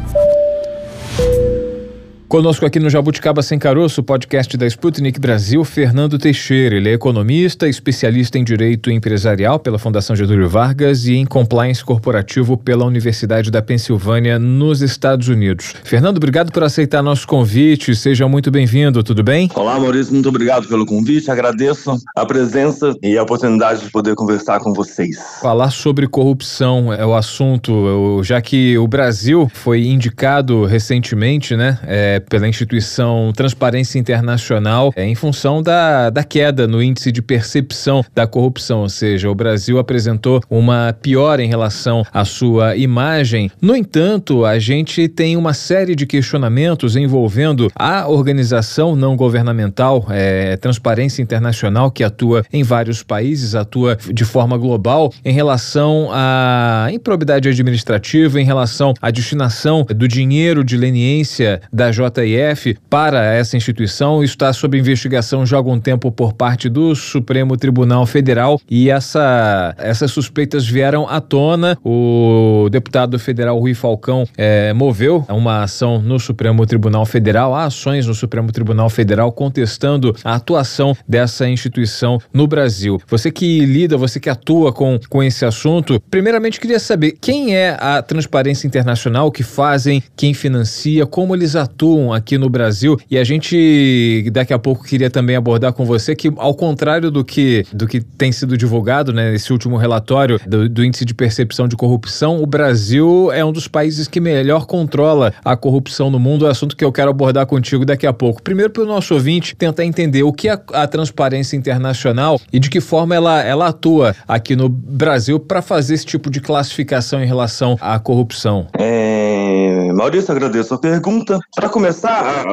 Conosco 2.32 2.64
aqui 2.64 2.80
no 2.80 2.88
Jabuticaba 2.88 3.42
Sem 3.42 3.58
Caroço, 3.58 4.02
podcast 4.02 4.56
da 4.56 4.66
Sputnik 4.66 5.20
Brasil, 5.20 5.62
Fernando 5.64 6.18
Teixeira. 6.18 6.76
Ele 6.76 6.88
é 6.88 6.94
economista, 6.94 7.68
especialista 7.68 8.38
em 8.38 8.42
direito 8.42 8.90
empresarial 8.90 9.58
pela 9.58 9.78
Fundação 9.78 10.16
Getúlio 10.16 10.48
Vargas 10.48 11.04
e 11.04 11.12
em 11.12 11.26
compliance 11.26 11.84
corporativo 11.84 12.56
pela 12.56 12.86
Universidade 12.86 13.50
da 13.50 13.60
Pensilvânia, 13.60 14.38
nos 14.38 14.80
Estados 14.80 15.28
Unidos. 15.28 15.74
Fernando, 15.84 16.16
obrigado 16.16 16.50
por 16.50 16.64
aceitar 16.64 17.02
nosso 17.02 17.26
convite. 17.28 17.94
Seja 17.94 18.26
muito 18.26 18.50
bem-vindo, 18.50 19.02
tudo 19.02 19.22
bem? 19.22 19.50
Olá, 19.54 19.78
Maurício, 19.78 20.14
muito 20.14 20.30
obrigado 20.30 20.66
pelo 20.66 20.86
convite. 20.86 21.30
Agradeço 21.30 21.98
a 22.16 22.24
presença 22.24 22.96
e 23.02 23.18
a 23.18 23.22
oportunidade 23.24 23.82
de 23.82 23.90
poder 23.90 24.14
conversar 24.14 24.58
com 24.60 24.72
vocês. 24.72 25.18
Falar 25.42 25.70
sobre 25.70 26.08
corrupção 26.08 26.90
é 26.94 27.04
o 27.04 27.14
assunto, 27.14 28.22
já 28.24 28.40
que 28.40 28.78
o 28.78 28.88
Brasil 28.88 29.50
foi 29.52 29.86
indicado 29.86 30.64
recentemente, 30.64 31.54
né? 31.54 31.78
É, 31.82 32.21
pela 32.28 32.48
instituição 32.48 33.32
Transparência 33.34 33.98
Internacional 33.98 34.92
é, 34.96 35.04
em 35.04 35.14
função 35.14 35.62
da, 35.62 36.10
da 36.10 36.24
queda 36.24 36.66
no 36.66 36.82
índice 36.82 37.12
de 37.12 37.22
percepção 37.22 38.04
da 38.14 38.26
corrupção, 38.26 38.80
ou 38.80 38.88
seja, 38.88 39.30
o 39.30 39.34
Brasil 39.34 39.78
apresentou 39.78 40.40
uma 40.48 40.94
piora 41.00 41.42
em 41.42 41.48
relação 41.48 42.04
à 42.12 42.24
sua 42.24 42.76
imagem. 42.76 43.50
No 43.60 43.76
entanto, 43.76 44.44
a 44.44 44.58
gente 44.58 45.08
tem 45.08 45.36
uma 45.36 45.52
série 45.52 45.94
de 45.94 46.06
questionamentos 46.06 46.96
envolvendo 46.96 47.68
a 47.74 48.08
organização 48.08 48.94
não 48.94 49.16
governamental 49.16 50.06
é, 50.10 50.56
Transparência 50.56 51.22
Internacional, 51.22 51.90
que 51.90 52.04
atua 52.04 52.44
em 52.52 52.62
vários 52.62 53.02
países, 53.02 53.54
atua 53.54 53.98
de 54.12 54.24
forma 54.24 54.56
global, 54.56 55.12
em 55.24 55.32
relação 55.32 56.08
à 56.12 56.88
improbidade 56.92 57.48
administrativa, 57.48 58.40
em 58.40 58.44
relação 58.44 58.94
à 59.00 59.10
destinação 59.10 59.84
do 59.84 60.06
dinheiro 60.06 60.64
de 60.64 60.76
leniência 60.76 61.60
da 61.72 61.90
JF 61.90 62.11
JF 62.12 62.76
para 62.90 63.24
essa 63.24 63.56
instituição 63.56 64.22
está 64.22 64.52
sob 64.52 64.78
investigação 64.78 65.46
já 65.46 65.56
há 65.56 65.58
algum 65.58 65.78
tempo 65.80 66.10
por 66.12 66.32
parte 66.32 66.68
do 66.68 66.94
Supremo 66.94 67.56
Tribunal 67.56 68.04
Federal 68.06 68.60
e 68.70 68.90
essa, 68.90 69.74
essas 69.78 70.10
suspeitas 70.10 70.66
vieram 70.66 71.08
à 71.08 71.20
tona. 71.20 71.78
O 71.84 72.68
deputado 72.70 73.18
federal 73.18 73.58
Rui 73.58 73.74
Falcão 73.74 74.26
é, 74.36 74.72
moveu 74.72 75.24
uma 75.28 75.62
ação 75.62 76.00
no 76.00 76.18
Supremo 76.18 76.66
Tribunal 76.66 77.06
Federal, 77.06 77.54
há 77.54 77.64
ações 77.64 78.06
no 78.06 78.14
Supremo 78.14 78.52
Tribunal 78.52 78.90
Federal 78.90 79.32
contestando 79.32 80.14
a 80.24 80.34
atuação 80.34 80.96
dessa 81.08 81.48
instituição 81.48 82.18
no 82.32 82.46
Brasil. 82.46 83.00
Você 83.08 83.30
que 83.30 83.64
lida, 83.64 83.96
você 83.96 84.18
que 84.20 84.28
atua 84.28 84.72
com, 84.72 84.98
com 85.08 85.22
esse 85.22 85.44
assunto, 85.44 86.00
primeiramente 86.10 86.60
queria 86.60 86.78
saber 86.78 87.16
quem 87.20 87.54
é 87.54 87.76
a 87.78 88.02
Transparência 88.02 88.66
Internacional, 88.66 89.30
que 89.30 89.42
fazem, 89.42 90.02
quem 90.16 90.34
financia, 90.34 91.06
como 91.06 91.34
eles 91.34 91.56
atuam 91.56 91.91
aqui 92.12 92.38
no 92.38 92.48
Brasil 92.48 92.98
e 93.10 93.18
a 93.18 93.24
gente 93.24 94.30
daqui 94.32 94.52
a 94.52 94.58
pouco 94.58 94.84
queria 94.84 95.10
também 95.10 95.36
abordar 95.36 95.72
com 95.72 95.84
você 95.84 96.14
que 96.14 96.32
ao 96.36 96.54
contrário 96.54 97.10
do 97.10 97.24
que 97.24 97.64
do 97.72 97.86
que 97.86 98.00
tem 98.00 98.32
sido 98.32 98.56
divulgado, 98.56 99.12
né, 99.12 99.32
nesse 99.32 99.52
último 99.52 99.76
relatório 99.76 100.40
do, 100.46 100.68
do 100.68 100.84
índice 100.84 101.04
de 101.04 101.14
percepção 101.14 101.68
de 101.68 101.76
corrupção, 101.76 102.42
o 102.42 102.46
Brasil 102.46 103.30
é 103.32 103.44
um 103.44 103.52
dos 103.52 103.68
países 103.68 104.08
que 104.08 104.20
melhor 104.20 104.66
controla 104.66 105.32
a 105.44 105.56
corrupção 105.56 106.10
no 106.10 106.18
mundo, 106.18 106.44
é 106.44 106.48
um 106.48 106.50
assunto 106.50 106.76
que 106.76 106.84
eu 106.84 106.92
quero 106.92 107.10
abordar 107.10 107.46
contigo 107.46 107.84
daqui 107.84 108.06
a 108.06 108.12
pouco. 108.12 108.42
Primeiro 108.42 108.70
para 108.70 108.82
o 108.82 108.86
nosso 108.86 109.14
ouvinte 109.14 109.54
tentar 109.56 109.84
entender 109.84 110.22
o 110.22 110.32
que 110.32 110.48
é 110.48 110.58
a 110.72 110.86
transparência 110.86 111.56
internacional 111.56 112.40
e 112.52 112.58
de 112.58 112.70
que 112.70 112.80
forma 112.80 113.14
ela, 113.14 113.42
ela 113.42 113.68
atua 113.68 114.14
aqui 114.26 114.54
no 114.56 114.68
Brasil 114.68 115.38
para 115.38 115.60
fazer 115.60 115.94
esse 115.94 116.06
tipo 116.06 116.30
de 116.30 116.40
classificação 116.40 117.22
em 117.22 117.26
relação 117.26 117.76
à 117.80 117.98
corrupção. 117.98 118.66
É, 118.78 119.92
Maurício, 119.92 120.32
agradeço 120.32 120.74
a 120.74 120.78
pergunta. 120.78 121.38
Para 121.54 121.68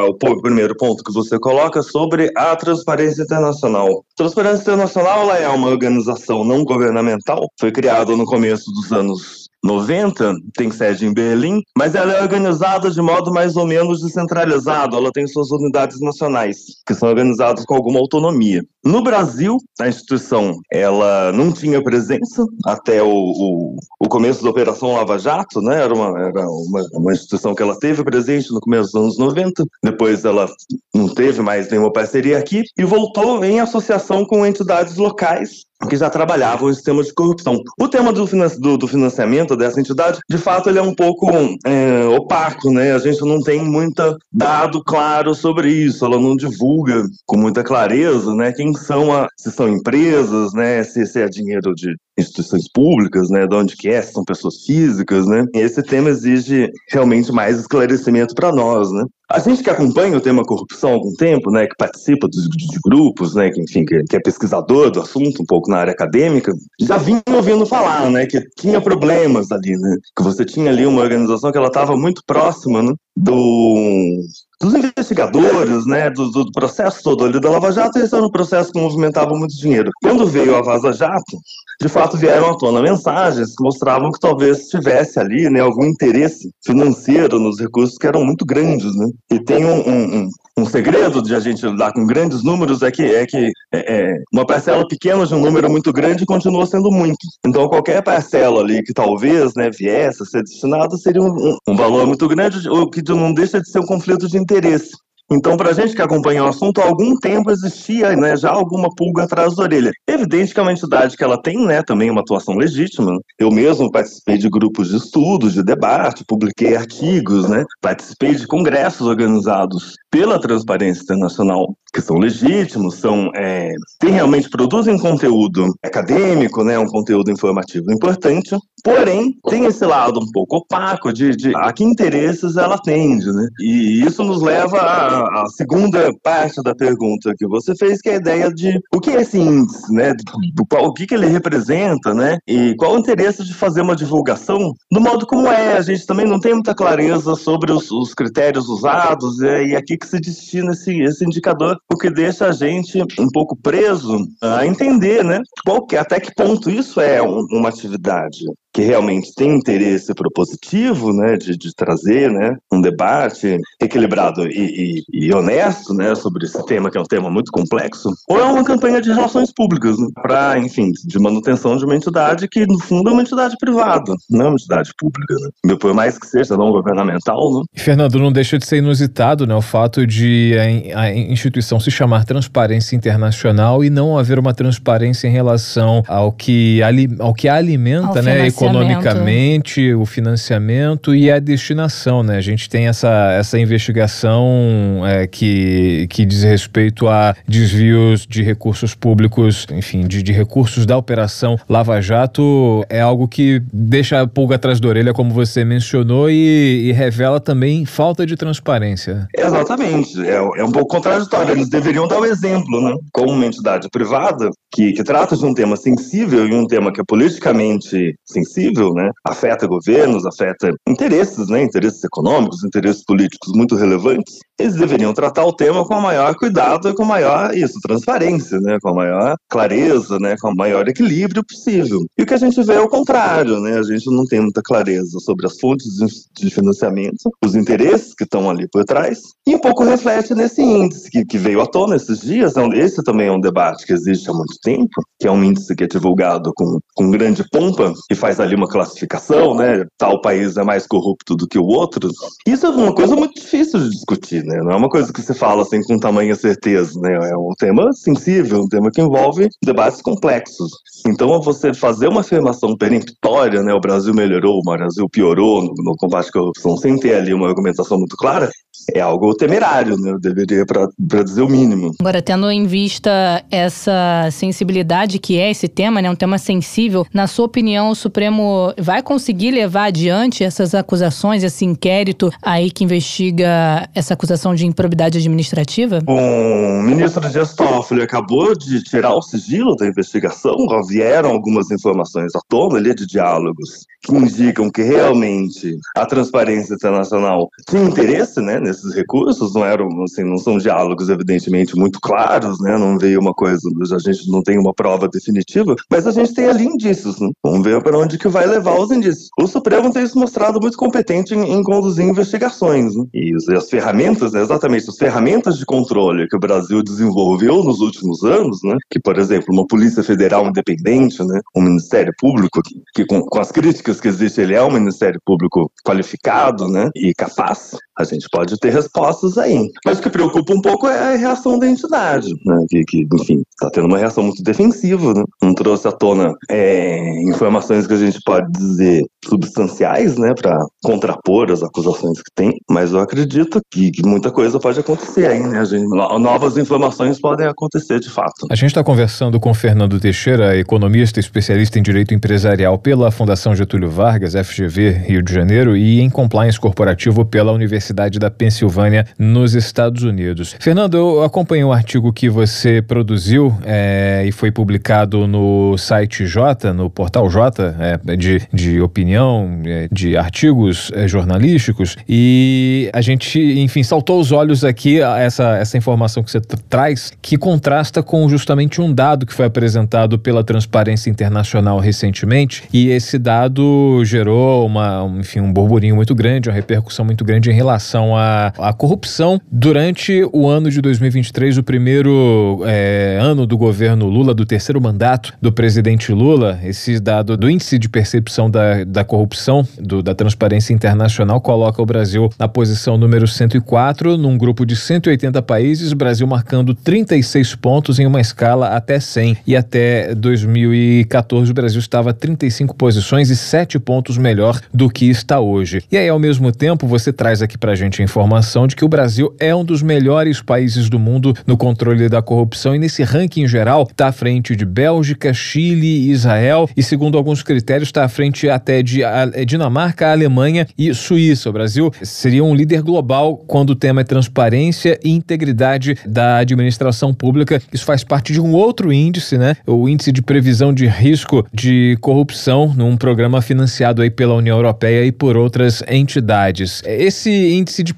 o 0.07 0.41
primeiro 0.41 0.75
ponto 0.75 1.03
que 1.03 1.13
você 1.13 1.39
coloca 1.39 1.81
sobre 1.81 2.31
a 2.35 2.55
Transparência 2.55 3.23
Internacional. 3.23 4.03
Transparência 4.15 4.61
Internacional 4.61 5.31
é 5.33 5.47
uma 5.47 5.67
organização 5.67 6.43
não 6.43 6.63
governamental, 6.63 7.47
foi 7.59 7.71
criada 7.71 8.15
no 8.15 8.25
começo 8.25 8.71
dos 8.71 8.91
anos 8.91 9.38
90, 9.63 10.35
tem 10.55 10.71
sede 10.71 11.05
em 11.05 11.13
Berlim, 11.13 11.61
mas 11.77 11.95
ela 11.95 12.13
é 12.13 12.21
organizada 12.21 12.89
de 12.89 13.01
modo 13.01 13.31
mais 13.31 13.55
ou 13.55 13.65
menos 13.65 14.01
descentralizado. 14.01 14.95
Ela 14.95 15.11
tem 15.11 15.27
suas 15.27 15.51
unidades 15.51 15.99
nacionais, 15.99 16.57
que 16.85 16.93
são 16.93 17.09
organizadas 17.09 17.65
com 17.65 17.75
alguma 17.75 17.99
autonomia. 17.99 18.63
No 18.83 19.03
Brasil, 19.03 19.57
a 19.79 19.89
instituição 19.89 20.57
ela 20.71 21.33
não 21.33 21.51
tinha 21.51 21.83
presença 21.83 22.45
até 22.65 23.03
o, 23.03 23.09
o, 23.09 23.75
o 23.99 24.07
começo 24.07 24.41
da 24.41 24.49
Operação 24.49 24.93
Lava 24.93 25.19
Jato, 25.19 25.61
né? 25.61 25.83
Era, 25.83 25.93
uma, 25.93 26.19
era 26.19 26.47
uma, 26.47 26.87
uma, 26.93 27.13
instituição 27.13 27.53
que 27.53 27.61
ela 27.61 27.77
teve 27.77 28.03
presente 28.03 28.51
no 28.53 28.61
começo 28.61 28.93
dos 28.93 29.01
anos 29.01 29.17
90, 29.17 29.65
depois 29.83 30.23
ela 30.23 30.47
não 30.93 31.13
teve 31.13 31.41
mais 31.41 31.69
nenhuma 31.69 31.91
parceria 31.91 32.37
aqui 32.37 32.63
e 32.77 32.83
voltou 32.85 33.43
em 33.43 33.59
associação 33.59 34.25
com 34.25 34.45
entidades 34.45 34.95
locais 34.95 35.68
que 35.87 35.95
já 35.95 36.09
trabalhavam 36.09 36.69
em 36.69 36.73
sistemas 36.73 37.07
de 37.07 37.13
corrupção. 37.13 37.61
O 37.79 37.87
tema 37.87 38.11
do, 38.11 38.25
do, 38.25 38.77
do, 38.77 38.87
financiamento 38.87 39.55
dessa 39.55 39.79
entidade, 39.79 40.19
de 40.29 40.37
fato, 40.37 40.69
ele 40.69 40.79
é 40.79 40.81
um 40.81 40.93
pouco 40.93 41.29
é, 41.65 42.03
opaco, 42.05 42.69
né? 42.71 42.93
A 42.93 42.99
gente 42.99 43.21
não 43.21 43.41
tem 43.41 43.63
muito 43.63 44.17
dado 44.31 44.83
claro 44.83 45.33
sobre 45.33 45.71
isso, 45.71 46.03
ela 46.03 46.19
não 46.19 46.35
divulga 46.35 47.03
com 47.25 47.37
muita 47.37 47.63
clareza, 47.63 48.33
né? 48.35 48.51
Quem 48.51 48.73
são, 48.73 49.13
a, 49.13 49.27
se 49.37 49.51
são 49.51 49.69
empresas, 49.69 50.53
né? 50.53 50.83
Se, 50.83 51.05
se 51.05 51.21
é 51.21 51.29
dinheiro 51.29 51.73
de 51.73 51.95
instituições 52.19 52.69
públicas, 52.71 53.29
né? 53.29 53.47
De 53.47 53.55
onde 53.55 53.75
que 53.75 53.89
é, 53.89 54.01
são 54.01 54.23
pessoas 54.23 54.63
físicas, 54.65 55.25
né? 55.25 55.45
Esse 55.53 55.81
tema 55.83 56.09
exige 56.09 56.69
realmente 56.91 57.31
mais 57.31 57.59
esclarecimento 57.59 58.35
para 58.35 58.51
nós, 58.51 58.91
né? 58.91 59.05
A 59.31 59.37
gente 59.37 59.61
que 59.61 59.69
acompanha 59.69 60.17
o 60.17 60.21
tema 60.21 60.43
corrupção 60.43 60.89
há 60.89 60.93
algum 60.93 61.13
tempo, 61.13 61.51
né, 61.51 61.67
que 61.67 61.75
participa 61.77 62.27
dos, 62.27 62.49
de 62.49 62.79
grupos, 62.83 63.35
né, 63.35 63.51
que 63.51 63.61
enfim, 63.61 63.85
que, 63.85 64.03
que, 64.05 64.15
é 64.15 64.19
pesquisador 64.19 64.89
do 64.89 64.99
assunto, 64.99 65.43
um 65.43 65.45
pouco 65.45 65.69
na 65.69 65.77
área 65.77 65.93
acadêmica, 65.93 66.51
já 66.81 66.97
vinha 66.97 67.21
ouvindo 67.29 67.63
falar, 67.63 68.09
né, 68.09 68.25
que 68.25 68.41
tinha 68.57 68.81
problemas 68.81 69.51
ali, 69.51 69.77
né, 69.77 69.97
que 70.17 70.23
você 70.23 70.43
tinha 70.43 70.71
ali 70.71 70.83
uma 70.83 71.03
organização 71.03 71.51
que 71.51 71.59
ela 71.59 71.67
estava 71.67 71.95
muito 71.95 72.23
próxima, 72.25 72.81
né, 72.81 72.91
do 73.15 74.19
dos 74.61 74.73
investigadores, 74.75 75.85
né, 75.85 76.09
do, 76.09 76.29
do, 76.29 76.51
processo 76.51 77.01
todo 77.01 77.23
ali 77.23 77.39
da 77.39 77.49
Lava 77.49 77.71
Jato, 77.71 77.97
esse 77.97 78.13
era 78.13 78.25
um 78.25 78.29
processo 78.29 78.71
que 78.71 78.79
movimentava 78.79 79.33
muito 79.33 79.55
dinheiro. 79.55 79.89
Quando 80.01 80.27
veio 80.27 80.55
a 80.55 80.61
Vaza 80.61 80.91
Jato, 80.91 81.37
de 81.81 81.87
fato 81.87 82.17
vieram 82.17 82.49
à 82.49 82.57
tona 82.57 82.81
mensagens 82.81 83.55
que 83.55 83.63
mostravam 83.63 84.11
que 84.11 84.19
talvez 84.19 84.67
tivesse 84.67 85.17
ali, 85.17 85.49
né, 85.49 85.61
algum 85.61 85.85
interesse 85.85 86.51
financeiro 86.61 87.39
nos 87.39 87.59
recursos 87.59 87.97
que 87.97 88.05
eram 88.05 88.25
muito 88.25 88.45
grandes, 88.45 88.93
né, 88.95 89.07
e 89.31 89.39
tem 89.39 89.65
um, 89.65 89.87
um, 89.87 90.17
um 90.17 90.29
um 90.59 90.65
segredo 90.65 91.21
de 91.21 91.33
a 91.33 91.39
gente 91.39 91.65
lidar 91.65 91.93
com 91.93 92.05
grandes 92.05 92.43
números 92.43 92.81
é 92.81 92.91
que, 92.91 93.03
é 93.03 93.25
que 93.25 93.51
é, 93.73 94.11
é, 94.11 94.17
uma 94.31 94.45
parcela 94.45 94.87
pequena 94.87 95.25
de 95.25 95.33
um 95.33 95.39
número 95.39 95.69
muito 95.69 95.91
grande 95.93 96.25
continua 96.25 96.65
sendo 96.65 96.91
muito. 96.91 97.27
Então, 97.45 97.67
qualquer 97.69 98.03
parcela 98.03 98.61
ali 98.61 98.83
que 98.83 98.93
talvez 98.93 99.53
né, 99.55 99.69
viesse 99.69 100.23
a 100.23 100.25
ser 100.25 100.43
destinada 100.43 100.97
seria 100.97 101.21
um, 101.21 101.57
um 101.67 101.75
valor 101.75 102.05
muito 102.05 102.27
grande, 102.27 102.67
o 102.69 102.89
que 102.89 103.01
não 103.09 103.33
deixa 103.33 103.61
de 103.61 103.69
ser 103.69 103.79
um 103.79 103.85
conflito 103.85 104.27
de 104.27 104.37
interesse. 104.37 104.91
Então, 105.31 105.55
para 105.55 105.69
a 105.69 105.73
gente 105.73 105.95
que 105.95 106.01
acompanha 106.01 106.43
o 106.43 106.47
assunto, 106.47 106.81
há 106.81 106.85
algum 106.85 107.15
tempo 107.15 107.51
existia 107.51 108.15
né, 108.15 108.35
já 108.35 108.49
alguma 108.49 108.89
pulga 108.95 109.23
atrás 109.23 109.55
da 109.55 109.63
orelha. 109.63 109.91
Evidente 110.07 110.53
que 110.53 110.59
é 110.59 110.63
uma 110.63 110.71
entidade 110.71 111.15
que 111.15 111.23
ela 111.23 111.39
tem 111.39 111.67
né, 111.67 111.83
também 111.83 112.09
uma 112.09 112.21
atuação 112.21 112.55
legítima. 112.55 113.15
Eu 113.37 113.51
mesmo 113.51 113.91
participei 113.91 114.39
de 114.39 114.49
grupos 114.49 114.89
de 114.89 114.97
estudos, 114.97 115.53
de 115.53 115.63
debate, 115.63 116.25
publiquei 116.27 116.75
artigos, 116.75 117.47
né, 117.47 117.63
participei 117.79 118.33
de 118.33 118.47
congressos 118.47 119.05
organizados 119.05 119.93
pela 120.11 120.39
Transparência 120.39 121.03
Internacional, 121.03 121.75
que 121.93 122.01
são 122.01 122.17
legítimos, 122.17 122.95
são 122.95 123.31
é, 123.35 123.73
tem, 123.99 124.11
realmente 124.11 124.49
produzem 124.49 124.97
conteúdo 124.97 125.73
acadêmico, 125.83 126.63
né, 126.63 126.77
um 126.77 126.87
conteúdo 126.87 127.31
informativo 127.31 127.91
importante, 127.91 128.55
porém 128.83 129.33
tem 129.49 129.65
esse 129.65 129.85
lado 129.85 130.19
um 130.19 130.31
pouco 130.31 130.57
opaco 130.57 131.11
de, 131.11 131.35
de 131.35 131.55
a 131.55 131.71
que 131.73 131.83
interesses 131.83 132.57
ela 132.57 132.75
atende, 132.75 133.31
né? 133.31 133.47
E 133.59 134.03
isso 134.05 134.23
nos 134.23 134.41
leva 134.41 134.77
à, 134.77 135.43
à, 135.43 135.45
segunda 135.47 136.11
parte 136.23 136.61
da 136.63 136.73
pergunta 136.73 137.33
que 137.37 137.47
você 137.47 137.75
fez, 137.75 138.01
que 138.01 138.09
é 138.09 138.13
a 138.13 138.17
ideia 138.17 138.53
de 138.53 138.79
o 138.93 138.99
que 138.99 139.11
é 139.11 139.21
esse 139.21 139.37
índice, 139.37 139.91
né? 139.93 140.13
Do, 140.53 140.65
qual, 140.65 140.85
o 140.85 140.93
que, 140.93 141.05
que 141.05 141.13
ele 141.13 141.27
representa, 141.27 142.13
né? 142.13 142.37
E 142.47 142.75
qual 142.75 142.95
o 142.95 142.99
interesse 142.99 143.43
de 143.43 143.53
fazer 143.53 143.81
uma 143.81 143.95
divulgação 143.95 144.73
do 144.91 145.01
modo 145.01 145.25
como 145.25 145.47
é. 145.47 145.77
A 145.77 145.81
gente 145.81 146.05
também 146.05 146.25
não 146.25 146.39
tem 146.39 146.53
muita 146.53 146.73
clareza 146.73 147.35
sobre 147.35 147.71
os, 147.71 147.91
os 147.91 148.13
critérios 148.13 148.67
usados 148.67 149.41
é, 149.41 149.65
e 149.65 149.75
aqui 149.75 149.97
que 149.99 150.07
se 150.07 150.19
destina 150.19 150.71
esse, 150.71 150.99
esse 151.01 151.25
indicador, 151.25 151.77
o 151.91 151.97
que 151.97 152.09
deixa 152.09 152.47
a 152.47 152.51
gente 152.51 153.01
um 153.19 153.29
pouco 153.31 153.55
preso 153.55 154.25
a 154.41 154.65
entender, 154.65 155.23
né? 155.23 155.41
Qual 155.65 155.85
que, 155.85 155.97
até 155.97 156.19
que 156.19 156.33
ponto 156.33 156.69
isso 156.69 157.01
é 157.01 157.21
um, 157.21 157.45
uma 157.51 157.69
atividade 157.69 158.45
que 158.73 158.81
realmente 158.81 159.33
tem 159.35 159.55
interesse 159.55 160.13
propositivo, 160.13 161.11
né, 161.11 161.37
de, 161.37 161.57
de 161.57 161.73
trazer, 161.73 162.31
né, 162.31 162.55
um 162.71 162.81
debate 162.81 163.57
equilibrado 163.81 164.47
e, 164.47 165.03
e, 165.11 165.27
e, 165.27 165.33
honesto, 165.33 165.93
né, 165.93 166.13
sobre 166.15 166.45
esse 166.45 166.63
tema 166.65 166.91
que 166.91 166.97
é 166.97 167.01
um 167.01 167.05
tema 167.05 167.29
muito 167.29 167.51
complexo, 167.51 168.09
ou 168.27 168.39
é 168.39 168.43
uma 168.43 168.63
campanha 168.63 169.01
de 169.01 169.11
relações 169.11 169.51
públicas 169.51 169.97
né, 169.97 170.07
para, 170.21 170.57
enfim, 170.59 170.91
de 170.91 171.19
manutenção 171.19 171.77
de 171.77 171.85
uma 171.85 171.95
entidade 171.95 172.47
que 172.47 172.65
no 172.65 172.79
fundo 172.79 173.09
é 173.09 173.13
uma 173.13 173.21
entidade 173.21 173.55
privada, 173.59 174.15
não 174.29 174.45
é 174.45 174.47
uma 174.49 174.55
entidade 174.55 174.91
pública, 174.97 175.35
né, 175.65 175.75
por 175.79 175.93
mais 175.93 176.17
que 176.17 176.27
seja 176.27 176.55
não 176.55 176.71
governamental, 176.71 177.59
né. 177.59 177.63
Fernando, 177.75 178.19
não 178.19 178.31
deixa 178.31 178.57
de 178.57 178.65
ser 178.65 178.77
inusitado, 178.77 179.47
né, 179.47 179.55
o 179.55 179.61
fato 179.61 180.05
de 180.05 180.53
a, 180.93 181.01
a 181.01 181.15
instituição 181.15 181.79
se 181.79 181.89
chamar 181.89 182.25
Transparência 182.25 182.95
Internacional 182.95 183.83
e 183.83 183.89
não 183.89 184.17
haver 184.17 184.37
uma 184.37 184.53
transparência 184.53 185.27
em 185.27 185.31
relação 185.31 186.03
ao 186.07 186.31
que 186.31 186.83
ali, 186.83 187.09
ao 187.19 187.33
que 187.33 187.47
a 187.47 187.55
alimenta, 187.55 188.19
ao 188.19 188.23
né, 188.23 188.51
economicamente, 188.65 189.93
o 189.93 190.05
financiamento 190.05 191.15
e 191.15 191.31
a 191.31 191.39
destinação, 191.39 192.23
né? 192.23 192.37
A 192.37 192.41
gente 192.41 192.69
tem 192.69 192.87
essa, 192.87 193.31
essa 193.33 193.59
investigação 193.59 195.01
é, 195.05 195.27
que, 195.27 196.07
que 196.09 196.25
diz 196.25 196.43
respeito 196.43 197.07
a 197.07 197.35
desvios 197.47 198.25
de 198.27 198.43
recursos 198.43 198.93
públicos, 198.93 199.65
enfim, 199.71 200.01
de, 200.01 200.21
de 200.21 200.31
recursos 200.31 200.85
da 200.85 200.97
operação 200.97 201.57
Lava 201.67 202.01
Jato, 202.01 202.83
é 202.89 202.99
algo 202.99 203.27
que 203.27 203.61
deixa 203.71 204.21
a 204.21 204.27
pulga 204.27 204.55
atrás 204.55 204.79
da 204.79 204.87
orelha, 204.87 205.13
como 205.13 205.33
você 205.33 205.63
mencionou, 205.63 206.29
e, 206.29 206.87
e 206.87 206.91
revela 206.91 207.39
também 207.39 207.85
falta 207.85 208.25
de 208.25 208.35
transparência. 208.35 209.27
Exatamente, 209.35 210.19
é, 210.21 210.35
é 210.35 210.63
um 210.63 210.71
pouco 210.71 210.95
contraditório. 210.95 211.51
Eles 211.51 211.69
deveriam 211.69 212.07
dar 212.07 212.17
o 212.17 212.21
um 212.21 212.25
exemplo, 212.25 212.81
né? 212.81 212.95
Como 213.11 213.31
uma 213.31 213.45
entidade 213.45 213.87
privada 213.89 214.49
que, 214.71 214.93
que 214.93 215.03
trata 215.03 215.35
de 215.35 215.45
um 215.45 215.53
tema 215.53 215.75
sensível 215.75 216.47
e 216.47 216.53
um 216.53 216.65
tema 216.65 216.91
que 216.91 217.01
é 217.01 217.03
politicamente 217.07 218.15
sensível 218.25 218.48
sensível, 218.49 218.93
né? 218.93 219.11
Afeta 219.25 219.67
governos, 219.67 220.25
afeta 220.25 220.73
interesses, 220.87 221.47
né? 221.47 221.63
Interesses 221.63 222.03
econômicos, 222.03 222.63
interesses 222.63 223.03
políticos 223.03 223.53
muito 223.53 223.75
relevantes. 223.75 224.39
Eles 224.59 224.75
deveriam 224.75 225.13
tratar 225.13 225.45
o 225.45 225.53
tema 225.53 225.85
com 225.85 225.95
o 225.95 226.01
maior 226.01 226.35
cuidado 226.35 226.89
e 226.89 226.93
com 226.93 227.05
maior 227.05 227.55
isso, 227.55 227.79
transparência, 227.81 228.59
né? 228.59 228.77
Com 228.81 228.89
a 228.89 228.93
maior 228.93 229.35
clareza, 229.49 230.19
né? 230.19 230.35
Com 230.39 230.49
o 230.49 230.55
maior 230.55 230.87
equilíbrio 230.87 231.43
possível. 231.45 231.99
E 232.17 232.23
o 232.23 232.25
que 232.25 232.33
a 232.33 232.37
gente 232.37 232.61
vê 232.63 232.73
é 232.73 232.81
o 232.81 232.89
contrário, 232.89 233.59
né? 233.59 233.77
A 233.77 233.83
gente 233.83 234.09
não 234.11 234.25
tem 234.25 234.41
muita 234.41 234.61
clareza 234.61 235.19
sobre 235.19 235.45
as 235.45 235.59
fontes 235.59 235.87
de 236.35 236.49
financiamento, 236.49 237.31
os 237.43 237.55
interesses 237.55 238.13
que 238.13 238.23
estão 238.23 238.49
ali 238.49 238.67
por 238.69 238.83
trás, 238.83 239.19
e 239.47 239.55
um 239.55 239.59
pouco 239.59 239.83
reflete 239.83 240.33
nesse 240.33 240.61
índice 240.61 241.09
que, 241.09 241.25
que 241.25 241.37
veio 241.37 241.61
à 241.61 241.65
tona 241.65 241.95
esses 241.95 242.21
dias. 242.21 242.51
Então, 242.51 242.73
esse 242.73 243.03
também 243.03 243.27
é 243.27 243.31
um 243.31 243.39
debate 243.39 243.85
que 243.85 243.93
existe 243.93 244.29
há 244.29 244.33
muito 244.33 244.55
tempo, 244.61 245.01
que 245.19 245.27
é 245.27 245.31
um 245.31 245.43
índice 245.43 245.75
que 245.75 245.83
é 245.83 245.87
divulgado 245.87 246.51
com, 246.55 246.79
com 246.95 247.11
grande 247.11 247.43
pompa 247.49 247.93
e 248.11 248.15
faz 248.15 248.38
ali 248.43 248.55
uma 248.55 248.67
classificação, 248.67 249.55
né? 249.55 249.85
Tal 249.97 250.21
país 250.21 250.57
é 250.57 250.63
mais 250.63 250.87
corrupto 250.87 251.35
do 251.35 251.47
que 251.47 251.57
o 251.57 251.65
outro. 251.65 252.09
Isso 252.47 252.65
é 252.65 252.69
uma 252.69 252.93
coisa 252.93 253.15
muito 253.15 253.39
difícil 253.39 253.79
de 253.79 253.89
discutir, 253.89 254.43
né? 254.43 254.61
Não 254.63 254.71
é 254.71 254.75
uma 254.75 254.89
coisa 254.89 255.11
que 255.11 255.21
você 255.21 255.33
fala 255.33 255.61
assim 255.61 255.81
com 255.83 255.99
tamanha 255.99 256.35
certeza, 256.35 256.99
né? 256.99 257.13
É 257.29 257.37
um 257.37 257.53
tema 257.57 257.91
sensível, 257.93 258.61
um 258.61 258.67
tema 258.67 258.91
que 258.91 259.01
envolve 259.01 259.49
debates 259.63 260.01
complexos. 260.01 260.71
Então, 261.05 261.41
você 261.41 261.73
fazer 261.73 262.07
uma 262.07 262.21
afirmação 262.21 262.75
peremptória, 262.75 263.61
né? 263.61 263.73
O 263.73 263.79
Brasil 263.79 264.13
melhorou, 264.13 264.59
o 264.59 264.63
Brasil 264.63 265.07
piorou 265.09 265.61
no, 265.61 265.73
no 265.77 265.95
combate 265.95 266.29
à 266.29 266.31
corrupção, 266.31 266.77
sem 266.77 266.97
ter 266.97 267.15
ali 267.15 267.33
uma 267.33 267.47
argumentação 267.47 267.97
muito 267.97 268.15
clara, 268.17 268.49
é 268.93 268.99
algo 268.99 269.33
temerário, 269.33 269.97
né? 269.97 270.11
Eu 270.11 270.19
deveria, 270.19 270.65
para 270.65 271.23
dizer 271.23 271.41
o 271.41 271.49
mínimo. 271.49 271.93
Agora, 271.99 272.21
tendo 272.21 272.49
em 272.51 272.65
vista 272.65 273.43
essa 273.51 274.29
sensibilidade 274.31 275.19
que 275.19 275.37
é 275.37 275.51
esse 275.51 275.67
tema, 275.67 276.01
né? 276.01 276.09
Um 276.09 276.15
tema 276.15 276.37
sensível, 276.37 277.05
na 277.13 277.27
sua 277.27 277.45
opinião, 277.45 277.89
o 277.89 277.95
Supremo 277.95 278.73
vai 278.77 279.01
conseguir 279.01 279.51
levar 279.51 279.85
adiante 279.85 280.43
essas 280.43 280.73
acusações, 280.73 281.43
esse 281.43 281.65
inquérito 281.65 282.31
aí 282.41 282.71
que 282.71 282.83
investiga 282.83 283.87
essa 283.93 284.13
acusação 284.13 284.55
de 284.55 284.65
improbidade 284.65 285.17
administrativa? 285.17 285.99
O 286.07 286.81
ministro 286.81 287.29
Dias 287.29 287.53
Toffoli 287.53 288.01
acabou 288.01 288.55
de 288.57 288.83
tirar 288.83 289.13
o 289.13 289.21
sigilo 289.21 289.75
da 289.75 289.87
investigação, 289.87 290.55
vieram 290.87 291.31
algumas 291.31 291.71
informações 291.71 292.35
à 292.35 292.39
tona 292.47 292.77
ali 292.77 292.93
de 292.93 293.05
diálogos 293.05 293.85
que 294.01 294.15
indicam 294.15 294.69
que 294.69 294.81
realmente 294.81 295.77
a 295.95 296.05
transparência 296.05 296.73
internacional 296.73 297.49
tinha 297.69 297.83
interesse, 297.83 298.39
né, 298.39 298.59
nesses 298.69 298.93
recursos, 298.93 299.53
não 299.53 299.65
eram, 299.65 300.03
assim, 300.03 300.23
não 300.23 300.37
são 300.37 300.57
diálogos 300.57 301.09
evidentemente 301.09 301.75
muito 301.75 301.99
claros, 301.99 302.59
né, 302.59 302.77
não 302.77 302.97
veio 302.97 303.19
uma 303.19 303.33
coisa, 303.33 303.59
a 303.93 303.99
gente 303.99 304.29
não 304.31 304.41
tem 304.41 304.57
uma 304.57 304.73
prova 304.73 305.07
definitiva, 305.07 305.75
mas 305.89 306.07
a 306.07 306.11
gente 306.11 306.33
tem 306.33 306.45
ali 306.45 306.65
indícios, 306.65 307.19
né? 307.19 307.29
vamos 307.43 307.63
ver 307.63 307.81
para 307.81 307.97
onde 307.97 308.17
que 308.17 308.27
vai 308.27 308.45
levar 308.45 308.79
os 308.79 308.91
indícios. 308.91 309.29
O 309.39 309.47
Supremo 309.47 309.91
tem 309.91 310.05
se 310.05 310.15
mostrado 310.15 310.59
muito 310.61 310.77
competente 310.77 311.33
em, 311.33 311.53
em 311.53 311.63
conduzir 311.63 312.05
investigações, 312.05 312.95
né? 312.95 313.05
e, 313.13 313.33
as 313.55 313.69
ferramentas, 313.69 314.33
né, 314.33 314.41
exatamente, 314.41 314.89
as 314.89 314.97
ferramentas 314.97 315.57
de 315.57 315.65
controle 315.65 316.27
que 316.27 316.35
o 316.35 316.39
Brasil 316.39 316.83
desenvolveu 316.83 317.63
nos 317.63 317.79
últimos 317.79 318.23
anos, 318.23 318.59
né, 318.63 318.77
que 318.89 318.99
por 318.99 319.17
exemplo, 319.17 319.53
uma 319.53 319.65
polícia 319.65 320.03
federal 320.03 320.47
independente, 320.47 321.23
né, 321.23 321.41
um 321.55 321.61
Ministério 321.61 322.13
Público 322.19 322.61
que, 322.63 322.81
que 322.93 323.05
com, 323.05 323.21
com 323.21 323.39
as 323.39 323.51
críticas 323.51 323.99
que 323.99 324.07
existe, 324.07 324.41
ele 324.41 324.53
é 324.53 324.63
um 324.63 324.71
Ministério 324.71 325.19
Público 325.25 325.71
qualificado, 325.83 326.67
né, 326.67 326.89
e 326.95 327.13
capaz, 327.13 327.71
a 327.97 328.03
gente 328.03 328.27
pode 328.31 328.48
pode 328.49 328.59
ter 328.59 328.71
respostas 328.71 329.37
aí. 329.37 329.69
Mas 329.85 329.99
o 329.99 330.01
que 330.01 330.09
preocupa 330.09 330.53
um 330.53 330.61
pouco 330.61 330.87
é 330.87 331.13
a 331.13 331.17
reação 331.17 331.59
da 331.59 331.67
entidade, 331.67 332.33
né? 332.45 332.65
que, 332.69 332.83
que 332.85 333.07
enfim, 333.13 333.43
está 333.51 333.69
tendo 333.69 333.87
uma 333.87 333.97
reação 333.97 334.23
muito 334.23 334.41
defensiva, 334.41 335.13
né? 335.13 335.23
não 335.41 335.53
trouxe 335.53 335.87
à 335.87 335.91
tona 335.91 336.33
é, 336.49 337.21
informações 337.23 337.85
que 337.85 337.93
a 337.93 337.97
gente 337.97 338.19
pode 338.25 338.51
dizer 338.51 339.05
substanciais, 339.25 340.17
né, 340.17 340.33
para 340.33 340.57
contrapor 340.81 341.51
as 341.51 341.61
acusações 341.61 342.19
que 342.19 342.31
tem, 342.33 342.53
mas 342.69 342.93
eu 342.93 342.99
acredito 342.99 343.59
que, 343.69 343.91
que 343.91 344.05
muita 344.05 344.31
coisa 344.31 344.59
pode 344.59 344.79
acontecer 344.79 345.27
aí, 345.27 345.41
né, 345.41 345.63
gente, 345.65 345.87
novas 345.87 346.57
informações 346.57 347.19
podem 347.19 347.45
acontecer 347.45 347.99
de 347.99 348.09
fato. 348.09 348.47
A 348.49 348.55
gente 348.55 348.67
está 348.67 348.83
conversando 348.83 349.39
com 349.39 349.53
Fernando 349.53 349.99
Teixeira, 349.99 350.57
economista 350.57 351.19
especialista 351.19 351.77
em 351.77 351.83
direito 351.83 352.13
empresarial 352.13 352.77
pela 352.77 353.11
Fundação 353.11 353.53
Getúlio 353.55 353.89
Vargas, 353.89 354.33
FGV, 354.33 354.91
Rio 354.91 355.21
de 355.21 355.33
Janeiro, 355.33 355.75
e 355.75 355.99
em 355.99 356.09
compliance 356.09 356.59
corporativo 356.59 357.25
pela 357.25 357.51
Universidade 357.51 358.19
da 358.19 358.31
Pensilvânia, 358.39 359.05
nos 359.19 359.53
Estados 359.53 360.03
Unidos. 360.03 360.55
Fernando, 360.61 360.95
eu 360.95 361.23
acompanhei 361.23 361.63
um 361.65 361.73
artigo 361.73 362.13
que 362.13 362.29
você 362.29 362.81
produziu 362.81 363.53
é, 363.65 364.23
e 364.25 364.31
foi 364.31 364.49
publicado 364.49 365.27
no 365.27 365.77
site 365.77 366.25
J, 366.25 366.71
no 366.71 366.89
portal 366.89 367.29
J, 367.29 367.75
é, 367.77 368.15
de, 368.15 368.41
de 368.53 368.79
opinião, 368.81 369.59
é, 369.65 369.89
de 369.91 370.15
artigos 370.15 370.89
é, 370.95 371.05
jornalísticos, 371.05 371.97
e 372.07 372.89
a 372.93 373.01
gente, 373.01 373.37
enfim, 373.59 373.83
saltou 373.83 374.21
os 374.21 374.31
olhos 374.31 374.63
aqui 374.63 375.01
essa, 375.01 375.57
essa 375.57 375.77
informação 375.77 376.23
que 376.23 376.31
você 376.31 376.39
traz, 376.69 377.11
que 377.21 377.35
contrasta 377.35 378.01
com 378.01 378.29
justamente 378.29 378.79
um 378.79 378.93
dado 378.93 379.25
que 379.25 379.33
foi 379.33 379.47
apresentado 379.47 380.17
pela 380.17 380.45
Transparência 380.45 381.09
Internacional 381.09 381.77
recentemente, 381.79 382.63
e 382.71 382.87
esse 382.87 383.19
dado 383.19 384.01
gerou 384.05 384.65
uma, 384.65 385.11
enfim, 385.19 385.41
um 385.41 385.51
burburinho 385.51 385.97
muito 385.97 386.15
grande, 386.15 386.47
uma 386.47 386.55
repercussão 386.55 387.03
muito 387.03 387.25
grande 387.25 387.51
em 387.51 387.53
relação 387.53 388.15
à 388.57 388.73
corrupção 388.73 389.39
durante 389.51 390.27
o 390.33 390.47
ano 390.47 390.69
de 390.71 390.81
2023, 390.81 391.57
o 391.57 391.63
primeiro 391.63 392.61
é, 392.65 393.17
ano 393.21 393.45
do 393.45 393.57
governo 393.57 394.07
Lula, 394.07 394.33
do 394.33 394.45
terceiro 394.45 394.81
mandato 394.81 395.33
do 395.41 395.51
presidente 395.51 396.11
Lula. 396.11 396.59
Esse 396.63 396.99
dado 396.99 397.37
do 397.37 397.49
índice 397.49 397.77
de 397.77 397.87
percepção 397.87 398.49
da, 398.49 398.83
da 398.83 399.03
corrupção 399.03 399.67
do, 399.77 400.01
da 400.01 400.15
Transparência 400.15 400.73
Internacional 400.73 401.39
coloca 401.39 401.81
o 401.81 401.85
Brasil 401.85 402.29
na 402.37 402.47
posição 402.47 402.97
número 402.97 403.27
104, 403.27 404.17
num 404.17 404.37
grupo 404.37 404.65
de 404.65 404.75
180 404.75 405.41
países, 405.41 405.93
Brasil 405.93 406.25
marcando 406.25 406.73
36 406.73 407.55
pontos 407.55 407.99
em 407.99 408.05
uma 408.05 408.21
escala 408.21 408.69
até 408.69 408.99
100. 408.99 409.37
E 409.45 409.55
até 409.55 410.15
2014, 410.15 411.51
o 411.51 411.53
Brasil 411.53 411.79
estava 411.79 412.13
35 412.13 412.75
posições 412.75 413.29
e 413.29 413.35
7 413.35 413.77
pontos 413.79 414.17
melhor 414.17 414.59
do 414.73 414.89
que 414.89 415.09
está 415.09 415.39
hoje. 415.39 415.83
E 415.91 415.97
aí, 415.97 416.07
ao 416.07 416.17
mesmo 416.17 416.51
tempo, 416.51 416.87
você 416.87 417.11
traz 417.11 417.41
aqui 417.41 417.57
pra 417.57 417.75
gente 417.75 418.01
a 418.01 418.03
informação 418.19 418.67
de 418.67 418.75
que 418.75 418.83
o 418.83 418.89
Brasil 418.89 419.33
é 419.39 419.55
um 419.55 419.63
dos 419.63 419.81
melhores 419.81 420.41
países 420.41 420.89
do 420.89 420.99
mundo 420.99 421.33
no 421.47 421.55
controle 421.55 422.09
da 422.09 422.21
corrupção 422.21 422.75
e 422.75 422.79
nesse 422.79 423.01
ranking 423.01 423.47
geral 423.47 423.87
está 423.89 424.07
à 424.07 424.11
frente 424.11 424.57
de 424.57 424.65
Bélgica, 424.65 425.33
Chile, 425.33 426.11
Israel 426.11 426.69
e, 426.75 426.83
segundo 426.83 427.17
alguns 427.17 427.41
critérios, 427.41 427.87
está 427.87 428.03
à 428.03 428.09
frente 428.09 428.49
até 428.49 428.83
de 428.83 429.03
Dinamarca, 429.47 430.11
Alemanha 430.11 430.67
e 430.77 430.93
Suíça. 430.93 431.49
O 431.49 431.53
Brasil 431.53 431.93
seria 432.01 432.43
um 432.43 432.53
líder 432.53 432.81
global 432.81 433.37
quando 433.37 433.69
o 433.69 433.75
tema 433.75 434.01
é 434.01 434.03
transparência 434.03 434.99
e 435.01 435.11
integridade 435.11 435.95
da 436.05 436.39
administração 436.39 437.13
pública. 437.13 437.61
Isso 437.71 437.85
faz 437.85 438.03
parte 438.03 438.33
de 438.33 438.41
um 438.41 438.51
outro 438.51 438.91
índice, 438.91 439.37
né? 439.37 439.55
O 439.65 439.87
índice 439.87 440.11
de 440.11 440.21
previsão 440.21 440.73
de 440.73 440.87
risco 440.87 441.47
de 441.53 441.97
corrupção, 442.01 442.73
num 442.75 442.97
programa 442.97 443.41
financiado 443.41 444.01
aí 444.01 444.09
pela 444.09 444.33
União 444.33 444.57
Europeia 444.57 445.05
e 445.05 445.11
por 445.13 445.37
outras 445.37 445.81
entidades. 445.87 446.81
Esse 446.85 447.29
índice 447.53 447.81
de 447.81 447.93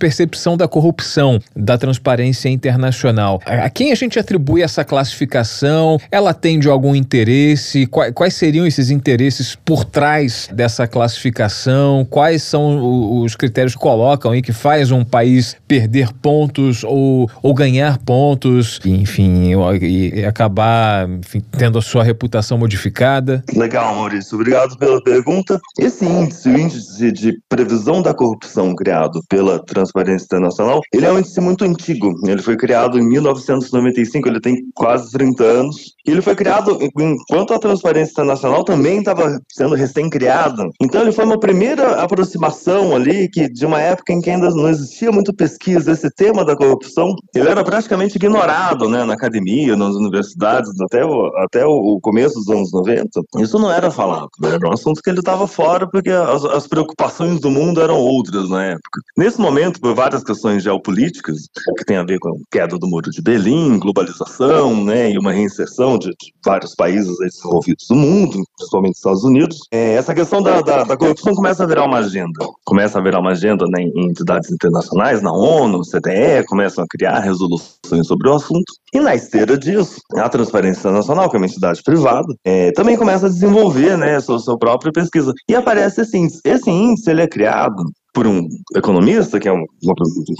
da 0.57 0.67
corrupção, 0.67 1.39
da 1.55 1.77
transparência 1.77 2.49
internacional, 2.49 3.39
a 3.45 3.69
quem 3.69 3.91
a 3.91 3.95
gente 3.95 4.19
atribui 4.19 4.61
essa 4.61 4.83
classificação? 4.83 5.99
Ela 6.11 6.31
atende 6.31 6.67
algum 6.67 6.95
interesse? 6.95 7.87
Quais 7.87 8.33
seriam 8.33 8.65
esses 8.65 8.89
interesses 8.89 9.55
por 9.55 9.85
trás 9.85 10.49
dessa 10.51 10.87
classificação? 10.87 12.05
Quais 12.09 12.43
são 12.43 13.21
os 13.21 13.35
critérios 13.35 13.75
que 13.75 13.81
colocam 13.81 14.31
aí 14.31 14.41
que 14.41 14.53
faz 14.53 14.91
um 14.91 15.03
país 15.03 15.55
perder 15.67 16.11
pontos 16.13 16.83
ou, 16.83 17.29
ou 17.41 17.53
ganhar 17.53 17.97
pontos, 17.99 18.79
enfim, 18.85 19.51
e 19.81 20.25
acabar 20.25 21.09
enfim, 21.09 21.41
tendo 21.57 21.77
a 21.77 21.81
sua 21.81 22.03
reputação 22.03 22.57
modificada? 22.57 23.43
Legal, 23.55 23.95
Maurício. 23.95 24.35
Obrigado 24.35 24.77
pela 24.77 25.01
pergunta. 25.03 25.59
Esse 25.79 26.05
índice, 26.05 26.49
o 26.49 26.57
índice 26.57 27.11
de 27.11 27.39
previsão 27.49 28.01
da 28.01 28.13
corrupção 28.13 28.75
criado 28.75 29.21
pela 29.29 29.63
Transparência 29.63 30.00
Internacional, 30.09 30.81
ele 30.93 31.05
é 31.05 31.11
um 31.11 31.19
índice 31.19 31.39
muito 31.41 31.63
antigo. 31.63 32.15
Ele 32.27 32.41
foi 32.41 32.55
criado 32.55 32.97
em 32.97 33.07
1995, 33.07 34.27
ele 34.27 34.39
tem 34.39 34.55
quase 34.73 35.11
30 35.11 35.43
anos. 35.43 35.95
Ele 36.05 36.21
foi 36.21 36.35
criado 36.35 36.77
enquanto 36.81 37.53
a 37.53 37.59
Transparência 37.59 38.11
Internacional 38.11 38.63
também 38.63 38.99
estava 38.99 39.39
sendo 39.49 39.75
recém-criada. 39.75 40.69
Então 40.81 41.01
ele 41.01 41.11
foi 41.11 41.25
uma 41.25 41.39
primeira 41.39 42.01
aproximação 42.01 42.95
ali 42.95 43.29
que 43.29 43.49
de 43.49 43.65
uma 43.65 43.79
época 43.79 44.13
em 44.13 44.21
que 44.21 44.29
ainda 44.29 44.49
não 44.49 44.67
existia 44.67 45.11
muito 45.11 45.33
pesquisa 45.33 45.91
esse 45.91 46.09
tema 46.11 46.43
da 46.43 46.55
corrupção. 46.55 47.15
Ele 47.35 47.49
era 47.49 47.63
praticamente 47.63 48.15
ignorado, 48.15 48.89
né, 48.89 49.03
na 49.03 49.13
academia, 49.13 49.75
nas 49.75 49.95
universidades, 49.95 50.71
até 50.81 51.05
o, 51.05 51.27
até 51.37 51.65
o 51.65 51.99
começo 52.01 52.35
dos 52.35 52.49
anos 52.49 52.71
90. 52.71 53.21
Isso 53.39 53.59
não 53.59 53.71
era 53.71 53.91
falado, 53.91 54.29
né? 54.39 54.51
era 54.55 54.69
um 54.69 54.73
assunto 54.73 55.01
que 55.01 55.09
ele 55.09 55.19
estava 55.19 55.47
fora 55.47 55.87
porque 55.89 56.09
as, 56.09 56.43
as 56.45 56.67
preocupações 56.67 57.39
do 57.39 57.49
mundo 57.49 57.81
eram 57.81 57.97
outras 57.97 58.49
na 58.49 58.63
época. 58.65 59.01
Nesse 59.17 59.39
momento, 59.39 59.79
por 59.91 59.95
várias 59.95 60.23
questões 60.23 60.63
geopolíticas 60.63 61.47
que 61.77 61.83
tem 61.83 61.97
a 61.97 62.03
ver 62.03 62.17
com 62.19 62.29
a 62.29 62.33
queda 62.49 62.77
do 62.77 62.87
muro 62.87 63.11
de 63.11 63.21
Berlim, 63.21 63.77
globalização, 63.77 64.83
né, 64.85 65.11
e 65.11 65.17
uma 65.17 65.33
reinserção 65.33 65.97
de, 65.97 66.09
de 66.09 66.33
vários 66.45 66.73
países 66.75 67.17
desenvolvidos 67.17 67.87
do 67.89 67.95
mundo, 67.95 68.41
principalmente 68.57 68.95
Estados 68.95 69.23
Unidos, 69.23 69.57
é, 69.71 69.93
essa 69.93 70.13
questão 70.13 70.41
da, 70.41 70.61
da, 70.61 70.83
da, 70.83 70.97
corrupção 70.97 71.35
começa 71.35 71.63
a 71.63 71.67
virar 71.67 71.83
uma 71.85 71.97
agenda. 71.97 72.45
Começa 72.65 72.99
a 72.99 73.01
virar 73.01 73.19
uma 73.19 73.31
agenda 73.31 73.65
né, 73.67 73.81
em 73.81 74.09
entidades 74.09 74.49
internacionais, 74.49 75.21
na 75.21 75.33
ONU, 75.33 75.79
no 75.79 75.83
CDE, 75.83 76.45
começam 76.47 76.83
a 76.83 76.87
criar 76.87 77.19
resoluções 77.19 78.07
sobre 78.07 78.29
o 78.29 78.35
assunto. 78.35 78.71
E 78.93 78.99
na 78.99 79.15
esteira 79.15 79.57
disso, 79.57 79.99
a 80.15 80.29
Transparência 80.29 80.79
Internacional, 80.79 81.29
que 81.29 81.35
é 81.35 81.39
uma 81.39 81.47
entidade 81.47 81.81
privada, 81.83 82.33
é, 82.45 82.71
também 82.71 82.97
começa 82.97 83.25
a 83.25 83.29
desenvolver 83.29 83.97
né, 83.97 84.19
sua, 84.21 84.39
sua 84.39 84.57
própria 84.57 84.91
pesquisa. 84.91 85.33
E 85.49 85.55
aparece 85.55 86.01
esse 86.01 86.17
índice. 86.17 86.39
Esse 86.45 86.69
índice 86.69 87.09
ele 87.09 87.21
é 87.21 87.27
criado 87.27 87.83
por 88.13 88.27
um 88.27 88.47
economista, 88.75 89.39
que 89.39 89.47
é 89.47 89.51
uma, 89.51 89.65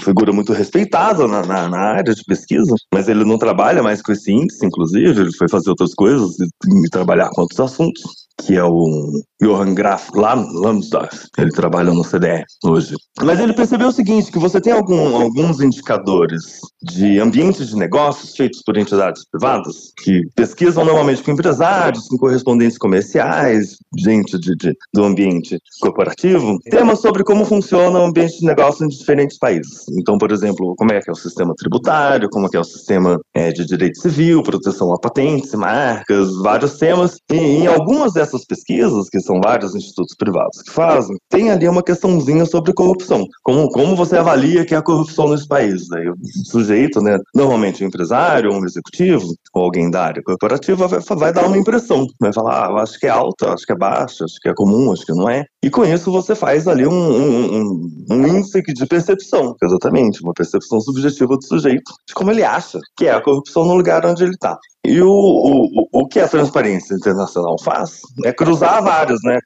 figura 0.03 0.33
muito 0.33 0.51
respeitada 0.51 1.27
na, 1.27 1.45
na, 1.45 1.69
na, 1.69 1.79
área 1.79 2.13
de 2.13 2.23
pesquisa, 2.25 2.75
mas 2.93 3.07
ele 3.07 3.23
não 3.23 3.37
trabalha 3.37 3.81
mais 3.81 4.01
com 4.01 4.11
esse 4.11 4.31
índice, 4.31 4.65
inclusive, 4.65 5.21
ele 5.21 5.33
foi 5.33 5.47
fazer 5.47 5.69
outras 5.69 5.93
coisas 5.93 6.37
e, 6.39 6.45
e 6.85 6.89
trabalhar 6.89 7.29
com 7.29 7.41
outros 7.41 7.59
assuntos, 7.59 8.20
que 8.39 8.55
é 8.55 8.63
o 8.63 9.21
Johann 9.41 9.73
Graf 9.73 10.09
Lambsdorff. 10.13 11.27
Ele 11.37 11.51
trabalha 11.51 11.93
no 11.93 12.03
CDE 12.03 12.43
hoje. 12.63 12.95
Mas 13.21 13.39
ele 13.39 13.53
percebeu 13.53 13.87
o 13.87 13.91
seguinte, 13.91 14.31
que 14.31 14.39
você 14.39 14.61
tem 14.61 14.73
algum, 14.73 15.15
alguns 15.15 15.61
indicadores 15.61 16.59
de 16.81 17.19
ambientes 17.19 17.69
de 17.69 17.75
negócios 17.75 18.35
feitos 18.35 18.61
por 18.63 18.77
entidades 18.77 19.23
privadas, 19.29 19.91
que 20.03 20.21
pesquisam 20.35 20.85
normalmente 20.85 21.23
com 21.23 21.31
empresários, 21.31 22.07
com 22.07 22.17
correspondentes 22.17 22.77
comerciais, 22.77 23.77
gente 23.97 24.37
de, 24.39 24.55
de 24.55 24.75
do 24.93 25.03
ambiente 25.03 25.59
corporativo, 25.79 26.57
temas 26.69 26.99
sobre 26.99 27.23
como 27.23 27.45
funciona 27.45 27.99
o 27.99 28.05
ambiente 28.05 28.39
de 28.39 28.45
negócio 28.45 28.85
em 28.85 28.89
diferentes 28.89 29.37
países. 29.37 29.85
Então, 29.97 30.17
por 30.17 30.31
exemplo, 30.31 30.75
como 30.77 30.91
é 30.91 31.01
que 31.01 31.09
é 31.09 31.13
o 31.13 31.15
sistema 31.15 31.53
tributário, 31.55 32.29
como 32.29 32.47
é 32.47 32.49
que 32.49 32.57
é 32.57 32.59
o 32.59 32.63
sistema 32.63 33.19
é, 33.33 33.51
de 33.51 33.65
direito 33.65 33.99
civil, 33.99 34.43
proteção 34.43 34.93
a 34.93 34.99
patentes, 34.99 35.53
marcas, 35.53 36.35
vários 36.41 36.77
temas. 36.77 37.17
E 37.31 37.35
em 37.35 37.67
algumas 37.67 38.15
dessas 38.21 38.45
pesquisas, 38.45 39.09
que 39.09 39.19
são 39.19 39.41
vários 39.41 39.75
institutos 39.75 40.15
privados 40.15 40.61
que 40.61 40.71
fazem, 40.71 41.15
tem 41.29 41.49
ali 41.49 41.67
uma 41.67 41.83
questãozinha 41.83 42.45
sobre 42.45 42.73
corrupção. 42.73 43.25
Como, 43.43 43.67
como 43.69 43.95
você 43.95 44.17
avalia 44.17 44.65
que 44.65 44.75
é 44.75 44.77
a 44.77 44.81
corrupção 44.81 45.29
nesse 45.29 45.47
país? 45.47 45.91
Aí 45.91 46.07
o 46.09 46.15
sujeito, 46.45 47.01
né, 47.01 47.17
normalmente 47.33 47.83
um 47.83 47.87
empresário, 47.87 48.53
um 48.53 48.63
executivo, 48.63 49.33
ou 49.53 49.63
alguém 49.63 49.89
da 49.89 50.03
área 50.03 50.23
corporativa, 50.23 50.87
vai, 50.87 50.99
vai 50.99 51.33
dar 51.33 51.47
uma 51.47 51.57
impressão. 51.57 52.05
Vai 52.19 52.31
falar, 52.31 52.65
ah, 52.65 52.81
acho 52.81 52.99
que 52.99 53.07
é 53.07 53.09
alta, 53.09 53.53
acho 53.53 53.65
que 53.65 53.73
é 53.73 53.77
baixa, 53.77 54.23
acho 54.23 54.39
que 54.39 54.49
é 54.49 54.53
comum, 54.53 54.91
acho 54.91 55.05
que 55.05 55.13
não 55.13 55.29
é. 55.29 55.45
E 55.63 55.69
com 55.69 55.83
isso 55.83 56.11
você 56.11 56.35
faz 56.35 56.67
ali 56.67 56.85
um, 56.85 56.91
um, 56.91 57.89
um 58.09 58.27
índice 58.27 58.61
de 58.61 58.85
percepção, 58.85 59.55
exatamente, 59.61 60.21
uma 60.23 60.33
percepção 60.33 60.79
subjetiva 60.79 61.35
do 61.35 61.45
sujeito, 61.45 61.91
de 62.07 62.13
como 62.13 62.31
ele 62.31 62.43
acha 62.43 62.79
que 62.97 63.07
é 63.07 63.11
a 63.11 63.21
corrupção 63.21 63.65
no 63.65 63.75
lugar 63.75 64.05
onde 64.05 64.23
ele 64.23 64.33
está. 64.33 64.57
E 64.83 64.99
o, 64.99 65.09
o, 65.09 65.87
o 65.91 66.07
que 66.07 66.19
a 66.19 66.27
Transparência 66.27 66.95
Internacional 66.95 67.55
faz 67.59 68.01
é 68.25 68.33
cruzar 68.33 68.83
vários, 68.83 69.19
né? 69.23 69.37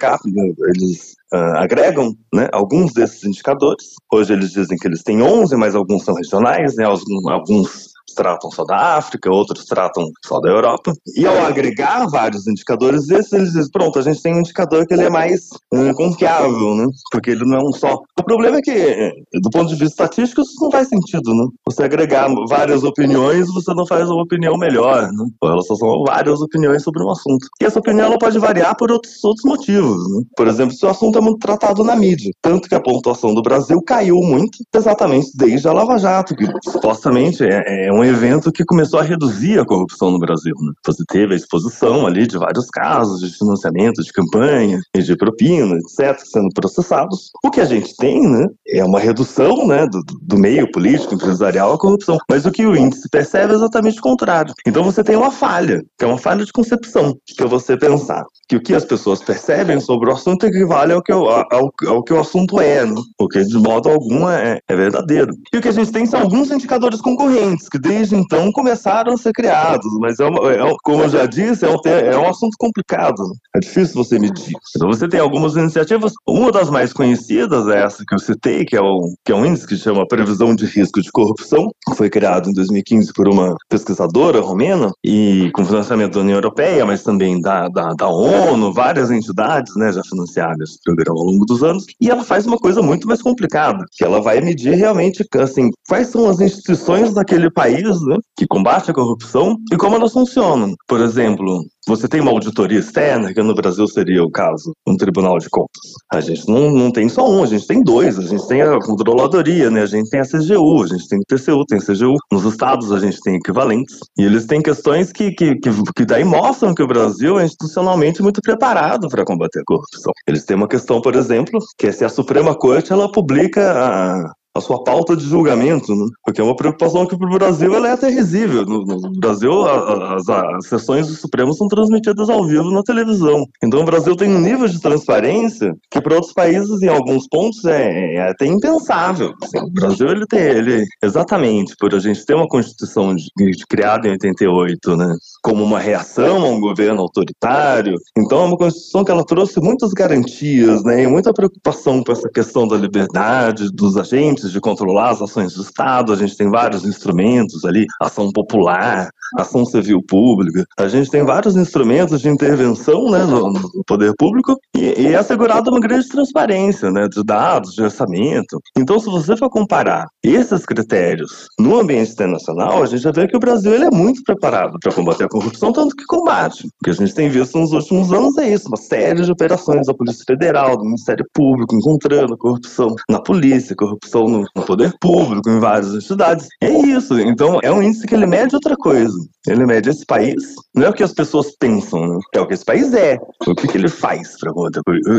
Eles 0.76 1.14
uh, 1.34 1.58
agregam 1.58 2.16
né, 2.34 2.48
alguns 2.54 2.94
desses 2.94 3.24
indicadores. 3.26 3.96
Hoje 4.12 4.32
eles 4.32 4.52
dizem 4.52 4.78
que 4.78 4.88
eles 4.88 5.04
têm 5.04 5.22
11, 5.22 5.56
mas 5.58 5.76
alguns 5.76 6.06
são 6.06 6.16
regionais, 6.16 6.76
né? 6.78 6.86
Alguns 6.86 7.95
tratam 8.14 8.52
só 8.52 8.64
da 8.64 8.98
África, 8.98 9.32
outros 9.32 9.66
tratam 9.66 10.06
só 10.26 10.40
da 10.40 10.50
Europa. 10.50 10.94
E 11.16 11.26
ao 11.26 11.46
agregar 11.46 12.08
vários 12.08 12.48
indicadores 12.48 13.08
desses, 13.08 13.34
eles 13.34 13.54
dizem, 13.54 13.72
pronto, 13.72 14.00
a 14.00 14.02
gente 14.02 14.22
tem 14.22 14.36
um 14.36 14.40
indicador 14.40 14.86
que 14.86 14.94
ele 14.94 15.04
é 15.04 15.10
mais 15.10 15.50
uh, 15.74 15.94
confiável, 15.96 16.76
né? 16.76 16.86
Porque 17.12 17.32
ele 17.32 17.46
não 17.46 17.58
é 17.58 17.62
um 17.62 17.72
só. 17.74 18.02
O 18.20 18.24
problema 18.24 18.58
é 18.58 18.62
que, 18.62 19.12
do 19.42 19.50
ponto 19.50 19.68
de 19.68 19.76
vista 19.76 20.04
estatístico, 20.04 20.42
isso 20.42 20.56
não 20.62 20.72
faz 20.72 20.88
sentido, 20.90 21.34
né? 21.34 21.46
Você 21.68 21.84
agregar 21.84 22.30
várias 22.48 22.84
opiniões, 22.84 23.48
você 23.54 23.74
não 23.74 23.86
faz 23.86 24.10
uma 24.10 24.24
opinião 24.24 24.58
melhor, 24.58 25.12
né? 25.12 25.26
Elas 25.44 25.66
só 25.68 25.76
são 25.76 26.04
várias 26.04 26.42
opiniões 26.42 26.84
sobre 26.84 27.04
um 27.04 27.12
assunto. 27.12 27.48
E 27.62 27.66
essa 27.66 27.80
opinião 27.80 28.08
ela 28.08 28.18
pode 28.18 28.38
variar 28.40 28.76
por 28.78 28.92
outros, 28.92 29.24
outros 29.24 29.46
motivos, 29.46 29.98
né? 30.12 30.24
Por 30.36 30.48
exemplo, 30.48 30.76
se 30.76 30.86
o 30.86 30.90
assunto 30.90 31.18
é 31.18 31.22
muito 31.22 31.40
tratado 31.40 31.84
na 31.84 31.96
mídia, 31.96 32.32
tanto 32.42 32.68
que 32.68 32.76
a 32.76 32.82
pontuação 32.82 33.34
do 33.34 33.42
Brasil 33.42 33.82
caiu 33.82 34.18
muito, 34.18 34.60
exatamente 34.74 35.32
desde 35.36 35.68
a 35.68 35.74
Lava 35.74 35.98
Jato, 35.98 36.36
que 36.36 36.46
supostamente 36.70 37.44
é, 37.44 37.88
é 37.88 37.92
um 37.96 38.04
evento 38.04 38.52
que 38.52 38.66
começou 38.66 39.00
a 39.00 39.04
reduzir 39.04 39.60
a 39.60 39.66
corrupção 39.66 40.12
no 40.12 40.20
Brasil. 40.20 40.54
Né? 40.62 40.74
Você 40.86 41.04
teve 41.08 41.34
a 41.34 41.38
exposição 41.38 42.06
ali 42.06 42.28
de 42.28 42.38
vários 42.38 42.70
casos 42.70 43.22
de 43.22 43.38
financiamento 43.38 44.04
de 44.04 44.12
campanha 44.12 44.80
e 44.94 45.02
de 45.02 45.16
propina, 45.16 45.78
etc., 45.78 46.20
sendo 46.26 46.50
processados. 46.54 47.32
O 47.44 47.50
que 47.50 47.62
a 47.62 47.66
gente 47.66 47.96
tem 47.96 48.22
né, 48.22 48.48
é 48.68 48.84
uma 48.84 49.00
redução 49.00 49.66
né, 49.66 49.88
do, 49.88 50.04
do 50.22 50.38
meio 50.38 50.70
político, 50.72 51.16
empresarial 51.16 51.74
à 51.74 51.78
corrupção. 51.78 52.18
Mas 52.30 52.46
o 52.46 52.52
que 52.52 52.66
o 52.66 52.76
índice 52.76 53.10
percebe 53.10 53.54
é 53.54 53.56
exatamente 53.56 54.00
o 54.00 54.04
contrário. 54.04 54.54
Então 54.68 54.84
você 54.84 55.04
tem 55.04 55.16
uma 55.16 55.32
falha, 55.32 55.82
que 55.98 56.04
é 56.04 56.08
uma 56.08 56.18
falha 56.18 56.44
de 56.44 56.52
concepção, 56.52 57.16
que 57.26 57.46
você 57.46 57.78
pensar 57.78 58.26
que 58.48 58.56
o 58.56 58.62
que 58.62 58.74
as 58.74 58.86
pessoas 58.86 59.22
percebem 59.22 59.80
sobre 59.80 60.10
o 60.10 60.14
assunto 60.14 60.46
equivale 60.46 60.94
ao 60.94 61.02
que, 61.02 61.12
ao, 61.12 61.28
ao, 61.30 61.72
ao 61.88 62.04
que 62.04 62.14
o 62.14 62.20
assunto 62.20 62.60
é, 62.60 62.86
né? 62.86 62.96
porque 63.18 63.44
de 63.44 63.58
modo 63.58 63.90
algum 63.90 64.30
é, 64.30 64.60
é 64.68 64.76
verdadeiro. 64.76 65.34
E 65.54 65.58
o 65.58 65.62
que 65.62 65.70
a 65.70 65.72
gente 65.72 65.92
tem 65.92 66.06
são 66.06 66.22
alguns 66.22 66.52
indicadores 66.52 67.02
concorrentes, 67.02 67.70
que 67.70 67.80
desde 67.86 68.16
então 68.16 68.52
começaram 68.52 69.14
a 69.14 69.18
ser 69.18 69.32
criados, 69.32 69.92
mas 70.00 70.20
é, 70.20 70.26
uma, 70.26 70.52
é 70.52 70.76
como 70.84 71.04
eu 71.04 71.10
já 71.10 71.26
disse, 71.28 71.66
é 71.66 71.70
um, 71.70 71.80
é 71.86 72.18
um 72.18 72.28
assunto 72.28 72.56
complicado, 72.58 73.22
né? 73.24 73.36
é 73.56 73.60
difícil 73.60 73.96
você 73.96 74.18
medir. 74.18 74.54
Então 74.76 74.88
você 74.88 75.08
tem 75.08 75.20
algumas 75.20 75.56
iniciativas, 75.56 76.14
uma 76.28 76.52
das 76.52 76.70
mais 76.70 76.92
conhecidas 76.92 77.68
é 77.68 77.84
essa 77.84 78.04
que 78.06 78.16
eu 78.16 78.20
citei, 78.20 78.66
que 78.66 78.76
é, 78.76 78.80
que 79.24 79.32
é 79.32 79.36
um 79.36 79.46
índice 79.46 79.68
que 79.68 79.78
chama 79.78 80.08
Previsão 80.08 80.56
de 80.56 80.66
Risco 80.66 81.02
de 81.02 81.12
Corrupção, 81.12 81.70
que 81.88 81.96
foi 81.96 82.10
criado 82.10 82.50
em 82.50 82.54
2015 82.54 83.14
por 83.14 83.28
uma 83.28 83.56
pesquisadora 83.70 84.42
romena, 84.42 84.92
e 85.04 85.52
com 85.54 85.64
financiamento 85.64 86.14
da 86.14 86.22
União 86.22 86.38
Europeia, 86.38 86.86
mas 86.86 87.04
também 87.04 87.40
da, 87.40 87.68
da, 87.70 87.94
da 87.94 88.08
ONU, 88.08 88.74
várias 88.74 89.12
entidades 89.12 89.76
né, 89.76 89.92
já 89.92 90.02
financiaram 90.04 90.64
esse 90.64 90.80
programa 90.84 91.20
ao 91.20 91.26
longo 91.26 91.46
dos 91.46 91.64
anos, 91.64 91.86
e 92.02 92.10
ela 92.10 92.24
faz 92.24 92.48
uma 92.48 92.58
coisa 92.58 92.82
muito 92.82 93.08
mais 93.08 93.22
complicada, 93.22 93.86
que 93.92 94.04
ela 94.04 94.22
vai 94.22 94.42
medir 94.42 94.74
realmente 94.74 95.24
assim, 95.40 95.70
quais 95.88 96.08
são 96.08 96.28
as 96.28 96.40
instituições 96.40 97.14
daquele 97.14 97.52
país 97.52 97.75
né, 97.84 98.18
que 98.38 98.46
combate 98.48 98.92
a 98.92 98.94
corrupção 98.94 99.58
e 99.72 99.78
como 99.78 99.96
elas 99.96 100.14
funcionam. 100.14 100.74
Por 100.88 101.02
exemplo, 101.02 101.64
você 101.88 102.08
tem 102.08 102.20
uma 102.20 102.32
auditoria 102.32 102.80
externa, 102.80 103.32
que 103.32 103.42
no 103.44 103.54
Brasil 103.54 103.88
seria 103.88 104.24
o 104.24 104.32
caso, 104.32 104.74
um 104.88 104.98
tribunal 104.98 105.38
de 105.38 105.48
contas. 105.50 105.82
A 106.12 106.20
gente 106.20 106.48
não, 106.48 106.72
não 106.72 106.92
tem 106.92 107.08
só 107.08 107.30
um, 107.30 107.44
a 107.44 107.46
gente 107.46 107.68
tem 107.68 107.84
dois. 107.84 108.18
A 108.18 108.24
gente 108.24 108.48
tem 108.48 108.62
a 108.62 108.80
controladoria, 108.80 109.70
né? 109.70 109.84
a 109.84 109.86
gente 109.86 110.10
tem 110.10 110.20
a 110.20 110.26
CGU, 110.26 110.84
a 110.84 110.88
gente 110.88 111.08
tem 111.08 111.20
o 111.20 111.24
TCU, 111.28 111.66
tem 111.66 111.78
a 111.78 111.82
CGU. 111.82 112.16
Nos 112.32 112.44
estados 112.46 112.92
a 112.92 113.00
gente 113.00 113.20
tem 113.22 113.36
equivalentes. 113.36 114.00
E 114.18 114.24
eles 114.24 114.46
têm 114.46 114.62
questões 114.62 115.12
que, 115.12 115.32
que, 115.32 115.56
que, 115.56 115.70
que 115.96 116.06
daí 116.06 116.24
mostram 116.24 116.74
que 116.74 116.82
o 116.82 116.88
Brasil 116.88 117.40
é 117.40 117.46
institucionalmente 117.46 118.22
muito 118.24 118.42
preparado 118.42 119.08
para 119.08 119.24
combater 119.24 119.60
a 119.60 119.66
corrupção. 119.66 120.12
Eles 120.28 120.44
têm 120.44 120.58
uma 120.58 120.68
questão, 120.68 121.02
por 121.02 121.16
exemplo, 121.16 121.60
que 121.78 121.88
é 121.88 121.92
se 121.92 122.04
a 122.04 122.10
Suprema 122.10 122.56
Corte 122.56 122.92
ela 122.92 123.12
publica 123.12 123.72
a, 123.72 124.34
a 124.56 124.62
sua 124.62 124.82
pauta 124.84 125.18
de 125.18 125.26
julgamento, 125.26 125.94
né? 125.94 126.06
porque 126.24 126.40
é 126.40 126.44
uma 126.44 126.56
preocupação 126.56 127.06
que 127.06 127.18
para 127.18 127.28
o 127.28 127.34
Brasil 127.34 127.76
ela 127.76 127.90
é 127.90 127.92
até 127.92 128.10
risível. 128.10 128.66
No, 128.66 128.86
no 128.86 129.12
Brasil, 129.20 129.66
a, 129.66 130.16
as, 130.16 130.30
as, 130.30 130.68
sessões 130.68 131.08
do 131.08 131.14
Supremo 131.14 131.54
são 131.54 131.68
transmitidas 131.68 132.30
ao 132.30 132.46
vivo 132.46 132.72
na 132.72 132.82
televisão. 132.82 133.46
Então 133.62 133.82
o 133.82 133.86
Brasil 133.86 134.16
tem 134.16 134.34
um 134.34 134.40
nível 134.40 134.68
de 134.68 134.80
transparência 134.80 135.76
que 135.92 136.00
para 136.00 136.16
outros 136.16 136.34
países, 136.34 136.82
em 136.82 136.88
alguns 136.88 137.28
pontos, 137.28 137.66
é, 137.66 138.16
é 138.16 138.30
até 138.30 138.46
impensável. 138.46 139.34
Assim, 139.44 139.60
o 139.60 139.72
Brasil, 139.72 140.08
ele 140.08 140.26
tem, 140.26 140.40
ele, 140.40 140.86
exatamente, 141.04 141.76
por 141.78 141.94
a 141.94 142.00
gente 142.00 142.26
ter 142.26 142.34
uma 142.34 142.48
Constituição 142.48 143.14
de, 143.14 143.26
de, 143.36 143.66
criada 143.68 144.08
em 144.08 144.12
88, 144.12 144.96
né, 144.96 145.16
como 145.46 145.64
uma 145.64 145.78
reação 145.78 146.44
a 146.44 146.50
um 146.50 146.60
governo 146.60 147.02
autoritário, 147.02 148.00
então 148.18 148.40
é 148.42 148.46
uma 148.46 148.58
Constituição 148.58 149.06
que 149.06 149.12
ela 149.12 149.24
trouxe 149.24 149.60
muitas 149.60 149.92
garantias, 149.94 150.84
né, 150.84 151.04
e 151.04 151.08
muita 151.08 151.32
preocupação 151.32 152.04
com 152.04 152.12
essa 152.12 152.28
questão 152.30 152.68
da 152.68 152.76
liberdade 152.76 153.70
dos 153.72 153.96
agentes 153.96 154.52
de 154.52 154.60
controlar 154.60 155.12
as 155.12 155.22
ações 155.22 155.54
do 155.54 155.62
Estado, 155.62 156.12
a 156.12 156.16
gente 156.16 156.36
tem 156.36 156.50
vários 156.50 156.84
instrumentos 156.84 157.64
ali, 157.64 157.86
ação 158.02 158.32
popular, 158.32 159.08
ação 159.38 159.64
civil 159.66 160.02
pública, 160.02 160.66
a 160.80 160.88
gente 160.88 161.12
tem 161.12 161.24
vários 161.24 161.56
instrumentos 161.56 162.22
de 162.22 162.30
intervenção 162.30 163.12
né, 163.12 163.24
no, 163.26 163.52
no 163.52 163.84
poder 163.86 164.14
público 164.18 164.58
e, 164.76 165.02
e 165.02 165.08
é 165.08 165.16
assegurada 165.16 165.70
uma 165.70 165.80
grande 165.80 166.08
transparência 166.08 166.90
né, 166.90 167.08
de 167.08 167.24
dados, 167.24 167.74
de 167.74 167.84
orçamento. 167.84 168.60
Então, 168.76 169.00
se 169.00 169.06
você 169.06 169.38
for 169.38 169.50
comparar 169.50 170.08
esses 170.24 170.66
critérios 170.66 171.48
no 171.60 171.80
ambiente 171.80 172.12
internacional, 172.12 172.82
a 172.82 172.86
gente 172.88 173.04
já 173.04 173.12
vê 173.12 173.28
que 173.28 173.38
o 173.38 173.40
Brasil 173.40 173.74
ele 173.74 173.86
é 173.86 173.92
muito 173.92 174.24
preparado 174.24 174.78
para 174.80 174.94
combater 174.94 175.26
a 175.26 175.30
corrupção, 175.36 175.74
tanto 175.74 175.96
que 175.96 176.06
combate. 176.06 176.68
O 176.68 176.84
que 176.84 176.90
a 176.92 176.94
gente 176.94 177.14
tem 177.14 177.30
visto 177.30 177.58
nos 177.58 177.72
últimos 177.74 178.12
anos 178.12 178.38
é 178.38 178.54
isso, 178.54 178.68
uma 178.68 178.78
série 178.78 179.22
de 179.22 179.32
operações 179.32 179.88
da 179.88 179.94
Polícia 179.94 180.24
Federal, 180.26 180.78
do 180.78 180.86
Ministério 180.86 181.26
Público, 181.34 181.76
encontrando 181.76 182.38
corrupção 182.38 182.96
na 183.10 183.20
polícia, 183.20 183.76
corrupção 183.76 184.28
no, 184.28 184.46
no 184.56 184.64
poder 184.64 184.94
público, 185.00 185.50
em 185.50 185.60
várias 185.60 185.94
entidades. 185.94 186.48
É 186.62 186.72
isso. 186.72 187.20
Então, 187.20 187.60
é 187.62 187.72
um 187.72 187.82
índice 187.82 188.08
que 188.08 188.16
ele 188.16 188.26
mede 188.26 188.56
outra 188.56 188.76
coisa. 188.76 189.16
Ele 189.48 189.66
mede 189.66 189.90
esse 189.90 190.06
país, 190.06 190.56
não 190.74 190.86
é 190.86 190.90
o 190.90 190.94
que 190.94 191.04
as 191.04 191.14
pessoas 191.14 191.56
pensam, 191.60 192.08
né? 192.08 192.20
é 192.34 192.42
o 192.42 192.48
que 192.48 192.54
esse 192.54 192.66
país 192.66 192.94
é, 192.94 193.18
o 193.46 193.54
que, 193.54 193.68
que 193.68 193.78
ele 193.78 193.88
faz 193.88 194.40
para. 194.40 194.52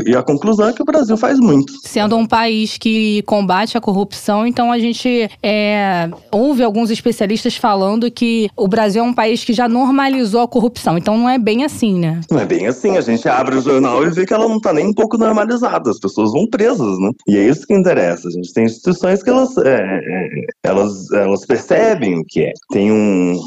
E 0.05 0.17
a 0.17 0.23
conclusão 0.23 0.69
é 0.69 0.73
que 0.73 0.83
o 0.83 0.85
Brasil 0.85 1.17
faz 1.17 1.39
muito. 1.39 1.73
Sendo 1.85 2.17
um 2.17 2.27
país 2.27 2.77
que 2.77 3.23
combate 3.23 3.79
a 3.79 3.81
corrupção, 3.81 4.47
então 4.47 4.73
a 4.73 4.79
gente 4.79 5.31
é, 5.41 6.11
ouve 6.33 6.65
alguns 6.65 6.91
especialistas 6.91 7.57
falando 7.57 8.11
que 8.11 8.51
o 8.57 8.67
Brasil 8.67 9.03
é 9.03 9.07
um 9.07 9.15
país 9.15 9.45
que 9.45 9.53
já 9.53 9.69
normalizou 10.07 10.41
a 10.43 10.49
corrupção. 10.49 10.97
Então 10.97 11.17
não 11.17 11.29
é 11.29 11.39
bem 11.39 11.65
assim, 11.65 11.99
né? 11.99 12.21
Não 12.31 12.41
é 12.41 12.47
bem 12.47 12.67
assim. 12.67 12.97
A 12.97 13.01
gente 13.01 13.29
abre 13.29 13.57
o 13.57 13.63
jornal 13.63 14.05
e 14.05 14.11
vê 14.11 14.25
que 14.25 14.33
ela 14.33 14.49
não 14.49 14.57
está 14.57 14.73
nem 14.73 14.87
um 14.87 14.95
pouco 14.95 15.19
normalizada. 15.19 15.91
As 15.91 15.99
pessoas 15.99 16.33
vão 16.33 16.47
presas, 16.47 16.99
né? 16.99 17.11
E 17.27 17.37
é 17.37 17.49
isso 17.49 17.67
que 17.67 17.75
interessa. 17.75 18.29
A 18.29 18.31
gente 18.31 18.53
tem 18.53 18.65
instituições 18.65 19.23
que 19.23 19.31
elas, 19.31 19.57
é, 19.59 19.77
é, 19.77 20.29
elas, 20.63 21.11
elas 21.13 21.45
percebem 21.45 22.19
o 22.19 22.25
que 22.25 22.43
é. 22.43 22.53
Tem 22.71 22.93
um, 22.93 23.39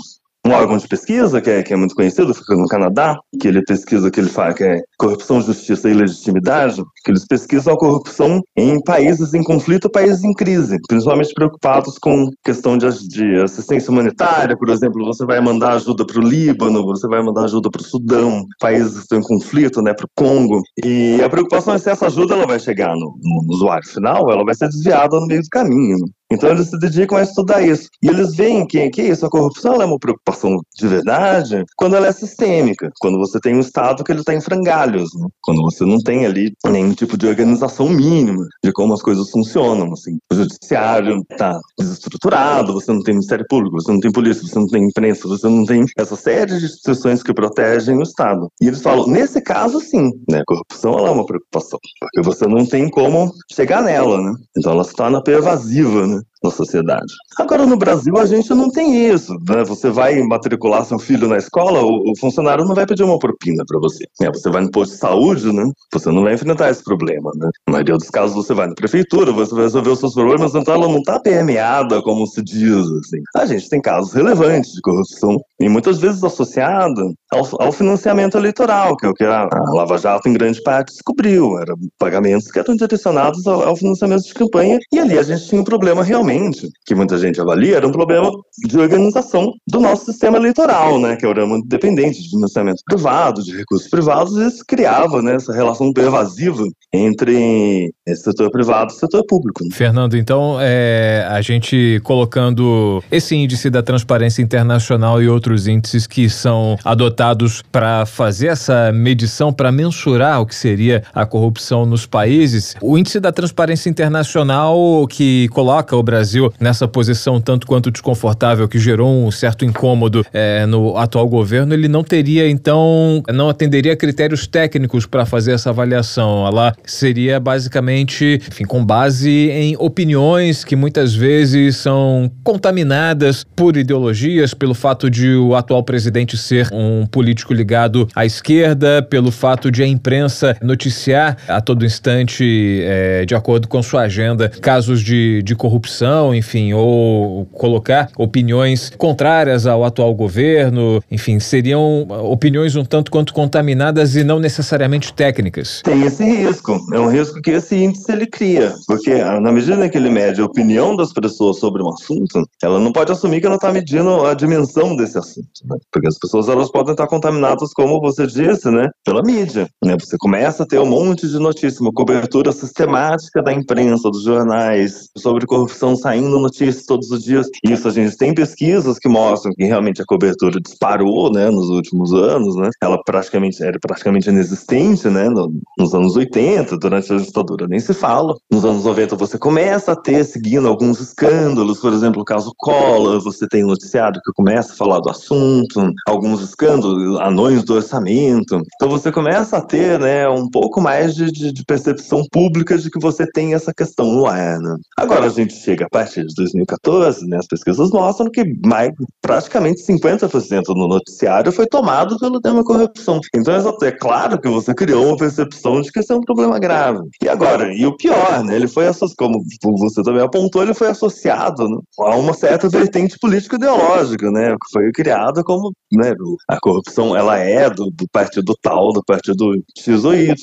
um 0.45 0.51
órgão 0.51 0.77
de 0.77 0.87
pesquisa 0.87 1.41
que 1.41 1.49
é, 1.49 1.63
que 1.63 1.73
é 1.73 1.75
muito 1.75 1.95
conhecido, 1.95 2.33
fica 2.33 2.55
no 2.55 2.67
Canadá, 2.67 3.17
que 3.39 3.47
ele 3.47 3.61
pesquisa 3.63 4.09
que 4.09 4.19
ele 4.19 4.29
faz, 4.29 4.55
que 4.55 4.63
é 4.63 4.81
corrupção, 4.97 5.41
justiça 5.41 5.89
e 5.89 5.93
legitimidade, 5.93 6.81
que 7.03 7.11
eles 7.11 7.25
pesquisam 7.27 7.73
a 7.73 7.77
corrupção 7.77 8.41
em 8.55 8.81
países 8.81 9.33
em 9.33 9.43
conflito, 9.43 9.89
países 9.89 10.23
em 10.23 10.33
crise, 10.33 10.77
principalmente 10.87 11.33
preocupados 11.33 11.97
com 11.99 12.29
questão 12.43 12.77
de, 12.77 12.87
de 13.07 13.41
assistência 13.41 13.91
humanitária, 13.91 14.57
por 14.57 14.69
exemplo, 14.69 15.05
você 15.05 15.25
vai 15.25 15.41
mandar 15.41 15.73
ajuda 15.73 16.05
para 16.05 16.19
o 16.19 16.23
Líbano, 16.23 16.85
você 16.85 17.07
vai 17.07 17.21
mandar 17.21 17.43
ajuda 17.43 17.69
para 17.69 17.81
o 17.81 17.85
Sudão, 17.85 18.45
países 18.59 18.93
que 18.93 18.99
estão 18.99 19.19
em 19.19 19.23
conflito, 19.23 19.81
né, 19.81 19.93
para 19.93 20.05
o 20.05 20.09
Congo, 20.15 20.61
e 20.83 21.21
a 21.21 21.29
preocupação 21.29 21.73
é 21.73 21.77
se 21.77 21.89
essa 21.89 22.07
ajuda 22.07 22.35
ela 22.35 22.47
vai 22.47 22.59
chegar 22.59 22.95
no, 22.95 23.17
no 23.21 23.53
usuário 23.53 23.87
final, 23.87 24.31
ela 24.31 24.43
vai 24.43 24.55
ser 24.55 24.69
desviada 24.69 25.19
no 25.19 25.27
meio 25.27 25.41
do 25.41 25.49
caminho. 25.49 26.05
Então 26.31 26.49
eles 26.49 26.69
se 26.69 26.77
dedicam 26.77 27.17
a 27.17 27.23
estudar 27.23 27.61
isso. 27.61 27.89
E 28.03 28.07
eles 28.07 28.35
veem 28.35 28.65
que, 28.65 28.89
que 28.89 29.01
isso, 29.01 29.25
a 29.25 29.29
corrupção 29.29 29.81
é 29.81 29.85
uma 29.85 29.97
preocupação 29.97 30.59
de 30.75 30.87
verdade 30.87 31.63
quando 31.75 31.95
ela 31.95 32.07
é 32.07 32.11
sistêmica, 32.11 32.91
quando 32.99 33.17
você 33.17 33.39
tem 33.39 33.55
um 33.55 33.59
Estado 33.59 34.03
que 34.03 34.11
ele 34.11 34.19
está 34.19 34.33
em 34.33 34.41
frangalhos, 34.41 35.09
né? 35.15 35.27
quando 35.41 35.61
você 35.61 35.85
não 35.85 35.97
tem 35.97 36.25
ali 36.25 36.53
nenhum 36.67 36.93
tipo 36.93 37.17
de 37.17 37.27
organização 37.27 37.89
mínima 37.89 38.45
de 38.63 38.71
como 38.71 38.93
as 38.93 39.01
coisas 39.01 39.29
funcionam. 39.29 39.91
Assim. 39.93 40.17
O 40.31 40.35
judiciário 40.35 41.23
está 41.31 41.59
desestruturado, 41.77 42.73
você 42.73 42.91
não 42.91 43.01
tem 43.01 43.15
Ministério 43.15 43.45
Público, 43.49 43.81
você 43.81 43.91
não 43.91 43.99
tem 43.99 44.11
polícia, 44.11 44.47
você 44.47 44.59
não 44.59 44.67
tem 44.67 44.83
imprensa, 44.85 45.27
você 45.27 45.47
não 45.47 45.65
tem 45.65 45.85
essa 45.97 46.15
série 46.15 46.59
de 46.59 46.65
instituições 46.65 47.23
que 47.23 47.33
protegem 47.33 47.97
o 47.97 48.03
Estado. 48.03 48.47
E 48.61 48.67
eles 48.67 48.81
falam, 48.81 49.07
nesse 49.07 49.41
caso 49.41 49.79
sim, 49.79 50.11
né? 50.29 50.39
a 50.39 50.45
corrupção 50.45 50.99
é 50.99 51.09
uma 51.09 51.25
preocupação, 51.25 51.79
porque 51.99 52.21
você 52.21 52.47
não 52.47 52.65
tem 52.65 52.89
como 52.89 53.31
chegar 53.51 53.81
nela, 53.81 54.21
né? 54.21 54.33
então 54.57 54.73
ela 54.73 54.83
se 54.83 54.93
torna 54.93 55.23
pervasiva, 55.23 56.05
né? 56.05 56.18
Na 56.43 56.49
sociedade. 56.49 57.13
Agora, 57.37 57.65
no 57.65 57.77
Brasil, 57.77 58.17
a 58.17 58.25
gente 58.25 58.49
não 58.53 58.69
tem 58.69 59.07
isso. 59.07 59.33
Né? 59.47 59.63
Você 59.65 59.89
vai 59.89 60.21
matricular 60.21 60.85
seu 60.85 60.97
filho 60.97 61.27
na 61.27 61.37
escola, 61.37 61.81
o, 61.81 62.11
o 62.11 62.17
funcionário 62.19 62.65
não 62.65 62.75
vai 62.75 62.85
pedir 62.85 63.03
uma 63.03 63.19
propina 63.19 63.63
para 63.67 63.79
você. 63.79 64.05
É, 64.21 64.29
você 64.29 64.49
vai 64.49 64.61
no 64.61 64.71
posto 64.71 64.93
de 64.93 64.99
saúde, 64.99 65.51
né? 65.51 65.69
você 65.91 66.11
não 66.11 66.23
vai 66.23 66.33
enfrentar 66.33 66.69
esse 66.69 66.83
problema. 66.83 67.31
Né? 67.35 67.49
Na 67.67 67.73
maioria 67.73 67.97
dos 67.97 68.09
casos, 68.09 68.35
você 68.35 68.53
vai 68.53 68.67
na 68.67 68.73
prefeitura, 68.73 69.31
você 69.31 69.53
vai 69.53 69.63
resolver 69.63 69.89
os 69.89 69.99
seus 69.99 70.13
problemas, 70.13 70.55
então 70.55 70.73
ela 70.73 70.87
não 70.87 70.99
está 70.99 71.19
permeada, 71.19 72.01
como 72.01 72.25
se 72.25 72.41
diz. 72.41 72.85
Assim. 72.85 73.21
A 73.35 73.45
gente 73.45 73.69
tem 73.69 73.81
casos 73.81 74.13
relevantes 74.13 74.73
de 74.73 74.81
corrupção, 74.81 75.37
e 75.59 75.67
muitas 75.67 75.99
vezes 75.99 76.23
associada 76.23 77.01
ao, 77.31 77.61
ao 77.61 77.71
financiamento 77.71 78.37
eleitoral, 78.37 78.95
que 78.95 79.05
é 79.05 79.09
o 79.09 79.13
que 79.13 79.23
a, 79.23 79.43
a, 79.43 79.73
Lava 79.73 79.97
Jato, 79.97 80.29
em 80.29 80.33
grande 80.33 80.61
parte, 80.61 80.93
descobriu. 80.93 81.59
Eram 81.59 81.75
pagamentos 81.97 82.49
que 82.49 82.59
eram 82.59 82.75
direcionados 82.75 83.45
ao, 83.45 83.63
ao 83.63 83.75
financiamento 83.75 84.23
de 84.23 84.33
campanha, 84.33 84.79
e 84.91 84.99
ali 84.99 85.17
a 85.17 85.23
gente 85.23 85.47
tinha 85.47 85.61
um 85.61 85.65
problema 85.65 86.03
realmente 86.03 86.28
inicialmente, 86.29 86.69
que 86.85 86.95
muita 86.95 87.17
gente 87.17 87.39
avalia, 87.41 87.77
era 87.77 87.87
um 87.87 87.91
problema 87.91 88.31
de 88.65 88.77
organização 88.77 89.53
do 89.67 89.79
nosso 89.79 90.05
sistema 90.05 90.37
eleitoral, 90.37 90.99
né, 90.99 91.15
que 91.15 91.25
era 91.25 91.45
muito 91.45 91.67
dependente 91.67 92.21
de 92.21 92.29
financiamento 92.29 92.81
privado, 92.85 93.43
de 93.43 93.55
recursos 93.55 93.89
privados, 93.89 94.37
e 94.37 94.47
isso 94.47 94.63
criava 94.67 95.21
né, 95.21 95.35
essa 95.35 95.53
relação 95.53 95.91
pervasiva 95.91 96.63
entre 96.93 97.91
setor 98.15 98.49
privado 98.49 98.91
e 98.91 98.95
setor 98.95 99.23
público. 99.25 99.63
Né? 99.63 99.69
Fernando, 99.71 100.17
então, 100.17 100.57
é, 100.59 101.25
a 101.29 101.41
gente 101.41 102.01
colocando 102.03 103.03
esse 103.11 103.35
índice 103.35 103.69
da 103.69 103.83
transparência 103.83 104.41
internacional 104.41 105.21
e 105.21 105.29
outros 105.29 105.67
índices 105.67 106.07
que 106.07 106.29
são 106.29 106.77
adotados 106.83 107.61
para 107.71 108.05
fazer 108.05 108.47
essa 108.47 108.91
medição, 108.91 109.53
para 109.53 109.71
mensurar 109.71 110.41
o 110.41 110.45
que 110.45 110.55
seria 110.55 111.03
a 111.13 111.25
corrupção 111.25 111.85
nos 111.85 112.05
países, 112.05 112.75
o 112.81 112.97
índice 112.97 113.19
da 113.19 113.31
transparência 113.31 113.89
internacional 113.89 115.07
que 115.07 115.47
coloca 115.49 115.95
o 115.95 116.03
Brasil 116.03 116.18
nessa 116.59 116.87
posição 116.87 117.39
tanto 117.39 117.67
quanto 117.67 117.91
desconfortável, 117.91 118.67
que 118.67 118.79
gerou 118.79 119.25
um 119.25 119.31
certo 119.31 119.65
incômodo 119.65 120.25
é, 120.33 120.65
no 120.65 120.97
atual 120.97 121.27
governo, 121.27 121.73
ele 121.73 121.87
não 121.87 122.03
teria, 122.03 122.49
então, 122.49 123.23
não 123.33 123.49
atenderia 123.49 123.93
a 123.93 123.95
critérios 123.95 124.47
técnicos 124.47 125.05
para 125.05 125.25
fazer 125.25 125.53
essa 125.53 125.69
avaliação. 125.69 126.45
Ela 126.47 126.73
seria 126.85 127.39
basicamente, 127.39 128.41
enfim, 128.47 128.65
com 128.65 128.83
base 128.83 129.29
em 129.29 129.75
opiniões 129.77 130.63
que 130.63 130.75
muitas 130.75 131.13
vezes 131.13 131.77
são 131.77 132.31
contaminadas 132.43 133.45
por 133.55 133.77
ideologias, 133.77 134.53
pelo 134.53 134.73
fato 134.73 135.09
de 135.09 135.35
o 135.35 135.55
atual 135.55 135.83
presidente 135.83 136.37
ser 136.37 136.69
um 136.71 137.05
político 137.05 137.53
ligado 137.53 138.07
à 138.15 138.25
esquerda, 138.25 139.01
pelo 139.01 139.31
fato 139.31 139.71
de 139.71 139.83
a 139.83 139.87
imprensa 139.87 140.55
noticiar 140.61 141.37
a 141.47 141.61
todo 141.61 141.85
instante, 141.85 142.81
é, 142.83 143.25
de 143.25 143.35
acordo 143.35 143.67
com 143.67 143.81
sua 143.81 144.01
agenda, 144.01 144.49
casos 144.49 145.01
de, 145.01 145.41
de 145.43 145.55
corrupção, 145.55 146.08
enfim, 146.33 146.73
ou 146.73 147.45
colocar 147.45 148.09
opiniões 148.17 148.91
contrárias 148.97 149.65
ao 149.65 149.83
atual 149.83 150.13
governo, 150.13 151.01
enfim, 151.09 151.39
seriam 151.39 152.07
opiniões 152.23 152.75
um 152.75 152.85
tanto 152.85 153.11
quanto 153.11 153.33
contaminadas 153.33 154.15
e 154.15 154.23
não 154.23 154.39
necessariamente 154.39 155.13
técnicas. 155.13 155.81
Tem 155.83 156.03
esse 156.03 156.23
risco, 156.23 156.79
é 156.93 156.99
um 156.99 157.09
risco 157.09 157.41
que 157.41 157.51
esse 157.51 157.75
índice 157.75 158.11
ele 158.11 158.27
cria, 158.27 158.73
porque 158.87 159.11
ah, 159.11 159.39
na 159.39 159.51
medida 159.51 159.89
que 159.89 159.97
ele 159.97 160.09
mede 160.09 160.41
a 160.41 160.45
opinião 160.45 160.95
das 160.95 161.13
pessoas 161.13 161.57
sobre 161.57 161.81
um 161.81 161.89
assunto, 161.89 162.47
ela 162.61 162.79
não 162.79 162.91
pode 162.91 163.11
assumir 163.11 163.41
que 163.41 163.47
ela 163.47 163.55
está 163.55 163.71
medindo 163.71 164.25
a 164.25 164.33
dimensão 164.33 164.95
desse 164.95 165.17
assunto, 165.17 165.47
né? 165.65 165.77
porque 165.91 166.07
as 166.07 166.17
pessoas 166.17 166.47
elas 166.47 166.71
podem 166.71 166.91
estar 166.91 167.07
contaminadas, 167.07 167.73
como 167.73 167.99
você 167.99 168.25
disse, 168.27 168.69
né, 168.69 168.89
pela 169.03 169.21
mídia, 169.21 169.67
né? 169.83 169.95
Você 169.99 170.17
começa 170.17 170.63
a 170.63 170.65
ter 170.65 170.79
um 170.79 170.85
monte 170.85 171.27
de 171.27 171.39
notícias, 171.39 171.79
uma 171.79 171.91
cobertura 171.91 172.51
sistemática 172.51 173.41
da 173.41 173.53
imprensa, 173.53 174.09
dos 174.09 174.23
jornais, 174.23 175.09
sobre 175.17 175.45
corrupção 175.45 175.95
saindo 175.99 176.39
notícias 176.39 176.85
todos 176.85 177.11
os 177.11 177.23
dias. 177.23 177.47
Isso 177.63 177.87
a 177.87 177.91
gente 177.91 178.17
tem 178.17 178.33
pesquisas 178.33 178.99
que 178.99 179.07
mostram 179.07 179.53
que 179.53 179.63
realmente 179.65 180.01
a 180.01 180.05
cobertura 180.05 180.59
disparou, 180.59 181.31
né, 181.31 181.49
nos 181.49 181.69
últimos 181.69 182.13
anos, 182.13 182.55
né? 182.55 182.69
Ela 182.81 183.01
praticamente 183.03 183.61
era 183.63 183.77
praticamente 183.79 184.29
inexistente, 184.29 185.07
né, 185.07 185.29
nos 185.77 185.93
anos 185.93 186.15
80, 186.15 186.77
durante 186.77 187.13
a 187.13 187.17
ditadura 187.17 187.67
nem 187.67 187.79
se 187.79 187.93
fala. 187.93 188.35
Nos 188.51 188.65
anos 188.65 188.83
90 188.83 189.15
você 189.15 189.37
começa 189.37 189.93
a 189.93 189.95
ter 189.95 190.23
seguindo 190.23 190.67
alguns 190.67 190.99
escândalos, 190.99 191.79
por 191.79 191.93
exemplo, 191.93 192.21
o 192.21 192.25
caso 192.25 192.51
Collor, 192.57 193.21
você 193.21 193.47
tem 193.47 193.65
um 193.65 193.73
que 193.79 194.33
começa 194.35 194.73
a 194.73 194.75
falar 194.75 194.99
do 194.99 195.09
assunto, 195.09 195.91
alguns 196.07 196.41
escândalos, 196.41 197.19
anões 197.19 197.63
do 197.63 197.75
orçamento. 197.75 198.61
Então 198.75 198.89
você 198.89 199.11
começa 199.11 199.57
a 199.57 199.61
ter, 199.61 199.99
né, 199.99 200.27
um 200.29 200.49
pouco 200.49 200.81
mais 200.81 201.15
de, 201.15 201.31
de, 201.31 201.51
de 201.51 201.63
percepção 201.65 202.23
pública 202.31 202.77
de 202.77 202.89
que 202.89 202.99
você 202.99 203.25
tem 203.25 203.53
essa 203.53 203.73
questão 203.73 204.11
no 204.11 204.25
ar, 204.25 204.59
né? 204.59 204.75
Agora 204.97 205.25
a 205.25 205.29
gente 205.29 205.53
chega 205.53 205.87
partir 205.89 206.25
de 206.25 206.33
2014, 206.35 207.27
né, 207.27 207.37
as 207.37 207.47
pesquisas 207.47 207.89
mostram 207.91 208.29
que 208.29 208.43
mais, 208.65 208.91
praticamente 209.21 209.81
50% 209.85 210.63
no 210.69 210.87
noticiário 210.87 211.51
foi 211.51 211.67
tomado 211.67 212.17
pelo 212.19 212.41
tema 212.41 212.63
corrupção. 212.63 213.19
Então 213.35 213.53
é 213.83 213.91
claro 213.91 214.39
que 214.39 214.47
você 214.47 214.73
criou 214.73 215.07
uma 215.07 215.17
percepção 215.17 215.81
de 215.81 215.91
que 215.91 215.99
esse 215.99 216.11
é 216.11 216.15
um 216.15 216.21
problema 216.21 216.59
grave. 216.59 216.99
E 217.21 217.27
agora, 217.29 217.73
e 217.73 217.85
o 217.85 217.95
pior, 217.95 218.43
né, 218.43 218.55
ele 218.55 218.67
foi 218.67 218.87
associado, 218.87 219.15
como 219.17 219.77
você 219.77 220.01
também 220.03 220.21
apontou, 220.21 220.63
ele 220.63 220.73
foi 220.73 220.89
associado 220.89 221.67
né, 221.67 221.77
a 221.99 222.15
uma 222.15 222.33
certa 222.33 222.69
vertente 222.69 223.17
político-ideológica, 223.19 224.29
né, 224.31 224.51
que 224.51 224.71
foi 224.71 224.91
criada 224.91 225.43
como, 225.43 225.71
né, 225.91 226.13
a 226.47 226.59
corrupção, 226.59 227.15
ela 227.15 227.37
é 227.37 227.69
do, 227.69 227.89
do 227.91 228.07
partido 228.11 228.53
tal, 228.61 228.91
do 228.91 229.03
partido 229.03 229.53
X 229.77 230.03
ou 230.03 230.13
Y. 230.13 230.35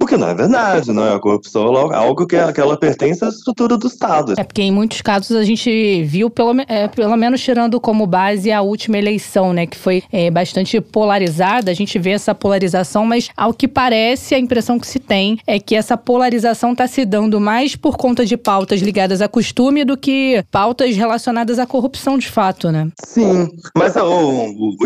O 0.00 0.06
que 0.06 0.16
não 0.16 0.28
é 0.28 0.34
verdade, 0.34 0.92
né, 0.92 1.14
a 1.14 1.18
corrupção 1.18 1.92
é 1.92 1.96
algo 1.96 2.26
que, 2.26 2.52
que 2.52 2.60
ela 2.60 2.78
pertence 2.78 3.24
à 3.24 3.28
estrutura 3.28 3.76
do 3.76 3.86
Estado. 3.86 4.34
É 4.36 4.44
porque 4.44 4.62
em 4.62 4.70
muitos 4.74 5.00
casos 5.00 5.36
a 5.36 5.44
gente 5.44 6.02
viu, 6.02 6.28
pelo, 6.28 6.54
é, 6.68 6.88
pelo 6.88 7.16
menos 7.16 7.40
tirando 7.40 7.80
como 7.80 8.06
base 8.06 8.50
a 8.50 8.60
última 8.60 8.98
eleição, 8.98 9.52
né, 9.52 9.66
que 9.66 9.76
foi 9.76 10.02
é, 10.12 10.30
bastante 10.30 10.80
polarizada, 10.80 11.70
a 11.70 11.74
gente 11.74 11.98
vê 11.98 12.10
essa 12.10 12.34
polarização, 12.34 13.06
mas 13.06 13.28
ao 13.36 13.54
que 13.54 13.68
parece, 13.68 14.34
a 14.34 14.38
impressão 14.38 14.78
que 14.78 14.86
se 14.86 14.98
tem 14.98 15.38
é 15.46 15.58
que 15.58 15.74
essa 15.74 15.96
polarização 15.96 16.72
está 16.72 16.86
se 16.86 17.04
dando 17.04 17.40
mais 17.40 17.76
por 17.76 17.96
conta 17.96 18.26
de 18.26 18.36
pautas 18.36 18.80
ligadas 18.80 19.22
a 19.22 19.28
costume 19.28 19.84
do 19.84 19.96
que 19.96 20.44
pautas 20.50 20.96
relacionadas 20.96 21.58
à 21.58 21.66
corrupção 21.66 22.18
de 22.18 22.28
fato, 22.28 22.70
né? 22.70 22.88
Sim, 23.04 23.48
mas 23.76 23.94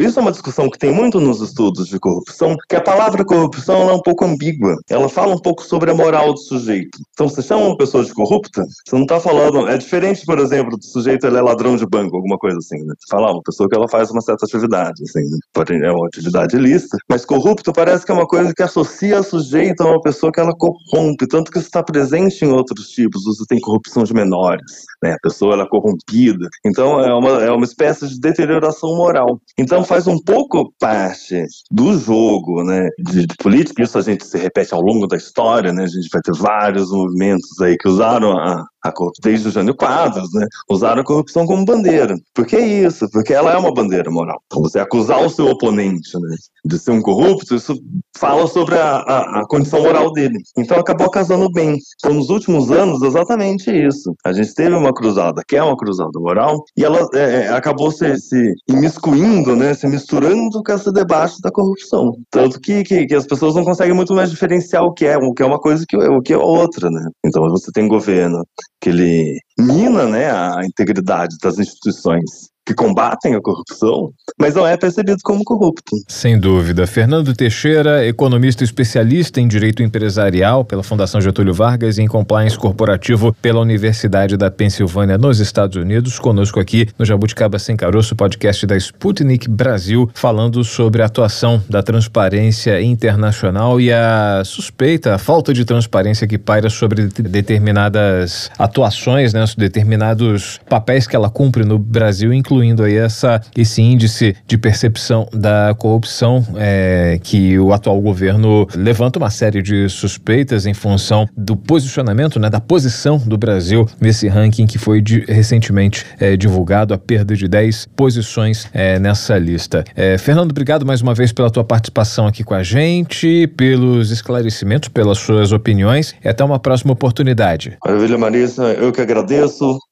isso 0.01 0.19
é 0.19 0.23
uma 0.23 0.33
discussão 0.33 0.69
que 0.69 0.79
tem 0.79 0.93
muito 0.93 1.19
nos 1.21 1.41
estudos 1.41 1.89
de 1.89 1.99
corrupção, 1.99 2.57
que 2.69 2.77
a 2.77 2.81
palavra 2.81 3.25
corrupção 3.25 3.89
é 3.89 3.93
um 3.93 4.01
pouco 4.01 4.25
ambígua. 4.25 4.77
Ela 4.91 5.09
fala 5.09 5.35
um 5.35 5.39
pouco 5.39 5.63
sobre 5.65 5.91
a 5.91 5.95
moral 5.95 6.35
do 6.35 6.41
sujeito. 6.41 6.99
Então, 7.13 7.29
você 7.29 7.43
chama 7.43 7.67
uma 7.67 7.77
pessoa 7.77 8.05
de 8.05 8.13
corrupta, 8.13 8.63
você 8.63 8.95
não 8.95 9.03
está 9.03 9.21
falando. 9.21 9.69
É 9.69 9.78
diferente, 9.79 10.25
por 10.25 10.39
exemplo, 10.39 10.77
do 10.77 10.85
sujeito 10.85 11.27
ele 11.27 11.37
é 11.37 11.43
ladrão 11.43 11.77
de 11.77 11.87
banco, 11.87 12.17
alguma 12.17 12.37
coisa 12.37 12.59
assim, 12.59 12.79
né? 12.85 12.95
Você 12.99 13.07
fala, 13.11 13.29
ah, 13.29 13.33
uma 13.33 13.43
pessoa 13.43 13.69
que 13.69 13.77
ela 13.77 13.89
faz 13.89 14.11
uma 14.11 14.21
certa 14.21 14.45
atividade, 14.45 15.03
assim, 15.03 15.21
né? 15.21 15.89
É 15.89 15.93
uma 15.93 16.07
atividade 16.07 16.57
ilícita, 16.57 16.97
mas 17.09 17.25
corrupto 17.25 17.73
parece 17.73 18.05
que 18.05 18.13
é 18.13 18.15
uma 18.15 18.27
coisa 18.27 18.53
que 18.55 18.63
associa 18.63 19.19
a 19.19 19.23
sujeito 19.23 19.83
a 19.83 19.91
uma 19.91 20.01
pessoa 20.01 20.33
que 20.33 20.41
ela 20.41 20.53
corrompe, 20.57 21.27
tanto 21.27 21.51
que 21.51 21.59
isso 21.59 21.69
está 21.69 21.83
presente 21.83 22.45
em 22.45 22.49
outros 22.49 22.89
tipos. 22.89 23.25
Você 23.25 23.45
tem 23.49 23.61
corrupção 23.61 24.05
de 24.05 24.15
menores, 24.15 24.85
né? 25.03 25.13
A 25.13 25.19
pessoa 25.23 25.55
ela 25.55 25.65
é 25.65 25.69
corrompida. 25.69 26.49
Então, 26.65 27.01
é 27.01 27.15
uma, 27.15 27.45
é 27.45 27.51
uma 27.51 27.65
espécie 27.65 28.09
de 28.09 28.21
deterioração 28.21 28.97
moral. 28.97 29.41
Então, 29.59 29.85
faz 29.85 30.07
um 30.07 30.19
pouco 30.19 30.73
parte 30.79 31.45
do 31.71 31.99
jogo, 31.99 32.65
né? 32.65 32.89
De, 32.99 33.27
de 33.27 33.35
política, 33.39 33.83
isso 33.83 33.99
a 33.99 34.03
gente 34.03 34.25
se 34.25 34.39
repete 34.39 34.75
ao 34.75 34.81
longo 34.81 35.07
da 35.07 35.17
história, 35.17 35.73
né? 35.73 35.85
A 35.85 35.89
gente 35.89 36.09
vai 36.13 36.23
ter 36.23 36.37
vários 36.37 36.91
movimentos 36.91 37.61
aí 37.61 37.77
que 37.77 37.89
usaram 37.89 38.33
a, 38.33 38.65
a 38.85 38.93
desde 39.23 39.49
o 39.49 39.51
Jânio 39.51 39.75
Quadros, 39.75 40.33
né, 40.33 40.47
usaram 40.71 41.03
a 41.03 41.05
corrupção 41.05 41.47
como 41.47 41.65
bandeira. 41.65 42.17
Por 42.35 42.47
que 42.47 42.59
isso? 42.59 43.09
Porque 43.11 43.33
ela 43.33 43.53
é 43.53 43.57
uma 43.57 43.73
bandeira 43.73 44.11
moral. 44.11 44.41
Então, 44.47 44.63
você 44.63 44.79
acusar 44.79 45.25
o 45.25 45.31
seu 45.31 45.47
oponente 45.47 46.19
né, 46.19 46.37
de 46.65 46.79
ser 46.79 46.93
um 46.93 47.03
corrupto, 47.03 47.55
isso 47.55 47.79
fala 48.17 48.47
sobre 48.47 48.77
a, 48.77 48.97
a, 48.97 49.41
a, 49.41 49.47
condição 49.47 49.83
moral 49.83 50.13
dele. 50.13 50.39
Então 50.57 50.79
acabou 50.79 51.11
casando 51.11 51.51
bem. 51.51 51.79
Então, 51.99 52.15
nos 52.15 52.31
últimos 52.31 52.71
anos, 52.71 53.03
exatamente 53.03 53.71
isso. 53.71 54.15
A 54.25 54.33
gente 54.33 54.55
teve 54.55 54.75
uma 54.75 54.93
cruzada, 54.93 55.43
que 55.47 55.57
é 55.57 55.63
uma 55.63 55.77
cruzada 55.77 56.19
moral, 56.19 56.65
e 56.77 56.85
ela 56.85 57.09
é, 57.15 57.45
é 57.45 57.49
acabou 57.49 57.91
se, 57.91 58.17
se 58.19 58.55
imiscuindo, 58.69 59.55
né, 59.55 59.75
se 59.75 59.87
misturando 59.87 60.63
com 60.63 60.73
esse 60.73 60.93
debate 60.93 61.41
da 61.41 61.51
corrupção. 61.51 62.17
Tanto 62.31 62.61
que, 62.61 62.83
que, 62.83 63.07
que, 63.07 63.15
as 63.15 63.27
pessoas 63.27 63.55
não 63.55 63.65
conseguem 63.65 63.95
muito 63.95 64.15
mais 64.15 64.31
diferenciar 64.31 64.83
o 64.85 64.93
que 64.93 65.07
é, 65.07 65.17
o 65.17 65.33
que 65.33 65.43
é 65.43 65.47
uma 65.47 65.61
coisa 65.61 65.85
e 65.91 65.97
o 65.97 66.21
que 66.21 66.33
é 66.33 66.39
outra, 66.39 66.91
né? 66.91 67.09
Então 67.25 67.49
você 67.49 67.71
tem 67.73 67.89
governo 67.89 68.45
que 68.81 68.91
ele 68.91 69.41
mina 69.59 70.07
né, 70.07 70.31
a 70.31 70.61
integridade 70.65 71.37
das 71.43 71.59
instituições 71.59 72.51
que 72.69 72.75
combatem 72.75 73.35
a 73.35 73.41
corrupção, 73.41 74.13
mas 74.39 74.55
não 74.55 74.67
é 74.67 74.77
percebido 74.77 75.17
como 75.25 75.43
corrupto. 75.43 75.97
Sem 76.07 76.39
dúvida. 76.39 76.87
Fernando 76.87 77.33
Teixeira, 77.33 78.07
economista 78.07 78.63
especialista 78.63 79.41
em 79.41 79.49
direito 79.49 79.83
empresarial 79.83 80.67
pela 80.67 80.83
Fundação 80.83 81.19
Getúlio 81.19 81.55
Vargas 81.55 81.97
e 81.97 82.03
em 82.03 82.07
compliance 82.07 82.59
corporativo 82.59 83.35
pela 83.41 83.61
Universidade 83.61 84.37
da 84.37 84.51
Pensilvânia 84.51 85.17
nos 85.17 85.41
Estados 85.41 85.79
Unidos, 85.79 86.19
conosco 86.19 86.61
aqui 86.61 86.87
no 86.99 87.07
Jabuticaba 87.07 87.59
Sem 87.59 87.75
Caroço, 87.75 88.15
podcast 88.15 88.67
da 88.67 88.77
Sputnik 88.77 89.49
Brasil, 89.49 90.11
falando 90.13 90.63
sobre 90.63 91.01
a 91.01 91.07
atuação 91.07 91.63
da 91.71 91.83
transparência 91.83 92.83
internacional 92.83 93.81
e 93.81 93.91
a 93.91 94.43
suspeita, 94.45 95.15
a 95.15 95.19
falta 95.19 95.55
de 95.55 95.65
transparência 95.65 96.27
que 96.27 96.37
paira 96.37 96.69
sobre 96.69 97.07
determinadas 97.07 98.51
atuações, 98.59 99.33
né, 99.33 99.41
determinados 99.55 100.61
papéis 100.69 101.07
que 101.07 101.17
ela 101.17 101.31
cumpre 101.31 101.65
no 101.65 101.79
Brasil, 101.79 102.33
incluindo 102.33 102.83
aí 102.83 102.97
essa, 102.97 103.41
esse 103.57 103.83
índice 103.83 104.37
de 104.47 104.59
percepção 104.59 105.29
da 105.33 105.75
corrupção 105.79 106.47
é, 106.57 107.19
que 107.23 107.59
o 107.59 107.73
atual 107.73 108.01
governo 108.01 108.67
levanta 108.75 109.19
uma 109.19 109.31
série 109.31 109.63
de 109.63 109.89
suspeitas 109.89 110.67
em 110.67 110.75
função 110.75 111.29
do 111.37 111.57
posicionamento, 111.57 112.39
né, 112.39 112.49
da 112.51 112.61
posição 112.61 113.19
do 113.19 113.37
Brasil 113.37 113.87
nesse 114.01 114.29
ranking 114.29 114.67
que 114.67 114.79
foi 114.79 115.01
de, 115.01 115.21
recentemente 115.29 116.05
é, 116.19 116.37
divulgado, 116.37 116.95
a 116.95 116.99
perda 116.99 117.35
de 117.35 117.49
10 117.49 117.89
posições 117.97 118.69
é, 118.73 118.99
nessa 118.99 119.39
lista. 119.39 119.85
É, 119.95 120.19
Fernando, 120.19 120.51
obrigado 120.51 120.85
mais 120.85 121.01
uma 121.01 121.15
vez 121.15 121.33
pela 121.33 121.51
tua 121.51 121.65
participação 121.65 122.27
aqui 122.27 122.45
com 122.45 122.55
a 122.55 122.63
gente, 122.63 123.47
pelos 123.57 124.11
esclarecimentos, 124.11 124.89
pelas 124.89 125.19
suas 125.19 125.53
opiniões 125.53 126.15
e 126.25 126.29
até 126.29 126.45
uma 126.45 126.59
próxima 126.59 126.93
oportunidade. 126.93 127.77
Maravilha, 127.85 128.19
Marisa, 128.19 128.73
eu 128.73 128.93
que 128.93 129.01
agradeço. 129.01 129.38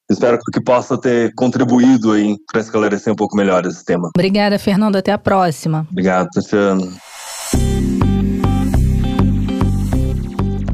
Espero 0.08 0.38
que 0.52 0.60
possa 0.60 0.96
ter 0.96 1.32
contribuído 1.34 2.12
aí 2.12 2.36
para 2.50 2.60
esclarecer 2.60 3.12
um 3.12 3.16
pouco 3.16 3.36
melhor 3.36 3.66
esse 3.66 3.84
tema. 3.84 4.10
Obrigada, 4.16 4.58
Fernando. 4.58 4.96
Até 4.96 5.12
a 5.12 5.18
próxima. 5.18 5.86
Obrigado, 5.90 6.28
Tatiana. 6.32 6.86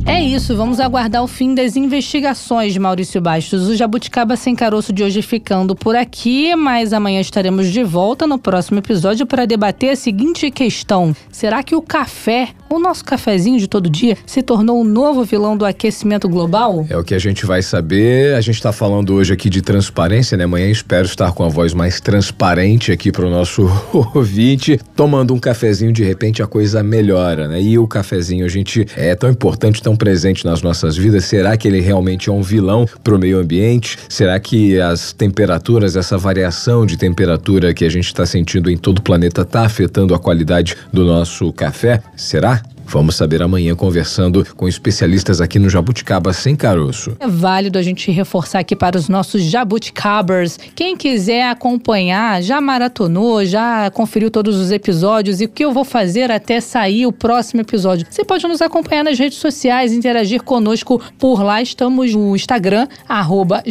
É 0.04 0.20
isso, 0.20 0.56
vamos 0.56 0.80
aguardar 0.80 1.22
o 1.22 1.28
fim 1.28 1.54
das 1.54 1.76
investigações, 1.76 2.76
Maurício 2.76 3.20
Bastos. 3.20 3.68
O 3.68 3.76
Jabuticaba 3.76 4.34
Sem 4.34 4.54
Caroço 4.54 4.92
de 4.92 5.04
hoje 5.04 5.22
ficando 5.22 5.76
por 5.76 5.94
aqui, 5.94 6.56
mas 6.56 6.92
amanhã 6.92 7.20
estaremos 7.20 7.70
de 7.70 7.84
volta 7.84 8.26
no 8.26 8.36
próximo 8.36 8.80
episódio 8.80 9.26
para 9.26 9.46
debater 9.46 9.90
a 9.90 9.96
seguinte 9.96 10.50
questão: 10.50 11.14
será 11.30 11.62
que 11.62 11.76
o 11.76 11.80
café, 11.80 12.48
o 12.68 12.80
nosso 12.80 13.04
cafezinho 13.04 13.58
de 13.58 13.68
todo 13.68 13.88
dia, 13.88 14.18
se 14.26 14.42
tornou 14.42 14.80
o 14.80 14.84
novo 14.84 15.22
vilão 15.24 15.56
do 15.56 15.64
aquecimento 15.64 16.28
global? 16.28 16.84
É 16.90 16.96
o 16.96 17.04
que 17.04 17.14
a 17.14 17.18
gente 17.18 17.46
vai 17.46 17.62
saber. 17.62 18.34
A 18.34 18.40
gente 18.40 18.56
está 18.56 18.72
falando 18.72 19.14
hoje 19.14 19.32
aqui 19.32 19.48
de 19.48 19.62
transparência, 19.62 20.36
né? 20.36 20.44
Amanhã 20.44 20.68
espero 20.68 21.06
estar 21.06 21.32
com 21.32 21.44
a 21.44 21.48
voz 21.48 21.72
mais 21.74 22.00
transparente 22.00 22.90
aqui 22.90 23.12
para 23.12 23.24
o 23.24 23.30
nosso 23.30 23.70
ouvinte. 24.14 24.80
Tomando 24.96 25.32
um 25.32 25.38
cafezinho, 25.38 25.92
de 25.92 26.02
repente 26.02 26.42
a 26.42 26.46
coisa 26.46 26.82
melhora, 26.82 27.46
né? 27.46 27.62
E 27.62 27.78
o 27.78 27.86
cafezinho, 27.86 28.44
a 28.44 28.48
gente 28.48 28.84
é 28.96 29.14
tão 29.14 29.30
importante, 29.30 29.80
tão 29.80 29.91
presente 29.96 30.44
nas 30.44 30.62
nossas 30.62 30.96
vidas, 30.96 31.24
será 31.24 31.56
que 31.56 31.68
ele 31.68 31.80
realmente 31.80 32.28
é 32.28 32.32
um 32.32 32.42
vilão 32.42 32.86
para 33.02 33.14
o 33.14 33.18
meio 33.18 33.38
ambiente? 33.38 33.98
Será 34.08 34.38
que 34.38 34.80
as 34.80 35.12
temperaturas, 35.12 35.96
essa 35.96 36.16
variação 36.16 36.86
de 36.86 36.96
temperatura 36.96 37.74
que 37.74 37.84
a 37.84 37.90
gente 37.90 38.06
está 38.06 38.24
sentindo 38.26 38.70
em 38.70 38.76
todo 38.76 38.98
o 38.98 39.02
planeta 39.02 39.42
está 39.42 39.64
afetando 39.64 40.14
a 40.14 40.18
qualidade 40.18 40.76
do 40.92 41.04
nosso 41.04 41.52
café? 41.52 42.02
Será? 42.16 42.62
Vamos 42.86 43.16
saber 43.16 43.42
amanhã 43.42 43.74
conversando 43.74 44.46
com 44.54 44.68
especialistas 44.68 45.40
aqui 45.40 45.58
no 45.58 45.70
Jabuticaba 45.70 46.32
Sem 46.32 46.54
Caroço. 46.54 47.16
É 47.18 47.26
válido 47.26 47.78
a 47.78 47.82
gente 47.82 48.10
reforçar 48.10 48.58
aqui 48.58 48.76
para 48.76 48.98
os 48.98 49.08
nossos 49.08 49.42
jabuticabers. 49.42 50.58
Quem 50.74 50.96
quiser 50.96 51.48
acompanhar, 51.48 52.42
já 52.42 52.60
maratonou, 52.60 53.44
já 53.46 53.90
conferiu 53.92 54.30
todos 54.30 54.56
os 54.56 54.70
episódios 54.70 55.40
e 55.40 55.46
o 55.46 55.48
que 55.48 55.64
eu 55.64 55.72
vou 55.72 55.84
fazer 55.84 56.30
até 56.30 56.60
sair 56.60 57.06
o 57.06 57.12
próximo 57.12 57.62
episódio. 57.62 58.06
Você 58.10 58.24
pode 58.24 58.46
nos 58.46 58.60
acompanhar 58.60 59.04
nas 59.04 59.18
redes 59.18 59.38
sociais, 59.38 59.92
interagir 59.92 60.42
conosco 60.42 61.00
por 61.18 61.42
lá. 61.42 61.62
Estamos 61.62 62.14
no 62.14 62.36
Instagram, 62.36 62.86
arroba. 63.08 63.62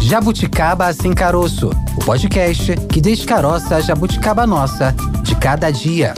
Jabuticaba 0.01 0.93
Sem 0.93 1.13
Caroço, 1.13 1.71
o 1.97 2.05
podcast 2.05 2.75
que 2.91 3.01
descaroça 3.01 3.77
a 3.77 3.81
jabuticaba 3.81 4.45
nossa 4.45 4.93
de 5.23 5.35
cada 5.35 5.71
dia. 5.71 6.13